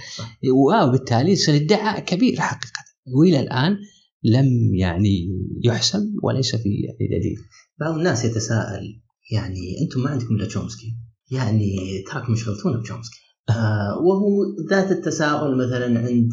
وبالتالي 0.55 1.33
يصير 1.33 1.55
ادعاء 1.55 2.01
كبير 2.01 2.41
حقيقة. 2.41 2.85
وإلى 3.07 3.41
الآن 3.41 3.77
لم 4.25 4.75
يعني 4.75 5.29
يحسم 5.65 6.01
وليس 6.23 6.57
في 6.57 6.71
دليل. 7.01 7.37
بعض 7.81 7.95
الناس 7.99 8.25
يتساءل 8.25 9.01
يعني 9.33 9.83
أنتم 9.83 10.01
ما 10.01 10.11
عندكم 10.11 10.35
إلا 10.35 10.47
تشومسكي. 10.47 11.06
يعني 11.31 11.77
تراكم 12.11 12.33
مشغلتونا 12.33 12.79
بشومسكي 12.79 13.21
آه 13.51 13.99
وهو 13.99 14.45
ذات 14.71 14.91
التساؤل 14.91 15.57
مثلا 15.57 15.99
عند 15.99 16.29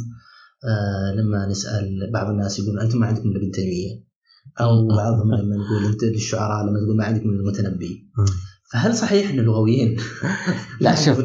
آه 0.65 1.15
لما 1.15 1.47
نسأل 1.49 2.11
بعض 2.13 2.29
الناس 2.29 2.59
يقول 2.59 2.79
أنتم 2.79 2.99
ما 2.99 3.07
عندكم 3.07 3.29
إلا 3.29 3.37
ابن 3.37 3.51
تيميه 3.51 4.03
أو 4.61 4.87
بعضهم 4.87 5.35
لما 5.35 5.55
نقول 5.55 5.85
أنت 5.85 6.03
الشعراء 6.03 6.63
لما 6.63 6.79
تقول 6.79 6.97
ما 6.97 7.05
عندكم 7.05 7.29
إلا 7.29 7.39
المتنبي. 7.39 8.09
فهل 8.73 8.95
صحيح 8.95 9.29
إن 9.29 9.39
اللغويين 9.39 9.97
لا 10.81 10.95
شوف 10.95 11.19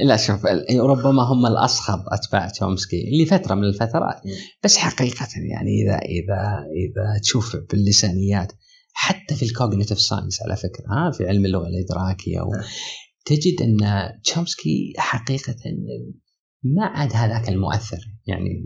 لا 0.00 0.16
شوف 0.16 0.46
ربما 0.80 1.22
هم 1.22 1.46
الأصخب 1.46 2.00
أتباع 2.08 2.48
تشومسكي 2.48 3.22
لفترة 3.22 3.54
من 3.54 3.64
الفترات. 3.64 4.16
بس 4.64 4.76
حقيقة 4.76 5.28
يعني 5.50 5.82
إذا 5.82 5.94
إذا 5.94 6.64
إذا 6.72 7.20
تشوف 7.22 7.56
باللسانيات 7.70 8.52
حتى 8.92 9.34
في 9.34 9.42
ال 9.42 9.48
cognitive 9.48 10.00
science 10.00 10.42
على 10.42 10.56
فكرة 10.56 10.84
ها 10.90 11.10
في 11.10 11.28
علم 11.28 11.46
اللغة 11.46 11.66
الإدراكية 11.66 12.40
و... 12.40 12.50
تجد 13.24 13.62
أن 13.62 13.78
تشومسكي 14.24 14.92
حقيقة 14.96 15.56
ما 16.64 16.84
عاد 16.84 17.12
هذاك 17.12 17.48
المؤثر 17.48 17.98
يعني 18.26 18.64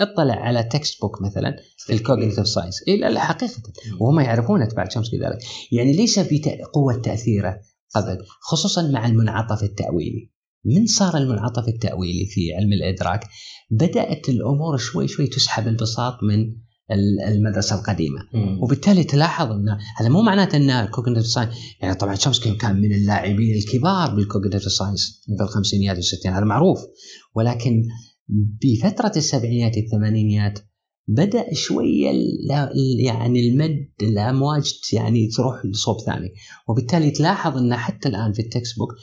اطلع 0.00 0.34
على 0.34 0.62
textbook 0.62 1.22
مثلا 1.22 1.56
في 1.76 1.92
ال 1.92 1.98
cognitive 1.98 2.48
science 2.48 2.82
اي 2.88 2.96
لا 2.96 3.20
حقيقة. 3.20 3.62
وهم 4.00 4.20
يعرفون 4.20 4.62
أتباع 4.62 4.86
تشومسكي 4.86 5.16
ذلك. 5.16 5.38
يعني 5.72 5.92
ليس 5.92 6.18
بقوة 6.18 7.00
تأثيره 7.00 7.60
ابدا 7.96 8.18
خصوصا 8.40 8.90
مع 8.90 9.06
المنعطف 9.06 9.62
التأويلي. 9.62 10.30
من 10.64 10.86
صار 10.86 11.16
المنعطف 11.16 11.68
التأويلي 11.68 12.26
في 12.26 12.54
علم 12.54 12.72
الإدراك؟ 12.72 13.20
بدأت 13.70 14.28
الأمور 14.28 14.76
شوي 14.76 15.08
شوي 15.08 15.26
تسحب 15.26 15.68
البساط 15.68 16.18
من 16.22 16.56
المدرسة 17.28 17.76
القديمة. 17.76 18.18
مم. 18.34 18.62
وبالتالي 18.62 19.04
تلاحظ 19.04 19.50
إن 19.50 19.68
هذا 19.96 20.08
مو 20.08 20.22
معناته 20.22 20.56
إن 20.56 20.70
ال 20.70 20.76
cognitive 20.76 21.26
science 21.26 21.54
يعني 21.80 21.94
طبعا 21.94 22.14
تشومسكي 22.14 22.54
كان 22.54 22.80
من 22.80 22.92
اللاعبين 22.92 23.54
الكبار 23.54 24.14
بال 24.14 24.23
cognitive 24.23 24.62
science 24.62 25.24
في 25.38 25.42
الخمسينيات 25.42 25.96
والستينات 25.96 26.36
هذا 26.36 26.44
معروف. 26.44 26.78
ولكن 27.34 27.82
بفترة 28.62 29.12
السبعينيات 29.16 29.76
الثمانينيات 29.76 30.58
بدأ 31.08 31.54
شوية 31.54 32.10
يعني 32.98 33.48
المد 33.48 33.88
الأمواج 34.02 34.72
يعني 34.92 35.28
تروح 35.28 35.66
لصوب 35.66 35.96
ثاني. 36.06 36.34
وبالتالي 36.68 37.10
تلاحظ 37.10 37.56
إن 37.56 37.76
حتى 37.76 38.08
الآن 38.08 38.32
في 38.32 38.42
ال 38.42 38.78
textbook 38.78 38.94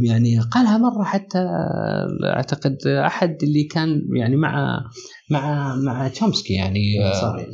يعني 0.00 0.40
قالها 0.40 0.78
مرة 0.78 1.04
حتى 1.04 1.38
أعتقد 2.24 2.76
أحد 2.86 3.36
اللي 3.42 3.64
كان 3.64 4.02
يعني 4.16 4.36
مع 4.36 4.80
مع 5.30 5.74
مع 5.76 6.08
تشومسكي 6.08 6.54
يعني 6.54 7.04
آه، 7.04 7.36
آه، 7.36 7.46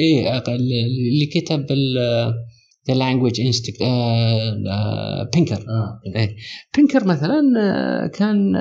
إيه 0.00 0.42
اللي 0.48 1.26
كتب 1.26 1.66
The 2.88 2.94
Language 2.94 3.40
Instinct 3.40 3.82
بينكر 5.34 5.66
بينكر 6.76 7.04
مثلا 7.04 7.40
آه، 7.58 8.06
كان 8.06 8.56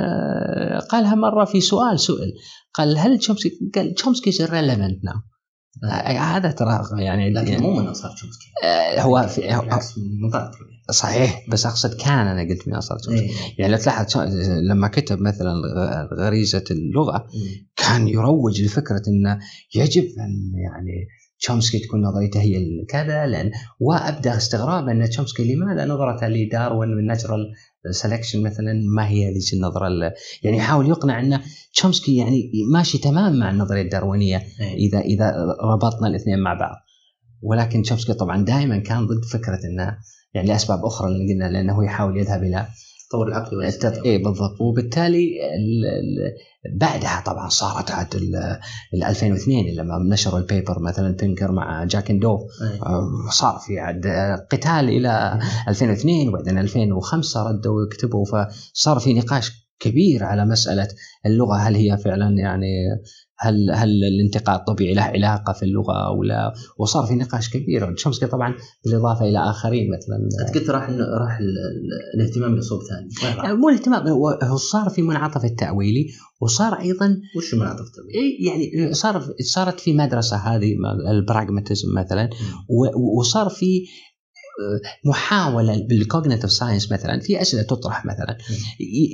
قالها 0.90 1.16
مرة 1.16 1.46
في 1.46 1.62
سؤال 1.62 2.00
سئل. 2.00 2.34
قال 2.74 2.98
هل 2.98 3.18
تشومسكي 3.18 3.50
قال 3.76 3.94
تشومسكي 3.94 4.30
is 4.30 4.42
relevant 4.42 5.04
now 5.04 5.16
هذا 6.20 6.52
ترى 6.52 6.80
يعني. 7.00 7.30
لكن 7.30 7.52
يعني 7.52 7.62
مو 7.62 7.80
من 7.80 7.88
أنصار 7.88 8.12
تشومسكي. 8.12 8.46
آه 8.64 9.02
هو 9.02 9.28
في 9.28 9.42
من 10.22 10.30
صحيح 10.92 11.46
بس 11.50 11.66
أقصد 11.66 11.94
كان 11.94 12.28
أنا 12.28 12.42
قلت 12.42 12.68
من 12.68 12.80
تشومسكي 12.80 13.14
إيه. 13.14 13.32
يعني 13.58 13.72
لو 13.74 13.78
تلاحظ 13.78 14.18
لما 14.70 14.88
كتب 14.88 15.22
مثلا 15.22 15.54
غريزة 16.14 16.64
اللغة 16.72 17.28
كان 17.76 18.08
يروج 18.08 18.62
لفكرة 18.62 19.02
إنه 19.08 19.40
يجب 19.76 20.04
أن 20.04 20.52
يعني 20.56 21.08
تشومسكي 21.40 21.80
تكون 21.80 22.02
نظريته 22.02 22.42
هي 22.42 22.86
كذا 22.90 23.26
لأن 23.26 23.52
وأبدأ 23.80 24.38
استغراب 24.38 24.90
أن 24.90 25.10
تشومسكي 25.10 25.56
لماذا 25.56 25.86
نظرته 25.86 26.28
لداروين 26.28 26.90
من 26.90 27.06
ناتشرال 27.06 27.54
سelection 27.92 28.36
مثلا 28.36 28.74
ما 28.96 29.08
هي 29.08 29.34
ذيك 29.34 29.54
النظرة 29.54 29.88
يعني 30.44 30.58
يحاول 30.58 30.90
يقنع 30.90 31.20
ان 31.20 31.40
تشومسكي 31.74 32.18
يعني 32.18 32.52
ماشي 32.74 32.98
تمام 32.98 33.40
مع 33.40 33.52
النظرية 33.52 33.82
الداروينية 33.82 34.44
إيه. 34.60 34.76
إذا 34.76 35.00
إذا 35.00 35.34
ربطنا 35.64 36.08
الاثنين 36.08 36.40
مع 36.40 36.54
بعض 36.54 36.76
ولكن 37.42 37.82
تشومسكي 37.82 38.14
طبعا 38.14 38.46
دائما 38.46 38.78
كان 38.78 39.08
ضد 39.08 39.26
فكرة 39.26 39.60
إنه 39.66 39.98
يعني 40.34 40.48
لأسباب 40.48 40.86
أخرى 40.86 41.08
اللي 41.08 41.34
قلنا 41.34 41.46
لأنه 41.46 41.86
يحاول 41.86 42.18
يذهب 42.18 42.44
إلى 42.44 42.68
التطور 43.04 43.28
العقلي 43.28 43.68
اي 44.06 44.18
بالضبط. 44.18 44.62
وبالتالي 44.62 45.28
ال 45.56 45.86
ال 45.86 46.34
بعدها 46.80 47.24
طبعا 47.26 47.50
صارت 47.50 47.92
عاد 47.92 48.16
ال 48.94 49.04
2002 49.04 49.66
لما 49.76 49.98
نشروا 50.10 50.40
ال 50.40 50.46
paper 50.46 50.80
مثلا 50.80 51.16
بينكر 51.16 51.52
مع 51.52 51.84
جاكندوف 51.84 52.42
صار 53.30 53.60
في 53.68 53.80
عاد 53.80 54.08
قتال 54.52 54.90
إلى 54.90 55.40
2002 55.68 56.30
وبعدين 56.30 56.58
2005 56.58 57.44
ردوا 57.44 57.86
وكتبوا 57.86 58.26
فصار 58.26 59.00
في 59.00 59.14
نقاش 59.14 59.52
كبير 59.80 60.24
على 60.24 60.46
مسألة 60.46 60.88
اللغة 61.26 61.56
هل 61.56 61.76
هي 61.76 61.98
فعلا 61.98 62.38
يعني 62.38 62.68
هل 63.40 63.72
هل 63.72 63.90
الانتقاء 63.90 64.56
الطبيعي 64.56 64.94
له 64.94 65.02
علاقة 65.02 65.54
في 65.54 65.64
اللغة 65.64 66.08
أو 66.08 66.24
لا؟ 66.24 66.54
وصار 66.80 67.06
في 67.06 67.16
نقاش 67.16 67.50
كبير. 67.50 67.94
تشومسكي 67.94 68.28
طبعا 68.28 68.56
بالإضافة 68.86 69.30
إلى 69.30 69.40
آخرين 69.40 69.88
مثلا. 69.92 70.48
أنت 70.48 70.58
قلت 70.58 70.70
راح 70.70 70.90
راح 70.90 71.40
الاهتمام 72.16 72.56
لصوب 72.56 72.80
ثاني. 72.90 73.54
مو 73.56 73.70
الاهتمام 73.70 74.08
هو 74.44 74.58
صار 74.58 74.90
في 74.90 75.02
منعطف 75.02 75.46
التأويلي 75.46 76.06
وصار 76.42 76.74
أيضا 76.74 77.18
وش 77.38 77.54
المنعطف 77.54 77.86
التأويلي؟ 77.88 78.46
يعني 78.46 78.94
صار 78.94 79.24
صارت 79.42 79.80
في 79.80 79.94
مدرسة 79.94 80.38
هذه 80.38 80.76
البراغماتيزم 81.12 81.88
مثلا 81.96 82.30
وصار 83.18 83.50
في 83.50 83.86
محاولة 85.06 85.88
بال 85.90 86.01
cognitive 86.01 86.52
science 86.52 86.92
مثلا 86.92 87.20
في 87.20 87.42
اسئله 87.42 87.64
تطرح 87.64 88.06
مثلا. 88.06 88.38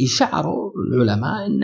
يشعروا 0.03 0.71
العلماء 0.93 1.47
إن 1.47 1.61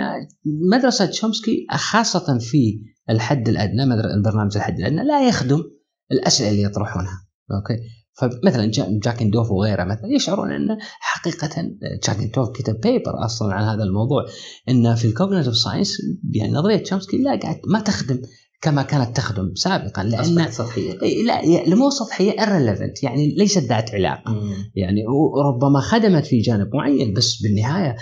مدرسة 0.72 1.06
تشومسكي 1.06 1.68
خاصة 1.72 2.38
في 2.38 2.82
الحد 3.10 3.50
الأدنى 3.50 3.84
البرنامج 3.84 4.58
الحد 4.58 4.80
الأدنى 4.80 5.04
لا 5.04 5.28
يخدم 5.28 5.64
الأسئلة 6.12 6.50
اللي 6.50 6.62
يطرحونها. 6.62 7.28
أوكي؟ 7.52 7.82
فمثلا 8.18 8.72
جاكندوف 9.04 9.52
وغيره 9.52 9.84
مثلا 9.84 10.16
يشعرون 10.16 10.52
إن 10.52 10.78
حقيقه 11.00 11.72
جاكندوف 12.08 12.50
كتب 12.50 12.80
paper 12.80 13.26
أصلا 13.26 13.54
عن 13.54 13.64
هذا 13.64 13.84
الموضوع. 13.84 14.26
إن 14.70 14.96
في 14.96 15.06
ال 15.06 15.11
cognitive 15.11 15.56
science 15.56 15.98
يعني 16.32 16.54
نظرية 16.54 16.78
تشومسكي 16.78 17.18
لا 17.18 17.40
قاعد 17.40 17.62
ما 17.68 17.80
تخدم 17.80 18.22
كما 18.66 18.82
كانت 18.82 19.18
تخدم 19.18 19.56
سابقا 19.56 20.04
لأن 20.04 20.52
سطحيه 20.52 20.94
لا 21.24 21.76
مو 21.76 21.90
سطحيه 21.90 22.32
irrelevant 22.32 23.04
يعني 23.04 23.36
ليست 23.36 23.64
ذات 23.64 23.94
علاقة 23.94 24.32
مم. 24.32 24.72
يعني 24.76 25.04
ربما 25.46 25.80
خدمت 25.80 26.26
في 26.26 26.40
جانب 26.42 26.76
معين 26.76 27.14
بس 27.14 27.42
بالنهاية 27.42 27.96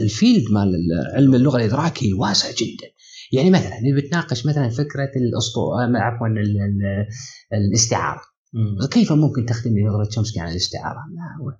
الفيلد 0.00 0.44
مال 0.50 0.72
علم 1.14 1.34
اللغة 1.34 1.56
الإدراكي 1.56 2.12
واسع 2.12 2.50
جدا 2.50 2.86
يعني 3.32 3.50
مثلا 3.50 3.72
بتناقش 3.96 4.46
مثلا 4.46 4.68
فكرة 4.68 5.10
الاسطوره 5.16 5.98
عفوا 5.98 6.26
الاستعارة 7.52 8.20
مم. 8.52 8.86
كيف 8.90 9.12
ممكن 9.12 9.46
تخدم 9.46 9.78
نظره 9.78 10.08
شمسكي 10.10 10.40
عن 10.40 10.50
الاستعارة؟ 10.50 10.98
لا 11.14 11.56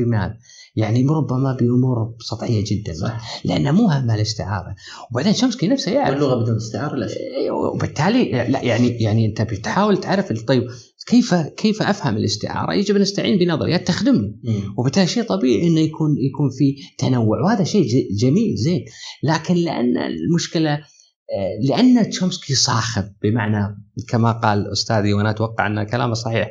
بماذا؟ 0.00 0.36
يعني 0.76 1.06
ربما 1.06 1.52
بأمور 1.52 2.14
سطحية 2.20 2.64
جدا 2.66 2.92
صح. 2.92 3.44
لانها 3.44 3.72
مو 3.72 3.86
همها 3.86 4.14
الاستعاره 4.14 4.74
وبعدين 5.10 5.32
شمسكي 5.32 5.68
نفسه 5.68 5.92
يعرف 5.92 6.16
اللغة 6.16 6.42
بدون 6.42 6.56
استعارة 6.56 6.96
لا 6.96 7.08
شيء 7.08 7.36
أيوة، 7.36 7.72
وبالتالي 7.74 8.30
لا 8.48 8.62
يعني 8.62 8.88
يعني 8.88 9.26
أنت 9.26 9.42
بتحاول 9.42 10.00
تعرف 10.00 10.32
طيب 10.32 10.62
كيف 11.06 11.34
كيف 11.34 11.82
أفهم 11.82 12.16
الاستعارة؟ 12.16 12.74
يجب 12.74 12.96
أن 12.96 13.02
استعين 13.02 13.38
بنظريات 13.38 13.86
تخدمني 13.86 14.40
وبالتالي 14.78 15.06
شيء 15.06 15.22
طبيعي 15.22 15.66
إنه 15.66 15.80
يكون 15.80 16.10
يكون 16.18 16.50
في 16.58 16.76
تنوع 16.98 17.40
وهذا 17.40 17.64
شيء 17.64 17.86
جميل 18.20 18.56
زين 18.56 18.84
لكن 19.22 19.54
لأن 19.54 19.96
المشكلة 19.96 20.72
آه، 20.72 21.68
لأن 21.68 22.10
تشومسكي 22.10 22.54
صاخب 22.54 23.04
بمعنى 23.22 23.76
كما 24.08 24.32
قال 24.32 24.72
أستاذي 24.72 25.14
وأنا 25.14 25.30
أتوقع 25.30 25.66
أن 25.66 25.82
كلامه 25.82 26.14
صحيح 26.14 26.50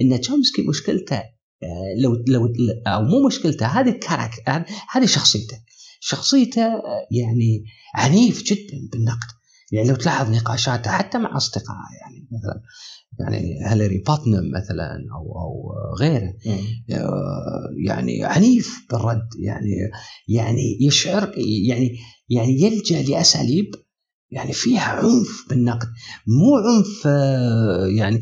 إن 0.00 0.20
تشومسكي 0.20 0.62
مشكلته 0.62 1.22
لو 1.98 2.24
لو 2.28 2.52
أو 2.86 3.02
مو 3.02 3.26
مشكلته 3.26 3.66
هذه 3.66 3.88
الكاركتر 3.88 4.64
هذه 4.90 5.06
شخصيته. 5.06 5.56
شخصيته 6.00 6.66
يعني 7.10 7.64
عنيف 7.94 8.42
جدا 8.42 8.88
بالنقد. 8.92 9.28
يعني 9.72 9.88
لو 9.88 9.94
تلاحظ 9.94 10.30
نقاشاته 10.30 10.90
حتى 10.90 11.18
مع 11.18 11.36
أصدقائه 11.36 11.88
يعني 12.00 12.28
مثلا 12.32 12.62
يعني 13.20 13.70
هيلاري 13.70 13.98
باتنم 13.98 14.50
مثلا 14.50 15.06
أو 15.14 15.40
أو 15.40 15.72
غيره 16.00 16.34
يعني 17.86 18.24
عنيف 18.24 18.86
بالرد. 18.90 19.28
يعني 19.38 19.70
يعني 20.28 20.78
يشعر 20.80 21.32
يعني 21.68 21.98
يعني 22.28 22.60
يلجأ 22.62 23.02
لأساليب 23.02 23.74
يعني 24.34 24.52
فيها 24.52 24.82
عنف 24.82 25.46
بالنقد 25.48 25.88
مو 26.26 26.56
عنف 26.56 27.02
آه، 27.06 27.86
يعني 27.86 28.20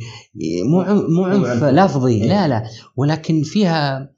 مو 0.65 0.81
عنف 0.81 1.05
مو 1.09 1.25
عنف 1.25 1.65
لفظي 1.65 2.13
إيه. 2.13 2.29
لا 2.29 2.49
لا 2.49 2.65
ولكن 2.97 3.43
فيها 3.43 4.13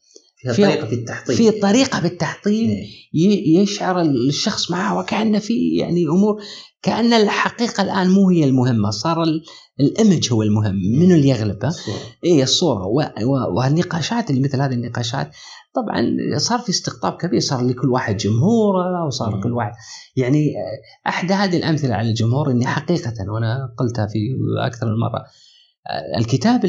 فيها 0.52 0.74
طريقة 0.74 0.86
في 0.86 0.94
التحطيم. 0.94 1.36
في 1.36 1.50
طريقة 1.50 2.00
في 2.00 2.06
التحطيم 2.06 2.70
إيه. 2.70 3.62
يشعر 3.62 4.00
الشخص 4.00 4.70
معه 4.70 4.98
وكأن 4.98 5.38
في 5.38 5.76
يعني 5.76 6.06
أمور 6.06 6.42
كأن 6.82 7.12
الحقيقة 7.12 7.82
الآن 7.82 8.10
مو 8.10 8.30
هي 8.30 8.44
المهمة 8.44 8.90
صار 8.90 9.24
الإيمج 9.80 10.32
هو 10.32 10.42
المهم 10.42 10.74
منو 10.74 11.14
اللي 11.14 11.28
يغلب 11.28 11.58
اي 12.24 12.42
الصورة. 12.42 12.86
والنقاشات 13.56 14.30
اللي 14.30 14.40
مثل 14.40 14.60
هذه 14.60 14.72
النقاشات 14.72 15.30
طبعا 15.74 16.16
صار 16.38 16.58
في 16.58 16.70
استقطاب 16.70 17.12
كبير 17.12 17.40
صار 17.40 17.66
لكل 17.66 17.88
واحد 17.90 18.16
جمهوره 18.16 19.06
وصار 19.06 19.40
كل 19.42 19.52
واحد. 19.52 19.72
يعني 20.16 20.52
احدى 21.06 21.34
هذه 21.34 21.56
الأمثلة 21.56 21.94
على 21.94 22.08
الجمهور 22.08 22.50
إني 22.50 22.66
حقيقة 22.66 23.14
وأنا 23.28 23.74
قلتها 23.78 24.06
في 24.06 24.18
أكثر 24.66 24.86
من 24.86 25.00
مرة. 25.00 25.24
الكتاب 26.18 26.64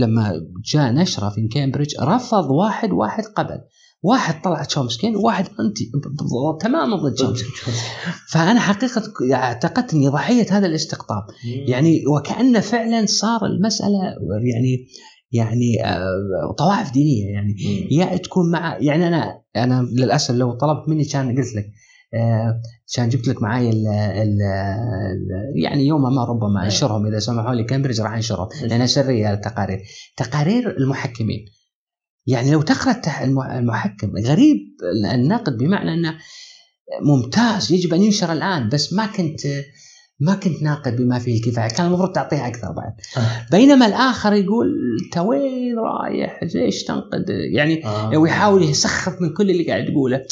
لما 0.00 0.32
جاء 0.72 0.92
نشره 0.92 1.28
في 1.28 1.48
كامبريدج 1.48 1.94
رفض 2.00 2.50
واحد 2.50 2.90
واحد 2.90 3.24
قبل. 3.24 3.58
واحد 4.04 4.42
طلع 4.42 4.64
تشومسكي 4.64 5.16
وواحد 5.16 5.46
انتي 5.60 5.92
تماما 6.60 6.96
ضد 6.96 7.14
تشومسكي 7.14 7.48
فأنا 8.28 8.60
حقيقة 8.60 9.02
اعتقدت 9.32 9.94
إني 9.94 10.08
ضحية 10.08 10.46
هذا 10.50 10.66
الاستقطاب. 10.66 11.22
يعني 11.68 12.06
وكانه 12.06 12.60
فعلا 12.60 13.06
صار 13.06 13.46
المسألة 13.46 13.98
يعني 14.54 14.86
يعني 15.32 15.86
آه، 15.86 16.54
طوائف 16.58 16.92
دينية 16.92 17.32
يعني. 17.32 17.56
يا 17.90 18.16
تكون 18.16 18.50
مع 18.50 18.78
يعني 18.80 19.08
أنا 19.08 19.42
أنا 19.56 19.88
للأسف 19.92 20.34
لو 20.34 20.52
طلبت 20.52 20.88
مني 20.88 21.04
كان 21.04 21.38
قلت 21.38 21.54
لك 21.54 21.66
آه، 22.14 22.60
كان 22.94 23.08
جبت 23.08 23.28
لك 23.28 23.42
معي 23.42 23.70
ال 23.70 23.88
ال 23.88 24.38
يعني 25.62 25.86
يوم 25.86 26.02
ما 26.14 26.24
ربما 26.24 26.64
انشرهم 26.64 27.06
إذا 27.06 27.18
سمحوا 27.18 27.54
لي 27.54 27.64
كامبريدج 27.64 28.00
راح 28.00 28.12
انشرهم 28.12 28.48
لانها 28.62 28.86
سريه 28.86 29.32
التقارير. 29.32 29.82
تقارير 30.16 30.76
المحكمين. 30.76 31.44
يعني 32.26 32.50
لو 32.50 32.62
تقرأ 32.62 33.00
المحكم 33.58 34.12
غريب 34.26 34.58
النقد 35.14 35.56
بمعنى 35.56 35.94
أنه 35.94 36.14
ممتاز 37.02 37.72
يجب 37.72 37.94
أن 37.94 38.02
ينشر 38.02 38.32
الآن 38.32 38.68
بس 38.68 38.92
ما 38.92 39.06
كنت 39.06 39.40
ما 40.22 40.34
كنت 40.34 40.62
ناقد 40.62 40.96
بما 40.96 41.18
فيه 41.18 41.36
الكفاية 41.36 41.68
كان 41.68 41.86
المفروض 41.86 42.12
تعطيها 42.12 42.46
أكثر 42.46 42.72
بعد. 42.72 42.92
آه. 43.16 43.46
بينما 43.50 43.86
الآخر 43.86 44.32
يقول 44.32 44.66
أنت 45.04 45.18
وين 45.18 45.78
رايح؟ 45.78 46.40
ليش 46.54 46.84
تنقد؟ 46.84 47.24
يعني 47.54 47.86
آه. 47.86 48.18
ويحاول 48.18 48.62
يسخف 48.62 49.20
من 49.20 49.34
كل 49.34 49.50
اللي 49.50 49.66
قاعد 49.66 49.84
تقوله 49.84 50.22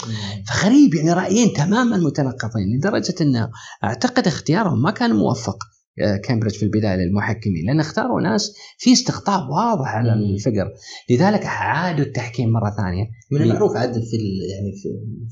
فغريب 0.49 0.95
يعني 0.95 1.13
رأيين 1.13 1.53
تماما 1.53 1.97
متناقضين 1.97 2.77
لدرجة 2.77 3.15
انه 3.21 3.51
أعتقد 3.85 4.27
اختيارهم 4.27 4.83
ما 4.83 4.91
كان 4.91 5.13
موفق 5.13 5.57
آه، 6.03 6.17
كامبريدج 6.17 6.57
في 6.57 6.63
البداية 6.63 6.97
للمحكمين 6.97 7.67
لأن 7.67 7.81
اختاروا 7.81 8.21
ناس 8.21 8.55
في 8.79 8.93
استقطاب 8.93 9.49
واضح 9.51 9.89
على 9.89 10.13
الفقر. 10.13 10.73
لذلك 11.11 11.47
عادوا 11.47 12.05
التحكيم 12.05 12.51
مرة 12.51 12.71
ثانية. 12.77 13.05
من 13.33 13.43
المعروف 13.43 13.77
عاد 13.77 13.93
في 13.93 14.17
يعني 14.53 14.73
في 14.83 14.89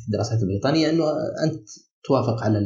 الدراسات 0.06 0.42
البريطانية 0.42 0.90
أنه 0.90 1.04
أنت 1.44 1.68
توافق 2.04 2.42
على 2.42 2.58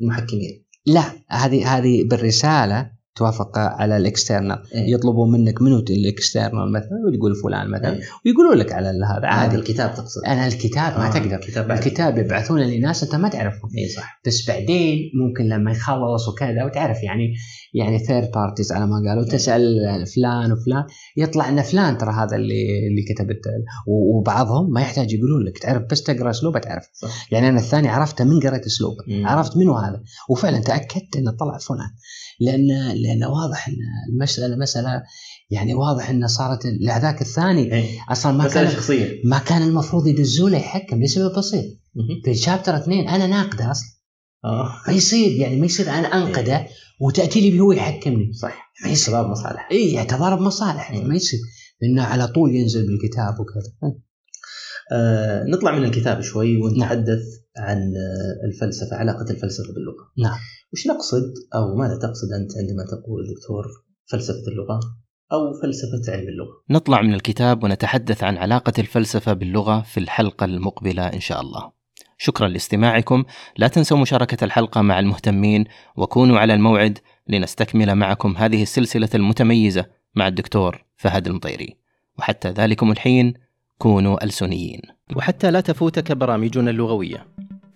المحكمين. 0.00 0.65
لا 0.86 1.04
هذه 1.28 1.76
هذه 1.76 2.04
بالرسالة 2.04 2.90
توافق 3.16 3.58
على 3.58 3.96
ال 3.96 4.03
external. 4.03 4.62
إيه؟ 4.74 4.94
يطلبوا 4.94 5.26
منك 5.26 5.62
منو 5.62 5.78
ال 5.78 5.88
external 5.88 6.72
مثلا 6.72 6.98
وتقول 7.08 7.34
فلان 7.34 7.70
مثلا 7.70 7.92
إيه؟ 7.92 8.00
ويقولوا 8.26 8.54
لك 8.54 8.72
على 8.72 8.88
هذا 8.88 9.26
عادي. 9.26 9.56
الكتاب 9.56 9.94
تقصد. 9.94 10.24
أنا 10.26 10.46
الكتاب 10.46 10.92
آه 10.92 10.98
ما 10.98 11.10
تقدر. 11.10 11.36
الكتاب, 11.36 11.70
الكتاب 11.70 12.18
يبعثون 12.18 12.60
لناس 12.60 13.02
انت 13.02 13.14
ما 13.14 13.28
تعرفهم. 13.28 13.70
اي 13.78 13.88
صح. 13.88 14.20
بس 14.26 14.48
بعدين 14.48 15.10
ممكن 15.14 15.44
لما 15.44 15.70
يخلص 15.70 16.28
وكذا 16.28 16.64
وتعرف 16.64 17.02
يعني 17.02 17.34
يعني 17.74 17.98
third 17.98 18.30
parties 18.30 18.72
على 18.72 18.86
ما 18.86 18.96
قالوا 19.08 19.24
إيه. 19.24 19.30
تسأل 19.30 20.04
فلان 20.16 20.52
وفلان 20.52 20.84
يطلع 21.16 21.48
إن 21.48 21.62
فلان 21.62 21.98
ترى 21.98 22.10
هذا 22.10 22.36
اللي 22.36 22.88
اللي 22.88 23.02
كتب 23.02 23.26
وبعضهم 23.86 24.72
ما 24.72 24.80
يحتاج 24.80 25.12
يقولون 25.12 25.42
لك 25.44 25.58
تعرف 25.58 25.82
بس 25.90 26.02
تقرأ 26.02 26.30
أسلوبه 26.30 26.58
تعرف. 26.58 26.84
صح. 26.92 27.32
يعني 27.32 27.48
أنا 27.48 27.58
الثاني 27.58 27.88
عرفته 27.88 28.24
من 28.24 28.40
قريت 28.40 28.66
أسلوبه. 28.66 29.04
عرفت 29.10 29.56
منو 29.56 29.74
هذا؟ 29.74 30.02
وفعلا 30.30 30.58
تأكدت 30.58 31.16
إنه 31.16 31.30
طلع 31.30 31.58
فلان. 31.58 31.90
لأن 32.40 32.66
لأن 32.94 33.24
واضح 33.24 33.68
إن 33.68 33.74
المسألة 34.12 34.56
مساله 34.56 35.02
يعني 35.50 35.74
واضح 35.74 36.10
إن 36.10 36.26
صارت 36.26 36.66
لهذاك 36.66 37.20
الثاني 37.20 37.74
إيه. 37.74 37.98
أصلا 38.10 38.32
ما 38.32 38.48
كان 38.48 38.70
شخصية. 38.70 39.20
ما 39.24 39.38
كان 39.38 39.62
المفروض 39.62 40.06
يدزوا 40.06 40.50
له 40.50 40.58
يحكم 40.58 41.02
لسبب 41.02 41.38
بسيط. 41.38 41.64
في 42.24 42.34
chapter 42.34 42.76
اثنين 42.76 43.08
أنا 43.08 43.26
ناقده 43.26 43.70
أصلا. 43.70 43.88
آه. 44.44 44.72
ما 44.88 44.94
يصير 44.94 45.32
يعني 45.40 45.56
ما 45.56 45.66
يصير 45.66 45.90
أنا 45.90 46.08
أنقده 46.08 46.56
إيه. 46.56 46.68
وتأتي 47.00 47.50
لي 47.50 47.60
هو 47.60 47.72
يحكمني. 47.72 48.32
صح. 48.32 48.72
ما 48.84 48.90
يصير. 48.90 49.14
تضارب 49.14 49.30
مصالح. 49.30 49.68
اي 49.72 50.04
تضارب 50.04 50.40
مصالح 50.40 50.92
ما 50.92 51.14
يصير. 51.14 51.40
انه 51.82 52.02
على 52.02 52.26
طول 52.26 52.54
ينزل 52.54 52.86
بالكتاب 52.86 53.40
وكذا. 53.40 53.94
آه 54.92 55.44
نطلع 55.44 55.78
من 55.78 55.84
الكتاب 55.84 56.20
شوي 56.20 56.56
ونتحدث 56.56 57.22
نعم. 57.58 57.66
عن 57.68 57.92
الفلسفة 58.44 58.96
علاقة 58.96 59.30
الفلسفة 59.30 59.72
باللغة. 59.74 60.12
نعم. 60.18 60.38
وش 60.72 60.86
نقصد 60.86 61.34
أو 61.54 61.76
ماذا 61.76 61.98
تقصد 61.98 62.32
أنت 62.40 62.50
عندما 62.58 62.84
تقول 62.84 63.34
دكتور 63.34 63.64
فلسفة 64.10 64.52
اللغة 64.52 64.80
أو 65.32 65.60
فلسفة 65.62 66.12
علم 66.12 66.28
اللغة؟ 66.28 66.62
نطلع 66.70 67.02
من 67.02 67.14
الكتاب 67.14 67.64
ونتحدث 67.64 68.24
عن 68.24 68.36
علاقة 68.36 68.72
الفلسفة 68.78 69.32
باللغة 69.32 69.80
في 69.80 70.00
الحلقة 70.00 70.44
المقبلة 70.44 71.06
إن 71.06 71.20
شاء 71.20 71.40
الله. 71.40 71.72
شكرا 72.18 72.48
لاستماعكم. 72.48 73.24
لا 73.56 73.68
تنسوا 73.68 73.98
مشاركة 73.98 74.44
الحلقة 74.44 74.82
مع 74.82 74.98
المهتمين 74.98 75.64
وكونوا 75.96 76.38
على 76.38 76.54
الموعد 76.54 76.98
لنستكمل 77.28 77.94
معكم 77.94 78.36
هذه 78.36 78.62
السلسلة 78.62 79.08
المتميزة 79.14 79.86
مع 80.14 80.28
الدكتور 80.28 80.84
فهد 80.96 81.26
المطيري. 81.26 81.76
وحتى 82.18 82.50
ذلكم 82.50 82.92
الحين 82.92 83.34
كونوا 83.78 84.24
ألسنيين. 84.24 84.80
وحتى 85.16 85.50
لا 85.50 85.60
تفوتك 85.60 86.12
برامجنا 86.12 86.70
اللغوية 86.70 87.26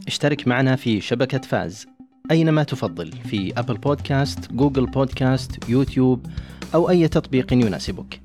اشترك 0.06 0.48
معنا 0.48 0.76
في 0.76 1.00
شبكة 1.00 1.38
فاز. 1.38 1.86
أينما 2.30 2.62
تفضل 2.62 3.12
في 3.12 3.52
أبل 3.56 3.74
بودكاست، 3.74 4.52
جوجل 4.52 4.86
بودكاست، 4.86 5.68
يوتيوب 5.68 6.26
أو 6.74 6.90
أي 6.90 7.08
تطبيق 7.08 7.52
يناسبك. 7.52 8.20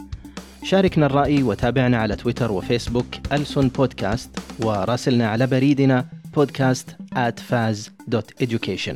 شاركنا 0.64 1.06
الرأي 1.06 1.44
وتابعنا 1.44 1.98
على 1.98 2.16
تويتر 2.16 2.52
وفيسبوك 2.52 3.06
ألسن 3.32 3.68
بودكاست 3.68 4.40
وراسلنا 4.60 5.28
على 5.28 5.48
بريدنا 5.48 6.06
بودكاست 6.36 6.96
at 7.16 7.40
faz.education 7.52 8.96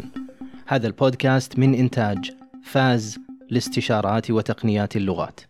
هذا 0.67 0.87
البودكاست 0.87 1.59
من 1.59 1.73
إنتاج 1.75 2.31
فاز 2.63 3.19
لاستشارات 3.49 4.31
وتقنيات 4.31 4.95
اللغات. 4.95 5.48